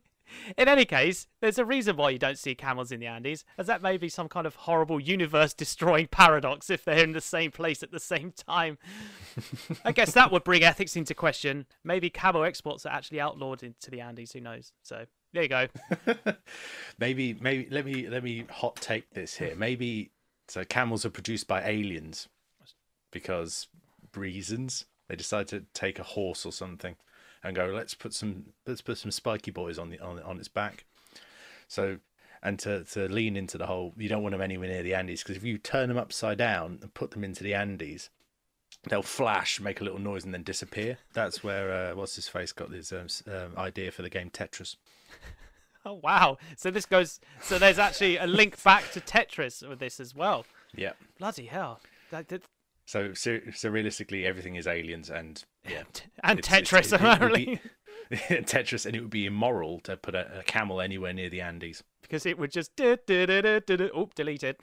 In 0.57 0.67
any 0.67 0.85
case, 0.85 1.27
there's 1.39 1.57
a 1.57 1.65
reason 1.65 1.97
why 1.97 2.09
you 2.11 2.19
don't 2.19 2.37
see 2.37 2.55
camels 2.55 2.91
in 2.91 2.99
the 2.99 3.07
Andes, 3.07 3.45
as 3.57 3.67
that 3.67 3.81
may 3.81 3.97
be 3.97 4.09
some 4.09 4.29
kind 4.29 4.47
of 4.47 4.55
horrible 4.55 4.99
universe 4.99 5.53
destroying 5.53 6.07
paradox 6.07 6.69
if 6.69 6.83
they're 6.83 7.03
in 7.03 7.13
the 7.13 7.21
same 7.21 7.51
place 7.51 7.83
at 7.83 7.91
the 7.91 7.99
same 7.99 8.31
time. 8.31 8.77
I 9.85 9.91
guess 9.91 10.13
that 10.13 10.31
would 10.31 10.43
bring 10.43 10.63
ethics 10.63 10.95
into 10.95 11.13
question. 11.13 11.65
Maybe 11.83 12.09
camel 12.09 12.43
exports 12.43 12.85
are 12.85 12.93
actually 12.93 13.21
outlawed 13.21 13.63
into 13.63 13.91
the 13.91 14.01
Andes, 14.01 14.31
who 14.31 14.41
knows? 14.41 14.71
So 14.81 15.05
there 15.33 15.43
you 15.43 15.49
go. 15.49 15.67
Maybe, 16.99 17.33
maybe 17.39 17.67
let 17.71 17.85
me 17.85 18.07
let 18.09 18.23
me 18.23 18.45
hot 18.49 18.75
take 18.75 19.09
this 19.11 19.35
here. 19.37 19.55
Maybe 19.55 20.11
so 20.47 20.65
camels 20.65 21.05
are 21.05 21.09
produced 21.09 21.47
by 21.47 21.63
aliens 21.63 22.27
because 23.11 23.67
reasons 24.15 24.85
they 25.07 25.15
decide 25.15 25.47
to 25.47 25.63
take 25.73 25.99
a 25.99 26.03
horse 26.03 26.45
or 26.45 26.51
something 26.51 26.95
and 27.43 27.55
go 27.55 27.67
let's 27.67 27.93
put 27.93 28.13
some 28.13 28.45
let's 28.65 28.81
put 28.81 28.97
some 28.97 29.11
spiky 29.11 29.51
boys 29.51 29.77
on 29.77 29.89
the 29.89 29.99
on 29.99 30.19
on 30.21 30.39
its 30.39 30.47
back. 30.47 30.85
So 31.67 31.97
and 32.43 32.57
to 32.59 32.83
to 32.85 33.07
lean 33.07 33.35
into 33.35 33.57
the 33.57 33.67
whole 33.67 33.93
you 33.97 34.09
don't 34.09 34.23
want 34.23 34.33
them 34.33 34.41
anywhere 34.41 34.69
near 34.69 34.83
the 34.83 34.93
Andes 34.93 35.23
because 35.23 35.37
if 35.37 35.43
you 35.43 35.57
turn 35.57 35.89
them 35.89 35.97
upside 35.97 36.37
down 36.37 36.79
and 36.81 36.93
put 36.93 37.11
them 37.11 37.23
into 37.23 37.43
the 37.43 37.53
Andes. 37.53 38.09
They'll 38.87 39.03
flash, 39.03 39.59
make 39.59 39.79
a 39.79 39.83
little 39.83 39.99
noise, 39.99 40.23
and 40.23 40.33
then 40.33 40.41
disappear. 40.41 40.97
That's 41.13 41.43
where 41.43 41.71
uh, 41.71 41.95
what's 41.95 42.15
his 42.15 42.27
face 42.27 42.51
got 42.51 42.71
his 42.71 42.91
um, 42.91 43.07
um, 43.27 43.55
idea 43.55 43.91
for 43.91 44.01
the 44.01 44.09
game 44.09 44.31
Tetris. 44.31 44.77
Oh 45.83 45.99
wow! 46.03 46.37
So 46.57 46.69
this 46.69 46.85
goes. 46.85 47.19
So 47.41 47.57
there's 47.57 47.79
actually 47.79 48.17
a 48.17 48.27
link 48.27 48.61
back 48.63 48.91
to 48.91 49.01
Tetris 49.01 49.67
with 49.67 49.79
this 49.79 49.99
as 49.99 50.13
well. 50.13 50.45
Yeah. 50.75 50.91
Bloody 51.17 51.47
hell! 51.47 51.79
That, 52.11 52.27
that, 52.27 52.43
So, 52.85 53.13
so, 53.13 53.39
so 53.53 53.69
realistically, 53.69 54.25
everything 54.25 54.55
is 54.55 54.67
aliens, 54.67 55.09
and 55.09 55.43
yeah, 55.67 55.83
and 56.23 56.39
It's- 56.39 56.57
it's- 56.57 56.69
Tetris 56.69 56.93
it- 56.93 56.93
it 56.93 57.01
would 57.01 57.11
apparently, 57.13 57.45
be- 57.45 58.17
Tetris, 58.43 58.85
and 58.85 58.95
it 58.95 59.01
would 59.01 59.09
be 59.09 59.25
immoral 59.25 59.79
to 59.81 59.95
put 59.95 60.15
a, 60.15 60.39
a 60.39 60.43
camel 60.43 60.81
anywhere 60.81 61.13
near 61.13 61.29
the 61.29 61.39
Andes. 61.41 61.83
because 62.01 62.25
it 62.25 62.37
would 62.37 62.51
just 62.51 62.71
oop 62.81 63.05
delete 64.15 64.43
it, 64.43 64.59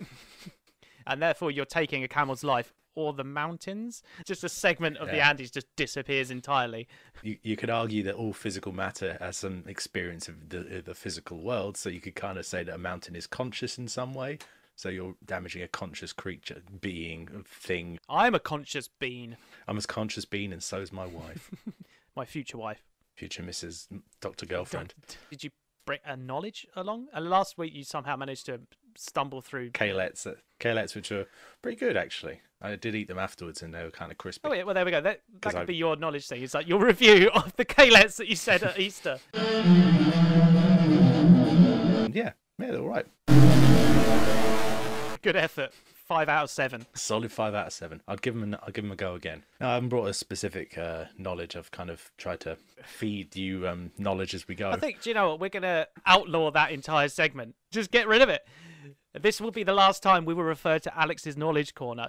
and 1.07 1.23
therefore 1.23 1.51
you're 1.51 1.65
taking 1.65 2.05
a 2.05 2.09
camel's 2.09 2.45
life 2.45 2.73
or 2.95 3.13
the 3.13 3.25
mountains. 3.25 4.03
Just 4.27 4.43
a 4.45 4.49
segment 4.49 4.97
of 4.99 5.09
the 5.09 5.21
Andes 5.25 5.51
just 5.53 5.69
disappears 5.77 6.31
entirely. 6.33 6.89
You, 7.23 7.39
you 7.43 7.57
could 7.57 7.71
argue 7.71 8.03
that 8.03 8.17
all 8.17 8.33
physical 8.33 8.73
matter 8.73 9.17
has 9.21 9.37
some 9.39 9.63
experience 9.67 10.29
of 10.29 10.49
the 10.49 10.83
the 10.85 10.95
physical 10.95 11.41
world, 11.41 11.77
so 11.77 11.89
you 11.89 12.01
could 12.01 12.17
kind 12.17 12.37
of 12.39 12.45
say 12.45 12.65
that 12.65 12.75
a 12.75 12.79
mountain 12.79 13.15
is 13.17 13.27
conscious 13.27 13.79
in 13.79 13.89
some 13.89 14.13
way. 14.15 14.39
So 14.79 14.91
you're 14.91 15.17
damaging 15.27 15.61
a 15.63 15.67
conscious 15.67 16.13
creature, 16.13 16.63
being, 16.81 17.45
thing. 17.45 17.99
I'm 18.09 18.33
a 18.37 18.39
conscious 18.39 18.87
being. 18.87 19.37
I'm 19.67 19.77
a 19.77 19.83
conscious 19.83 20.25
being, 20.25 20.53
and 20.53 20.63
so 20.63 20.79
is 20.81 20.93
my 20.93 21.05
wife, 21.05 21.51
My 22.17 22.25
future 22.25 22.59
wife. 22.59 22.81
future 23.17 23.43
Mrs. 23.43 23.89
Doctor 24.21 24.47
Girlfriend. 24.47 24.95
Did 25.31 25.43
you 25.43 25.51
bring 25.85 25.99
a 26.07 26.17
knowledge 26.17 26.65
along? 26.77 27.09
And 27.13 27.29
last 27.29 27.59
week 27.59 27.75
you 27.75 27.83
somehow 27.83 28.15
managed 28.15 28.47
to 28.47 28.61
stumble 28.97 29.41
through. 29.43 29.71
Kalettes, 29.71 30.25
uh, 30.29 30.35
kalettes, 30.61 30.95
which 30.95 31.11
are 31.11 31.27
pretty 31.61 31.77
good 31.77 31.97
actually. 31.97 32.41
I 32.63 32.77
did 32.77 32.95
eat 32.95 33.09
them 33.09 33.19
afterwards, 33.19 33.63
and 33.63 33.75
they 33.75 33.83
were 33.83 33.91
kind 33.91 34.13
of 34.13 34.19
crispy. 34.19 34.49
Oh, 34.49 34.53
yeah, 34.53 34.63
well, 34.63 34.75
there 34.77 34.85
we 34.85 34.93
go. 34.93 35.01
That, 35.01 35.23
that 35.43 35.53
could 35.55 35.63
I- 35.63 35.65
be 35.65 35.75
your 35.75 35.97
knowledge 35.97 36.29
thing. 36.29 36.41
It's 36.45 36.55
like 36.55 36.69
your 36.69 36.79
review 36.87 37.31
of 37.35 37.53
the 37.57 37.65
Kalettes 37.65 38.15
that 38.19 38.29
you 38.29 38.37
said 38.37 38.63
at 38.63 38.79
Easter. 38.79 39.19
Yeah, 39.35 39.43
yeah, 42.15 42.33
they're 42.59 42.79
all 42.81 42.87
right. 42.89 43.07
Good 45.23 45.37
effort. 45.37 45.73
Five 46.07 46.29
out 46.31 46.45
of 46.45 46.51
seven. 46.51 46.87
Solid 46.95 47.31
five 47.31 47.55
out 47.55 47.67
of 47.67 47.73
seven. 47.73 48.01
I'd 48.09 48.23
give 48.23 48.35
them. 48.35 48.57
I'd 48.67 48.73
give 48.73 48.85
them 48.85 48.93
a 48.93 48.97
go 48.97 49.15
again. 49.15 49.45
No, 49.61 49.69
I 49.69 49.75
haven't 49.75 49.91
brought 49.91 50.07
a 50.07 50.15
specific 50.15 50.79
uh, 50.79 51.05
knowledge. 51.19 51.55
I've 51.55 51.71
kind 51.71 51.91
of 51.91 52.11
tried 52.17 52.41
to 52.41 52.57
feed 52.83 53.37
you 53.37 53.69
um, 53.69 53.91
knowledge 53.99 54.35
as 54.35 54.49
we 54.49 54.55
go. 54.55 54.71
I 54.71 54.77
think, 54.77 55.03
do 55.03 55.11
you 55.11 55.15
know 55.15 55.31
what? 55.31 55.41
We're 55.41 55.51
going 55.51 55.65
to 55.65 55.87
outlaw 56.07 56.51
that 56.53 56.71
entire 56.73 57.09
segment. 57.09 57.57
Just 57.71 57.91
get 57.91 58.09
rid 58.09 58.23
of 58.23 58.31
it. 58.31 58.43
This 59.21 59.41
will 59.41 59.51
be 59.51 59.65
the 59.65 59.75
last 59.75 60.03
time 60.03 60.25
we 60.25 60.33
will 60.33 60.45
refer 60.45 60.79
to 60.79 60.99
Alex's 60.99 61.37
knowledge 61.37 61.75
corner. 61.75 62.07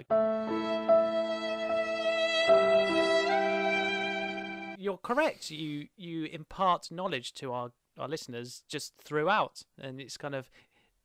You're 4.77 4.97
correct. 4.97 5.51
You 5.51 5.87
you 5.97 6.25
impart 6.25 6.89
knowledge 6.89 7.33
to 7.35 7.51
our, 7.51 7.71
our 7.97 8.07
listeners 8.07 8.63
just 8.69 8.93
throughout, 9.03 9.63
and 9.77 9.99
it's 9.99 10.15
kind 10.15 10.35
of 10.35 10.49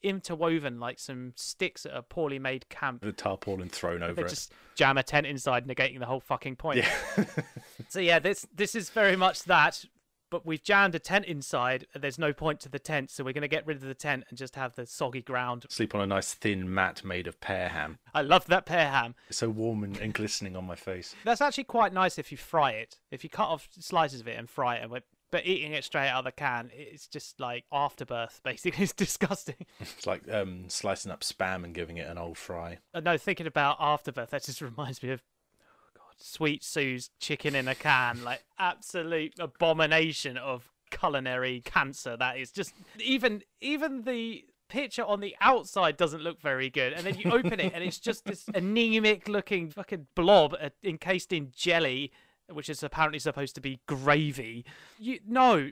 interwoven 0.04 0.78
like 0.78 0.98
some 0.98 1.32
sticks 1.34 1.84
at 1.86 1.92
a 1.96 2.02
poorly 2.02 2.38
made 2.38 2.68
camp. 2.68 3.02
the 3.02 3.12
tarpaulin 3.12 3.68
thrown 3.70 4.00
They 4.00 4.06
over 4.06 4.20
it. 4.26 4.28
just 4.28 4.52
jam 4.76 4.98
a 4.98 5.02
tent 5.02 5.26
inside, 5.26 5.66
negating 5.66 5.98
the 5.98 6.06
whole 6.06 6.20
fucking 6.20 6.56
point. 6.56 6.78
Yeah. 6.78 7.24
So 7.88 8.00
yeah, 8.00 8.18
this 8.18 8.46
this 8.54 8.74
is 8.74 8.90
very 8.90 9.14
much 9.16 9.44
that, 9.44 9.84
but 10.30 10.44
we've 10.46 10.62
jammed 10.62 10.94
a 10.94 10.98
tent 10.98 11.24
inside. 11.26 11.86
And 11.94 12.02
there's 12.02 12.18
no 12.18 12.32
point 12.32 12.60
to 12.60 12.68
the 12.68 12.78
tent, 12.78 13.10
so 13.10 13.22
we're 13.24 13.32
going 13.32 13.42
to 13.42 13.48
get 13.48 13.66
rid 13.66 13.76
of 13.76 13.82
the 13.84 13.94
tent 13.94 14.24
and 14.28 14.38
just 14.38 14.56
have 14.56 14.74
the 14.74 14.86
soggy 14.86 15.22
ground. 15.22 15.66
Sleep 15.68 15.94
on 15.94 16.00
a 16.00 16.06
nice 16.06 16.34
thin 16.34 16.72
mat 16.72 17.04
made 17.04 17.26
of 17.26 17.40
pear 17.40 17.68
ham. 17.68 17.98
I 18.14 18.22
love 18.22 18.46
that 18.46 18.66
pear 18.66 18.88
ham. 18.88 19.14
It's 19.28 19.38
so 19.38 19.48
warm 19.50 19.84
and, 19.84 19.96
and 19.98 20.12
glistening 20.14 20.56
on 20.56 20.64
my 20.64 20.74
face. 20.76 21.14
That's 21.24 21.40
actually 21.40 21.64
quite 21.64 21.92
nice 21.92 22.18
if 22.18 22.32
you 22.32 22.38
fry 22.38 22.72
it. 22.72 22.98
If 23.10 23.22
you 23.22 23.30
cut 23.30 23.48
off 23.48 23.68
slices 23.78 24.20
of 24.20 24.28
it 24.28 24.38
and 24.38 24.48
fry 24.50 24.76
it, 24.76 24.82
and 24.82 24.90
but 25.30 25.46
eating 25.46 25.72
it 25.72 25.84
straight 25.84 26.08
out 26.08 26.18
of 26.20 26.24
the 26.24 26.32
can, 26.32 26.70
it's 26.72 27.06
just 27.06 27.40
like 27.40 27.64
afterbirth. 27.72 28.40
Basically, 28.44 28.82
it's 28.84 28.92
disgusting. 28.92 29.56
It's 29.80 30.06
like 30.06 30.22
um, 30.32 30.64
slicing 30.68 31.12
up 31.12 31.20
spam 31.20 31.64
and 31.64 31.74
giving 31.74 31.96
it 31.96 32.08
an 32.08 32.18
old 32.18 32.38
fry. 32.38 32.78
Uh, 32.92 33.00
no, 33.00 33.18
thinking 33.18 33.46
about 33.46 33.76
afterbirth, 33.80 34.30
that 34.30 34.44
just 34.44 34.60
reminds 34.60 35.02
me 35.02 35.10
of 35.10 35.22
oh 35.60 35.90
God, 35.96 36.14
Sweet 36.18 36.64
Sue's 36.64 37.10
chicken 37.20 37.54
in 37.54 37.68
a 37.68 37.74
can, 37.74 38.22
like 38.24 38.44
absolute 38.58 39.34
abomination 39.38 40.36
of 40.36 40.70
culinary 40.90 41.62
cancer. 41.64 42.16
That 42.16 42.38
is 42.38 42.50
just 42.50 42.72
even 42.98 43.42
even 43.60 44.02
the 44.02 44.44
picture 44.68 45.04
on 45.04 45.20
the 45.20 45.36
outside 45.40 45.96
doesn't 45.96 46.22
look 46.22 46.40
very 46.40 46.70
good, 46.70 46.92
and 46.92 47.06
then 47.06 47.18
you 47.18 47.30
open 47.30 47.60
it 47.60 47.72
and 47.74 47.84
it's 47.84 47.98
just 47.98 48.24
this 48.24 48.44
anemic 48.54 49.28
looking 49.28 49.70
fucking 49.70 50.06
blob 50.14 50.54
uh, 50.60 50.70
encased 50.82 51.32
in 51.32 51.50
jelly, 51.54 52.12
which 52.54 52.68
is 52.68 52.82
apparently 52.82 53.18
supposed 53.18 53.54
to 53.56 53.60
be 53.60 53.80
gravy. 53.86 54.64
You 54.98 55.20
no. 55.26 55.70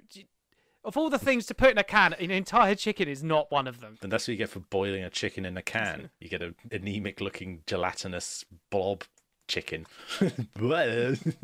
Of 0.84 0.96
all 0.96 1.10
the 1.10 1.18
things 1.18 1.46
to 1.46 1.54
put 1.54 1.70
in 1.70 1.78
a 1.78 1.84
can, 1.84 2.12
an 2.14 2.32
entire 2.32 2.74
chicken 2.74 3.06
is 3.06 3.22
not 3.22 3.52
one 3.52 3.68
of 3.68 3.80
them. 3.80 3.98
And 4.02 4.10
that's 4.10 4.26
what 4.26 4.32
you 4.32 4.38
get 4.38 4.48
for 4.48 4.58
boiling 4.58 5.04
a 5.04 5.10
chicken 5.10 5.44
in 5.44 5.56
a 5.56 5.62
can. 5.62 6.10
You 6.18 6.28
get 6.28 6.42
an 6.42 6.56
anemic 6.72 7.20
looking 7.20 7.62
gelatinous 7.66 8.44
blob 8.68 9.04
chicken. 9.48 9.86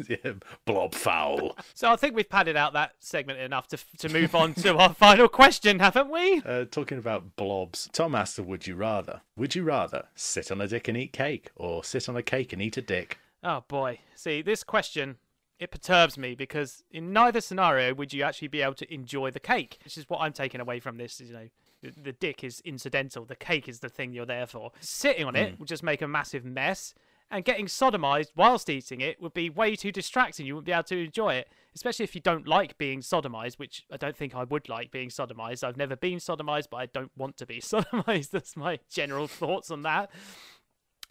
yeah, 0.08 0.32
blob 0.64 0.94
fowl. 0.94 1.56
So 1.74 1.90
I 1.90 1.96
think 1.96 2.14
we've 2.14 2.28
padded 2.28 2.56
out 2.56 2.72
that 2.72 2.92
segment 3.00 3.38
enough 3.38 3.68
to 3.68 3.78
to 3.98 4.08
move 4.08 4.34
on 4.34 4.54
to 4.54 4.76
our 4.76 4.94
final 4.94 5.28
question, 5.28 5.78
haven't 5.78 6.10
we? 6.10 6.42
Uh, 6.44 6.64
talking 6.64 6.98
about 6.98 7.36
blobs, 7.36 7.88
Tom 7.92 8.14
asked 8.14 8.38
a 8.38 8.42
would 8.42 8.66
you 8.66 8.74
rather. 8.74 9.20
Would 9.36 9.54
you 9.54 9.62
rather 9.62 10.06
sit 10.14 10.50
on 10.50 10.60
a 10.60 10.66
dick 10.66 10.88
and 10.88 10.96
eat 10.96 11.12
cake 11.12 11.50
or 11.54 11.84
sit 11.84 12.08
on 12.08 12.16
a 12.16 12.22
cake 12.22 12.52
and 12.52 12.62
eat 12.62 12.76
a 12.76 12.82
dick? 12.82 13.18
Oh 13.44 13.64
boy. 13.68 14.00
See, 14.14 14.42
this 14.42 14.64
question 14.64 15.16
it 15.58 15.70
perturbs 15.70 16.16
me 16.16 16.34
because 16.34 16.84
in 16.90 17.12
neither 17.12 17.40
scenario 17.40 17.92
would 17.94 18.12
you 18.12 18.22
actually 18.22 18.48
be 18.48 18.62
able 18.62 18.74
to 18.74 18.92
enjoy 18.92 19.30
the 19.30 19.40
cake, 19.40 19.78
which 19.84 19.98
is 19.98 20.08
what 20.08 20.20
I'm 20.20 20.32
taking 20.32 20.60
away 20.60 20.78
from 20.78 20.98
this. 20.98 21.20
You 21.20 21.32
know, 21.32 21.48
the, 21.82 21.92
the 22.00 22.12
dick 22.12 22.44
is 22.44 22.60
incidental. 22.64 23.24
The 23.24 23.36
cake 23.36 23.68
is 23.68 23.80
the 23.80 23.88
thing 23.88 24.12
you're 24.12 24.26
there 24.26 24.46
for. 24.46 24.70
Sitting 24.80 25.24
on 25.24 25.34
it 25.34 25.58
would 25.58 25.68
just 25.68 25.82
make 25.82 26.00
a 26.00 26.08
massive 26.08 26.44
mess. 26.44 26.94
And 27.30 27.44
getting 27.44 27.66
sodomized 27.66 28.28
whilst 28.36 28.70
eating 28.70 29.02
it 29.02 29.20
would 29.20 29.34
be 29.34 29.50
way 29.50 29.76
too 29.76 29.92
distracting. 29.92 30.46
You 30.46 30.54
wouldn't 30.54 30.64
be 30.64 30.72
able 30.72 30.84
to 30.84 31.04
enjoy 31.04 31.34
it, 31.34 31.48
especially 31.74 32.04
if 32.04 32.14
you 32.14 32.22
don't 32.22 32.48
like 32.48 32.78
being 32.78 33.00
sodomized, 33.00 33.58
which 33.58 33.84
I 33.92 33.98
don't 33.98 34.16
think 34.16 34.34
I 34.34 34.44
would 34.44 34.70
like 34.70 34.90
being 34.90 35.10
sodomized. 35.10 35.62
I've 35.62 35.76
never 35.76 35.94
been 35.94 36.20
sodomized, 36.20 36.68
but 36.70 36.78
I 36.78 36.86
don't 36.86 37.10
want 37.18 37.36
to 37.36 37.44
be 37.44 37.60
sodomized. 37.60 38.30
That's 38.30 38.56
my 38.56 38.78
general 38.90 39.28
thoughts 39.28 39.70
on 39.70 39.82
that. 39.82 40.10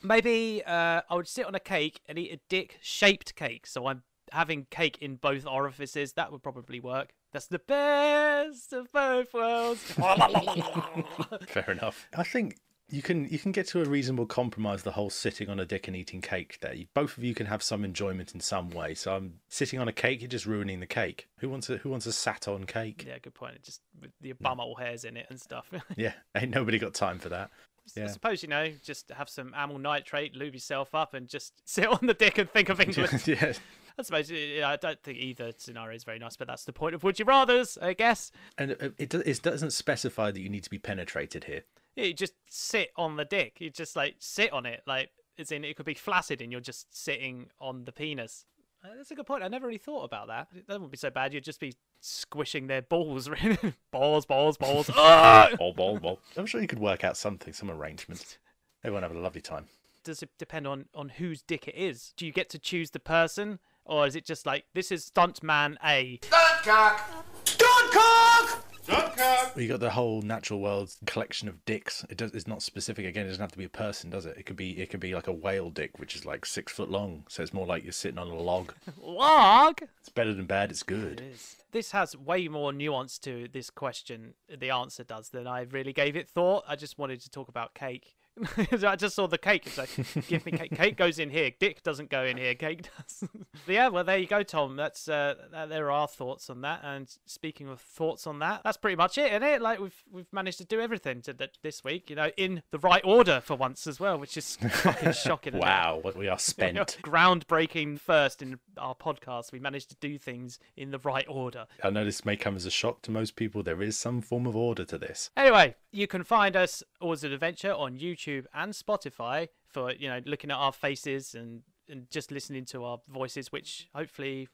Maybe 0.02 0.64
uh, 0.66 1.02
I 1.08 1.16
would 1.16 1.28
sit 1.28 1.46
on 1.46 1.54
a 1.54 1.60
cake 1.60 2.02
and 2.08 2.18
eat 2.18 2.32
a 2.32 2.40
dick 2.50 2.80
shaped 2.82 3.36
cake. 3.36 3.68
So 3.68 3.86
I'm 3.86 4.02
having 4.32 4.66
cake 4.70 4.98
in 5.02 5.16
both 5.16 5.46
orifices. 5.46 6.14
That 6.14 6.32
would 6.32 6.44
probably 6.44 6.80
work. 6.80 7.10
That's 7.32 7.48
the 7.48 7.60
best 7.60 8.74
of 8.74 8.92
both 8.92 9.34
worlds. 9.34 9.82
Fair 11.48 11.72
enough. 11.72 12.08
I 12.16 12.24
think 12.24 12.58
you 12.90 13.02
can 13.02 13.28
you 13.28 13.38
can 13.38 13.52
get 13.52 13.68
to 13.68 13.82
a 13.82 13.86
reasonable 13.86 14.26
compromise 14.26 14.84
the 14.84 14.92
whole 14.92 15.10
sitting 15.10 15.50
on 15.50 15.60
a 15.60 15.66
dick 15.66 15.88
and 15.88 15.96
eating 15.98 16.22
cake 16.22 16.58
there. 16.62 16.74
You- 16.74 16.88
Both 16.94 17.18
of 17.18 17.24
you 17.24 17.34
can 17.36 17.46
have 17.48 17.62
some 17.62 17.84
enjoyment 17.84 18.34
in 18.34 18.40
some 18.40 18.70
way. 18.70 18.94
So 18.94 19.14
I'm 19.16 19.40
sitting 19.50 19.80
on 19.80 19.88
a 19.88 19.94
cake, 19.94 20.22
you're 20.22 20.30
just 20.30 20.46
ruining 20.46 20.80
the 20.80 20.88
cake. 20.88 21.28
Who 21.40 21.50
wants 21.50 21.70
a 21.70 21.78
who 21.78 21.90
wants 21.90 22.06
a 22.06 22.14
sat 22.14 22.48
on 22.48 22.66
cake? 22.66 23.04
yeah, 23.06 23.20
good 23.20 23.34
point. 23.34 23.56
It 23.56 23.64
just 23.64 23.82
with 24.00 24.12
the 24.22 24.34
mm. 24.34 24.42
bumhole 24.42 24.80
hairs 24.80 25.04
in 25.04 25.18
it 25.18 25.28
and 25.30 25.40
stuff. 25.40 25.72
Yeah, 25.98 26.14
ain't 26.36 26.52
nobody 26.52 26.80
got 26.80 26.94
time 26.94 27.20
for 27.20 27.30
that. 27.30 27.50
I 27.98 28.02
Yeah. 28.02 28.08
suppose 28.08 28.42
you 28.44 28.50
know, 28.50 28.72
just 28.84 29.10
have 29.12 29.30
some 29.30 29.54
amyl 29.56 29.80
nitrate, 29.80 30.36
lube 30.36 30.54
yourself 30.54 30.94
up, 30.94 31.14
and 31.14 31.28
just 31.28 31.54
sit 31.66 31.88
on 31.88 32.00
the 32.06 32.14
dick 32.14 32.38
and 32.38 32.50
think 32.50 32.70
of 32.70 32.80
England. 32.80 33.26
yeah. 33.28 33.54
I 33.98 34.04
suppose. 34.04 34.30
Yeah, 34.30 34.70
I 34.70 34.76
don't 34.76 35.02
think 35.02 35.18
either 35.18 35.52
scenario 35.58 35.96
is 35.96 36.04
very 36.04 36.20
nice, 36.20 36.38
but 36.38 36.48
that's 36.48 36.66
the 36.66 36.74
point 36.74 36.94
of 36.96 37.04
would 37.04 37.18
you 37.18 37.26
rather's, 37.26 37.78
I 37.82 37.94
guess. 37.94 38.32
And 38.58 38.72
it, 38.72 39.14
it, 39.14 39.42
doesn't 39.42 39.72
specify 39.72 40.32
that 40.32 40.40
you 40.40 40.50
need 40.50 40.64
to 40.64 40.70
be 40.70 40.78
penetrated 40.78 41.46
here. 41.46 41.64
You 41.96 42.14
just 42.14 42.34
sit 42.48 42.92
on 42.96 43.16
the 43.16 43.26
dick. 43.26 43.60
You 43.60 43.70
just 43.72 43.96
like 43.96 44.16
sit 44.20 44.54
on 44.54 44.66
it, 44.66 44.84
like 44.86 45.10
as 45.40 45.52
in 45.52 45.64
it 45.64 45.76
could 45.76 45.86
be 45.86 45.96
flaccid, 45.96 46.42
and 46.42 46.52
you're 46.52 46.62
just 46.62 46.96
sitting 46.96 47.48
on 47.60 47.86
the 47.86 47.92
penis. 47.92 48.46
Uh, 48.84 48.90
That's 48.96 49.12
a 49.12 49.16
good 49.16 49.26
point. 49.26 49.44
I 49.44 49.48
never 49.48 49.66
really 49.66 49.80
thought 49.80 50.04
about 50.04 50.28
that. 50.28 50.48
That 50.68 50.74
wouldn't 50.74 50.92
be 50.92 50.98
so 50.98 51.10
bad. 51.10 51.34
You'd 51.34 51.44
just 51.44 51.60
be 51.60 51.74
squishing 52.00 52.68
their 52.68 52.82
balls, 52.82 53.30
really. 53.44 53.74
balls, 53.92 54.26
balls, 54.26 54.58
balls. 54.58 54.90
Ah! 54.96 55.50
Ball, 55.58 55.74
ball, 55.74 56.00
ball. 56.00 56.20
I'm 56.36 56.46
sure 56.46 56.62
you 56.62 56.68
could 56.68 56.80
work 56.80 57.04
out 57.04 57.18
something, 57.18 57.54
some 57.54 57.72
arrangement. 57.72 58.38
Everyone 58.84 59.04
have 59.04 59.16
a 59.16 59.20
lovely 59.20 59.42
time. 59.42 59.66
Does 60.04 60.24
it 60.24 60.30
depend 60.38 60.68
on 60.68 60.86
on 60.94 61.10
whose 61.10 61.42
dick 61.42 61.68
it 61.68 61.76
is? 61.76 62.14
Do 62.16 62.26
you 62.26 62.32
get 62.32 62.50
to 62.52 62.60
choose 62.60 62.92
the 62.92 63.00
person, 63.00 63.60
or 63.88 64.06
is 64.06 64.16
it 64.16 64.26
just 64.26 64.46
like 64.46 64.66
this 64.74 64.92
is 64.92 65.10
stuntman 65.10 65.76
A? 65.84 66.20
Stuntcock! 66.22 67.00
Stuntcock! 67.46 68.64
Stuntcock 68.88 69.56
Well, 69.56 69.62
you 69.62 69.68
got 69.68 69.82
the 69.82 69.90
whole 69.90 70.22
natural 70.22 70.62
world 70.62 70.94
collection 71.06 71.50
of 71.50 71.66
dicks. 71.66 72.06
It 72.10 72.18
does. 72.18 72.32
It's 72.32 72.48
not 72.48 72.62
specific. 72.62 73.06
Again, 73.06 73.26
it 73.26 73.30
doesn't 73.30 73.42
have 73.42 73.52
to 73.52 73.58
be 73.58 73.66
a 73.66 73.70
person, 73.70 74.10
does 74.10 74.26
it? 74.26 74.38
It 74.38 74.46
could 74.46 74.56
be. 74.56 74.80
It 74.80 74.90
could 74.90 75.00
be 75.00 75.14
like 75.14 75.28
a 75.28 75.34
whale 75.34 75.70
dick, 75.70 76.00
which 76.00 76.16
is 76.16 76.26
like 76.26 76.46
six 76.46 76.72
foot 76.72 76.90
long. 76.90 77.26
So 77.28 77.44
it's 77.44 77.54
more 77.54 77.66
like 77.66 77.84
you're 77.84 77.92
sitting 77.92 78.18
on 78.18 78.28
a 78.28 78.36
log. 78.36 78.74
Log. 79.02 79.82
It's 80.00 80.10
better 80.10 80.34
than 80.34 80.46
bad. 80.46 80.72
It's 80.72 80.84
good. 80.84 81.20
It 81.20 81.34
is 81.34 81.56
This 81.72 81.92
has 81.92 82.16
way 82.16 82.48
more 82.48 82.72
nuance 82.72 83.18
to 83.20 83.48
this 83.52 83.70
question. 83.70 84.36
The 84.48 84.70
answer 84.70 85.04
does 85.04 85.30
than 85.30 85.48
I 85.48 85.62
really 85.62 85.94
gave 85.94 86.16
it 86.16 86.30
thought. 86.30 86.64
I 86.68 86.76
just 86.76 86.98
wanted 86.98 87.20
to 87.22 87.30
talk 87.30 87.50
about 87.50 87.74
cake. 87.74 88.16
I 88.86 88.96
just 88.96 89.16
saw 89.16 89.28
the 89.28 89.38
cake. 89.38 89.66
It's 89.66 89.78
like, 89.78 90.28
give 90.28 90.46
me 90.46 90.52
cake. 90.52 90.76
Cake 90.76 90.98
goes 90.98 91.20
in 91.20 91.30
here. 91.30 91.52
Dick 91.60 91.84
doesn't 91.84 92.10
go 92.10 92.24
in 92.24 92.38
here. 92.38 92.54
Cake 92.56 92.84
does. 92.84 93.24
but 93.66 93.74
yeah, 93.74 93.88
well, 93.88 94.04
there 94.04 94.18
you 94.18 94.28
go, 94.28 94.44
Tom. 94.44 94.76
That's 94.76 95.08
uh, 95.08 95.36
there 95.68 95.92
are 95.92 96.08
thoughts 96.08 96.50
on 96.50 96.62
that. 96.62 96.82
And 96.84 97.10
speaking 97.26 97.68
of 97.70 97.82
thoughts 97.82 98.28
on 98.28 98.40
that, 98.40 98.62
that's 98.64 98.78
pretty 98.78 98.96
much 98.96 99.18
it, 99.18 99.32
isn't 99.32 99.44
it? 99.44 99.62
Like 99.62 99.80
we've 99.80 100.04
we've 100.12 100.32
managed 100.32 100.60
to 100.60 100.66
do 100.66 100.80
everything 100.80 101.22
to 101.24 101.34
th- 101.34 101.56
this 101.64 101.84
week. 101.84 102.10
You 102.10 102.16
know, 102.16 102.32
in 102.38 102.64
the 102.72 102.80
right 102.80 103.04
order 103.04 103.42
for 103.42 103.56
once 103.56 103.88
as 103.88 104.00
well, 104.00 104.18
which 104.18 104.38
is 104.38 104.56
fucking 104.56 105.12
shocking. 105.14 105.58
Wow, 105.58 106.00
what 106.02 106.16
we 106.16 106.28
are 106.28 106.40
spent. 106.40 106.98
groundbreaking 107.02 108.00
first 108.00 108.42
in 108.42 108.60
our 108.78 108.96
podcast. 108.96 109.52
We 109.52 109.60
managed 109.60 109.90
to 109.90 109.96
do 110.00 110.18
things 110.18 110.60
in 110.76 110.92
the 110.92 111.00
right 111.00 111.26
order. 111.28 111.66
I 111.84 111.90
know 111.90 112.06
this 112.06 112.26
may 112.26 112.36
come 112.36 112.56
as 112.56 112.66
a 112.66 112.72
shock 112.72 113.02
to 113.04 113.12
most 113.12 113.36
people. 113.36 113.64
There 113.64 113.82
is 113.82 113.98
some 113.98 114.22
form 114.22 114.46
of 114.46 114.56
order 114.56 114.86
to 114.86 114.98
this. 114.98 115.32
Anyway, 115.36 115.76
you 115.92 116.08
can 116.08 116.24
find 116.24 116.56
us 116.56 116.84
an 117.02 117.34
Adventure 117.34 117.74
on 117.74 117.98
YouTube 117.98 118.27
and 118.54 118.74
Spotify 118.74 119.48
for 119.68 119.92
you 119.94 120.10
know 120.10 120.22
looking 120.26 120.52
at 120.52 120.58
our 120.58 120.74
faces 120.74 121.36
and 121.36 121.62
and 121.90 122.10
just 122.10 122.32
listening 122.32 122.66
to 122.66 122.84
our 122.84 123.00
voices, 123.08 123.52
which 123.52 123.88
hopefully 123.96 124.50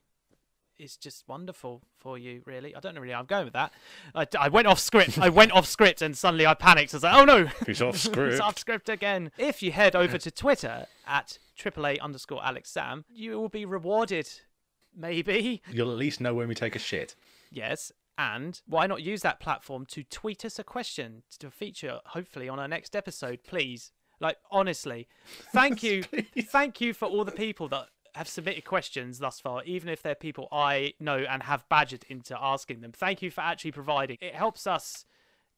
is 0.77 0.97
just 0.97 1.23
wonderful 1.27 1.81
for 1.97 2.17
you. 2.17 2.41
Really, 2.45 2.75
I 2.75 2.79
don't 2.79 2.95
know 2.95 3.01
really 3.01 3.13
how 3.13 3.19
I'm 3.19 3.25
going 3.25 3.45
with 3.45 3.53
that. 3.53 3.73
I, 4.15 4.27
I 4.39 4.49
went 4.49 4.67
off 4.67 4.79
script. 4.79 5.17
I 5.17 5.29
went 5.29 5.51
off 5.51 5.65
script, 5.65 6.01
and 6.01 6.17
suddenly 6.17 6.45
I 6.45 6.53
panicked. 6.53 6.93
I 6.93 6.97
was 6.97 7.03
like, 7.03 7.15
oh 7.15 7.25
no, 7.25 7.45
He's 7.65 7.81
off 7.81 7.97
script. 7.97 8.17
it's 8.33 8.41
off 8.41 8.57
script 8.57 8.89
again. 8.89 9.31
If 9.37 9.61
you 9.63 9.71
head 9.71 9.95
over 9.95 10.17
to 10.17 10.31
Twitter 10.31 10.85
at 11.07 11.37
AAA 11.57 11.99
underscore 11.99 12.43
Alex 12.43 12.69
Sam, 12.71 13.05
you 13.09 13.39
will 13.39 13.49
be 13.49 13.65
rewarded. 13.65 14.29
Maybe 14.95 15.63
You'll 15.71 15.91
at 15.91 15.97
least 15.97 16.21
know 16.21 16.35
when 16.35 16.47
we 16.47 16.53
take 16.53 16.75
a 16.75 16.79
shit. 16.79 17.15
Yes. 17.51 17.91
And 18.17 18.61
why 18.67 18.87
not 18.87 19.01
use 19.01 19.21
that 19.21 19.39
platform 19.39 19.85
to 19.87 20.03
tweet 20.03 20.45
us 20.45 20.59
a 20.59 20.63
question 20.63 21.23
to 21.39 21.49
feature, 21.49 21.99
hopefully, 22.07 22.47
on 22.47 22.59
our 22.59 22.67
next 22.67 22.95
episode, 22.95 23.39
please? 23.43 23.91
Like, 24.19 24.37
honestly, 24.51 25.07
thank 25.51 25.83
you. 25.83 26.03
thank 26.03 26.79
you 26.79 26.93
for 26.93 27.05
all 27.05 27.25
the 27.25 27.31
people 27.31 27.67
that 27.69 27.87
have 28.15 28.27
submitted 28.27 28.63
questions 28.63 29.19
thus 29.19 29.39
far, 29.39 29.63
even 29.63 29.89
if 29.89 30.03
they're 30.03 30.15
people 30.15 30.47
I 30.51 30.93
know 30.99 31.25
and 31.27 31.43
have 31.43 31.67
badgered 31.69 32.05
into 32.09 32.37
asking 32.39 32.81
them. 32.81 32.91
Thank 32.91 33.21
you 33.21 33.31
for 33.31 33.41
actually 33.41 33.71
providing. 33.71 34.17
It 34.21 34.35
helps 34.35 34.67
us 34.67 35.05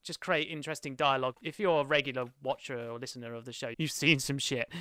just 0.05 0.19
create 0.19 0.47
interesting 0.49 0.95
dialogue. 0.95 1.35
If 1.41 1.59
you're 1.59 1.81
a 1.81 1.83
regular 1.83 2.25
watcher 2.43 2.89
or 2.89 2.99
listener 2.99 3.33
of 3.33 3.45
the 3.45 3.51
show, 3.51 3.71
you've 3.77 3.91
seen 3.91 4.19
some 4.19 4.37
shit. 4.37 4.71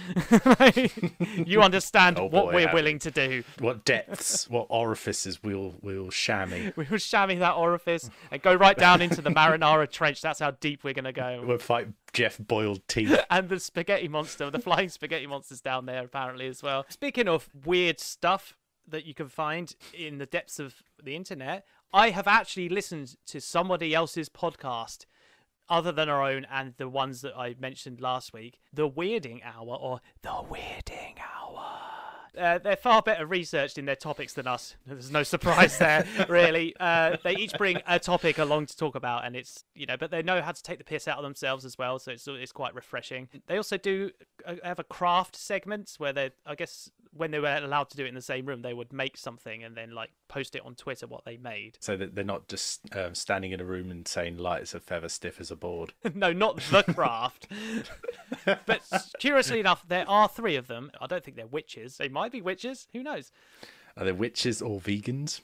you 1.47 1.63
understand 1.63 2.19
Oh 2.25 2.25
what 2.27 2.47
boy, 2.47 2.55
we're 2.55 2.67
have 2.67 2.75
willing 2.75 2.99
to 3.01 3.11
do. 3.11 3.43
What 3.59 3.85
depths, 3.85 4.49
what 4.51 4.67
orifices 4.69 5.43
we'll 5.43 5.75
we'll 5.83 6.11
chamois. 6.11 6.73
We 6.77 6.85
will 6.85 6.99
shammy 6.99 7.39
that 7.39 7.55
orifice 7.55 8.11
and 8.31 8.41
go 8.43 8.55
right 8.55 8.77
down 8.77 9.01
into 9.03 9.23
the 9.23 9.31
marinara 9.31 9.91
trench. 9.91 10.21
That's 10.21 10.41
how 10.41 10.53
deep 10.53 10.85
we're 10.85 10.95
going 10.95 11.05
to 11.07 11.13
go. 11.13 11.43
We'll 11.45 11.59
fight 11.59 11.89
Jeff 12.13 12.39
Boiled 12.39 12.87
Teeth. 12.87 13.19
And 13.31 13.49
the 13.49 13.59
spaghetti 13.59 14.09
monster, 14.09 14.51
the 14.51 14.59
flying 14.59 14.91
spaghetti 14.91 15.27
monster's 15.27 15.61
down 15.61 15.87
there 15.87 16.05
apparently 16.05 16.47
as 16.47 16.63
well. 16.63 16.85
Speaking 16.89 17.29
of 17.29 17.49
weird 17.65 17.99
stuff 17.99 18.57
that 18.87 19.07
you 19.07 19.15
can 19.15 19.29
find 19.29 19.75
in 19.95 20.19
the 20.19 20.27
depths 20.27 20.59
of 20.59 20.83
the 21.03 21.17
internet, 21.17 21.65
I 21.93 22.11
have 22.11 22.27
actually 22.27 22.69
listened 22.69 23.17
to 23.27 23.41
somebody 23.41 23.95
else's 23.95 24.29
podcast 24.29 25.07
other 25.69 25.93
than 25.93 26.09
our 26.09 26.23
own 26.23 26.47
and 26.51 26.75
the 26.77 26.89
ones 26.89 27.23
that 27.23 27.37
I 27.37 27.55
mentioned 27.59 28.01
last 28.01 28.33
week, 28.33 28.59
The 28.73 28.89
Weirding 28.89 29.41
Hour 29.45 29.77
or 29.77 30.01
The 30.23 30.29
Weirding 30.29 31.17
Hour. 31.19 31.85
Uh, 32.37 32.59
they're 32.59 32.77
far 32.77 33.01
better 33.01 33.27
researched 33.27 33.79
in 33.79 33.85
their 33.85 33.95
topics 33.97 34.35
than 34.35 34.47
us. 34.47 34.75
There's 34.87 35.11
no 35.11 35.23
surprise 35.23 35.79
there, 35.79 36.05
really. 36.29 36.75
Uh, 36.81 37.17
they 37.23 37.37
each 37.37 37.53
bring 37.57 37.79
a 37.87 37.99
topic 37.99 38.39
along 38.39 38.67
to 38.67 38.77
talk 38.77 38.97
about, 38.97 39.25
and 39.25 39.37
it's 39.37 39.65
you 39.75 39.87
know, 39.87 39.97
but 39.97 40.11
they 40.11 40.23
know 40.23 40.43
how 40.43 40.53
to 40.53 40.63
take 40.63 40.79
the 40.79 40.85
piss 40.85 41.07
out 41.07 41.19
of 41.19 41.23
themselves 41.23 41.65
as 41.65 41.79
well, 41.79 41.99
so 41.99 42.11
it's 42.11 42.27
it's 42.27 42.53
quite 42.53 42.75
refreshing. 42.75 43.29
They 43.47 43.57
also 43.57 43.77
do 43.77 44.11
uh, 44.45 44.57
have 44.65 44.81
a 44.81 44.85
craft 44.85 45.37
segment 45.37 45.95
where 45.99 46.13
they, 46.13 46.31
I 46.45 46.57
guess, 46.57 46.91
when 47.17 47.31
they 47.31 47.39
were 47.39 47.57
allowed 47.57 47.91
to 47.91 47.97
do 47.97 48.05
it 48.05 48.09
in 48.09 48.15
the 48.15 48.23
same 48.23 48.47
room, 48.47 48.63
they 48.63 48.75
would 48.75 48.93
make 48.93 49.17
something 49.17 49.63
and 49.63 49.77
then 49.77 49.93
like 49.93 50.11
post 50.29 50.57
it 50.57 50.63
on 50.65 50.75
Twitter 50.75 51.07
what 51.07 51.25
they 51.25 51.37
made. 51.37 51.79
So 51.81 51.97
that 51.97 52.15
they're 52.15 52.25
not 52.25 52.49
just 52.49 52.81
um, 52.95 53.15
standing 53.15 53.53
in 53.53 53.61
a 53.61 53.65
room 53.65 53.91
and 53.91 54.07
saying 54.07 54.39
light 54.39 54.63
as 54.63 54.75
a 54.75 54.81
feather, 54.81 55.09
stiff 55.09 55.41
as 55.41 55.51
a 55.51 55.57
board. 55.57 55.93
no, 56.15 56.33
not 56.33 56.57
the 56.71 56.83
craft. 56.83 57.49
but 58.45 58.83
curiously 59.19 59.61
enough, 59.61 59.87
there 59.89 60.09
are 60.09 60.29
three 60.29 60.57
of 60.57 60.67
them. 60.67 60.91
I 61.01 61.07
don't 61.07 61.25
think 61.25 61.37
they're 61.37 61.47
witches. 61.47 61.97
They 61.97 62.09
might 62.09 62.33
be 62.33 62.43
witches. 62.43 62.89
Who 62.93 63.03
knows? 63.03 63.31
Are 63.97 64.05
they 64.05 64.13
witches 64.13 64.61
or 64.61 64.81
vegans? 64.81 65.41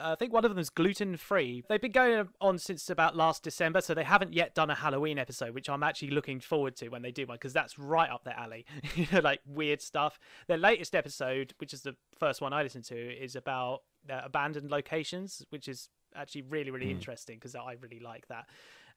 I 0.00 0.14
think 0.14 0.32
one 0.32 0.44
of 0.44 0.50
them 0.50 0.58
is 0.58 0.70
gluten 0.70 1.16
free. 1.16 1.62
They've 1.68 1.80
been 1.80 1.92
going 1.92 2.28
on 2.40 2.58
since 2.58 2.88
about 2.90 3.16
last 3.16 3.42
December, 3.42 3.80
so 3.80 3.94
they 3.94 4.04
haven't 4.04 4.32
yet 4.32 4.54
done 4.54 4.70
a 4.70 4.74
Halloween 4.74 5.18
episode, 5.18 5.54
which 5.54 5.68
I'm 5.68 5.82
actually 5.82 6.10
looking 6.10 6.40
forward 6.40 6.76
to 6.76 6.88
when 6.88 7.02
they 7.02 7.12
do 7.12 7.26
one 7.26 7.36
because 7.36 7.52
that's 7.52 7.78
right 7.78 8.10
up 8.10 8.24
their 8.24 8.38
alley. 8.38 8.64
you 8.94 9.06
know, 9.12 9.20
like 9.20 9.40
weird 9.46 9.80
stuff. 9.80 10.18
Their 10.46 10.58
latest 10.58 10.94
episode, 10.94 11.54
which 11.58 11.74
is 11.74 11.82
the 11.82 11.96
first 12.18 12.40
one 12.40 12.52
I 12.52 12.62
listened 12.62 12.84
to, 12.84 12.96
is 12.96 13.36
about 13.36 13.82
uh, 14.08 14.20
abandoned 14.24 14.70
locations, 14.70 15.44
which 15.50 15.68
is 15.68 15.88
actually 16.14 16.42
really, 16.42 16.70
really 16.70 16.86
mm. 16.86 16.92
interesting 16.92 17.36
because 17.36 17.54
I 17.54 17.76
really 17.80 18.00
like 18.00 18.26
that. 18.28 18.46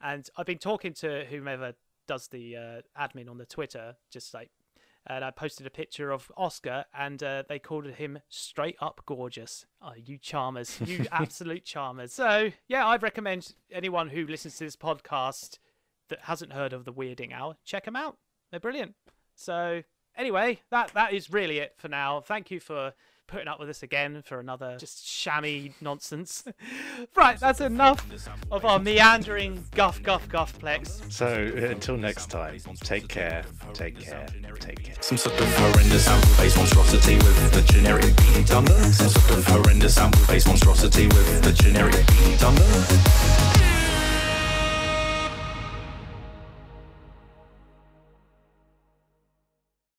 And 0.02 0.28
I've 0.38 0.46
been 0.46 0.58
talking 0.58 0.94
to 0.96 1.26
whomever 1.26 1.74
does 2.08 2.28
the 2.28 2.56
uh, 2.58 2.82
admin 3.00 3.30
on 3.30 3.38
the 3.38 3.46
Twitter, 3.46 3.96
just 4.12 4.34
like 4.34 4.50
and 5.08 5.24
I 5.24 5.32
posted 5.32 5.68
a 5.68 5.72
picture 5.72 6.12
of 6.12 6.32
Oscar, 6.38 6.86
and 6.98 7.22
uh, 7.22 7.44
they 7.48 7.60
called 7.60 7.86
him 7.86 8.20
straight 8.30 8.78
up 8.80 9.02
gorgeous. 9.06 9.66
Oh, 9.82 9.94
you 9.96 10.18
charmers, 10.18 10.80
you 10.86 11.06
absolute 11.12 11.66
charmers. 11.66 12.14
So, 12.14 12.52
yeah, 12.68 12.88
I'd 12.88 13.04
recommend 13.04 13.54
anyone 13.72 14.10
who 14.10 14.26
listens 14.26 14.58
to 14.58 14.64
this 14.64 14.76
podcast 14.76 15.60
that 16.10 16.20
hasn't 16.22 16.54
heard 16.54 16.74
of 16.74 16.86
the 16.86 16.94
Weirding 16.94 17.34
Hour, 17.34 17.58
check 17.66 17.86
them 17.86 17.96
out. 17.96 18.18
They're 18.52 18.60
brilliant. 18.60 18.96
So, 19.36 19.84
anyway, 20.16 20.62
that 20.72 20.94
that 20.94 21.14
is 21.14 21.32
really 21.32 21.60
it 21.60 21.74
for 21.78 21.88
now. 21.88 22.22
Thank 22.22 22.52
you 22.52 22.60
for 22.60 22.94
putting 23.28 23.48
up 23.48 23.60
with 23.60 23.70
us 23.70 23.84
again 23.84 24.22
for 24.26 24.40
another 24.40 24.78
just 24.80 25.06
shammy 25.06 25.74
nonsense. 25.82 26.44
right, 27.16 27.40
that's 27.40 27.62
enough 27.62 28.06
of 28.52 28.66
our 28.66 28.80
meandering 28.80 29.64
guff 29.72 30.02
guff 30.04 30.28
guffplex. 30.30 31.12
So 31.12 31.52
uh, 31.56 31.70
until 31.70 31.98
next 31.98 32.30
time, 32.30 32.60
take 32.82 33.08
care, 33.08 33.44
take 33.74 34.00
care, 34.00 34.28
take 34.60 34.84
care. 34.84 34.96
Some 35.02 35.18
sort 35.18 35.40
of 35.40 35.56
horrendous 35.58 36.06
sample-based 36.06 36.58
monstrosity 36.58 37.16
with 37.16 37.54
the 37.54 37.62
generic 37.74 38.16
beat 38.18 38.52
under. 38.52 38.74
Some 38.92 39.10
sort 39.10 39.38
of 39.38 39.46
horrendous 39.46 39.96
sample-based 39.96 40.48
monstrosity 40.48 41.08
with 41.08 41.44
the 41.44 41.52
generic 41.52 42.06
beat 42.08 42.44
under. 42.44 43.53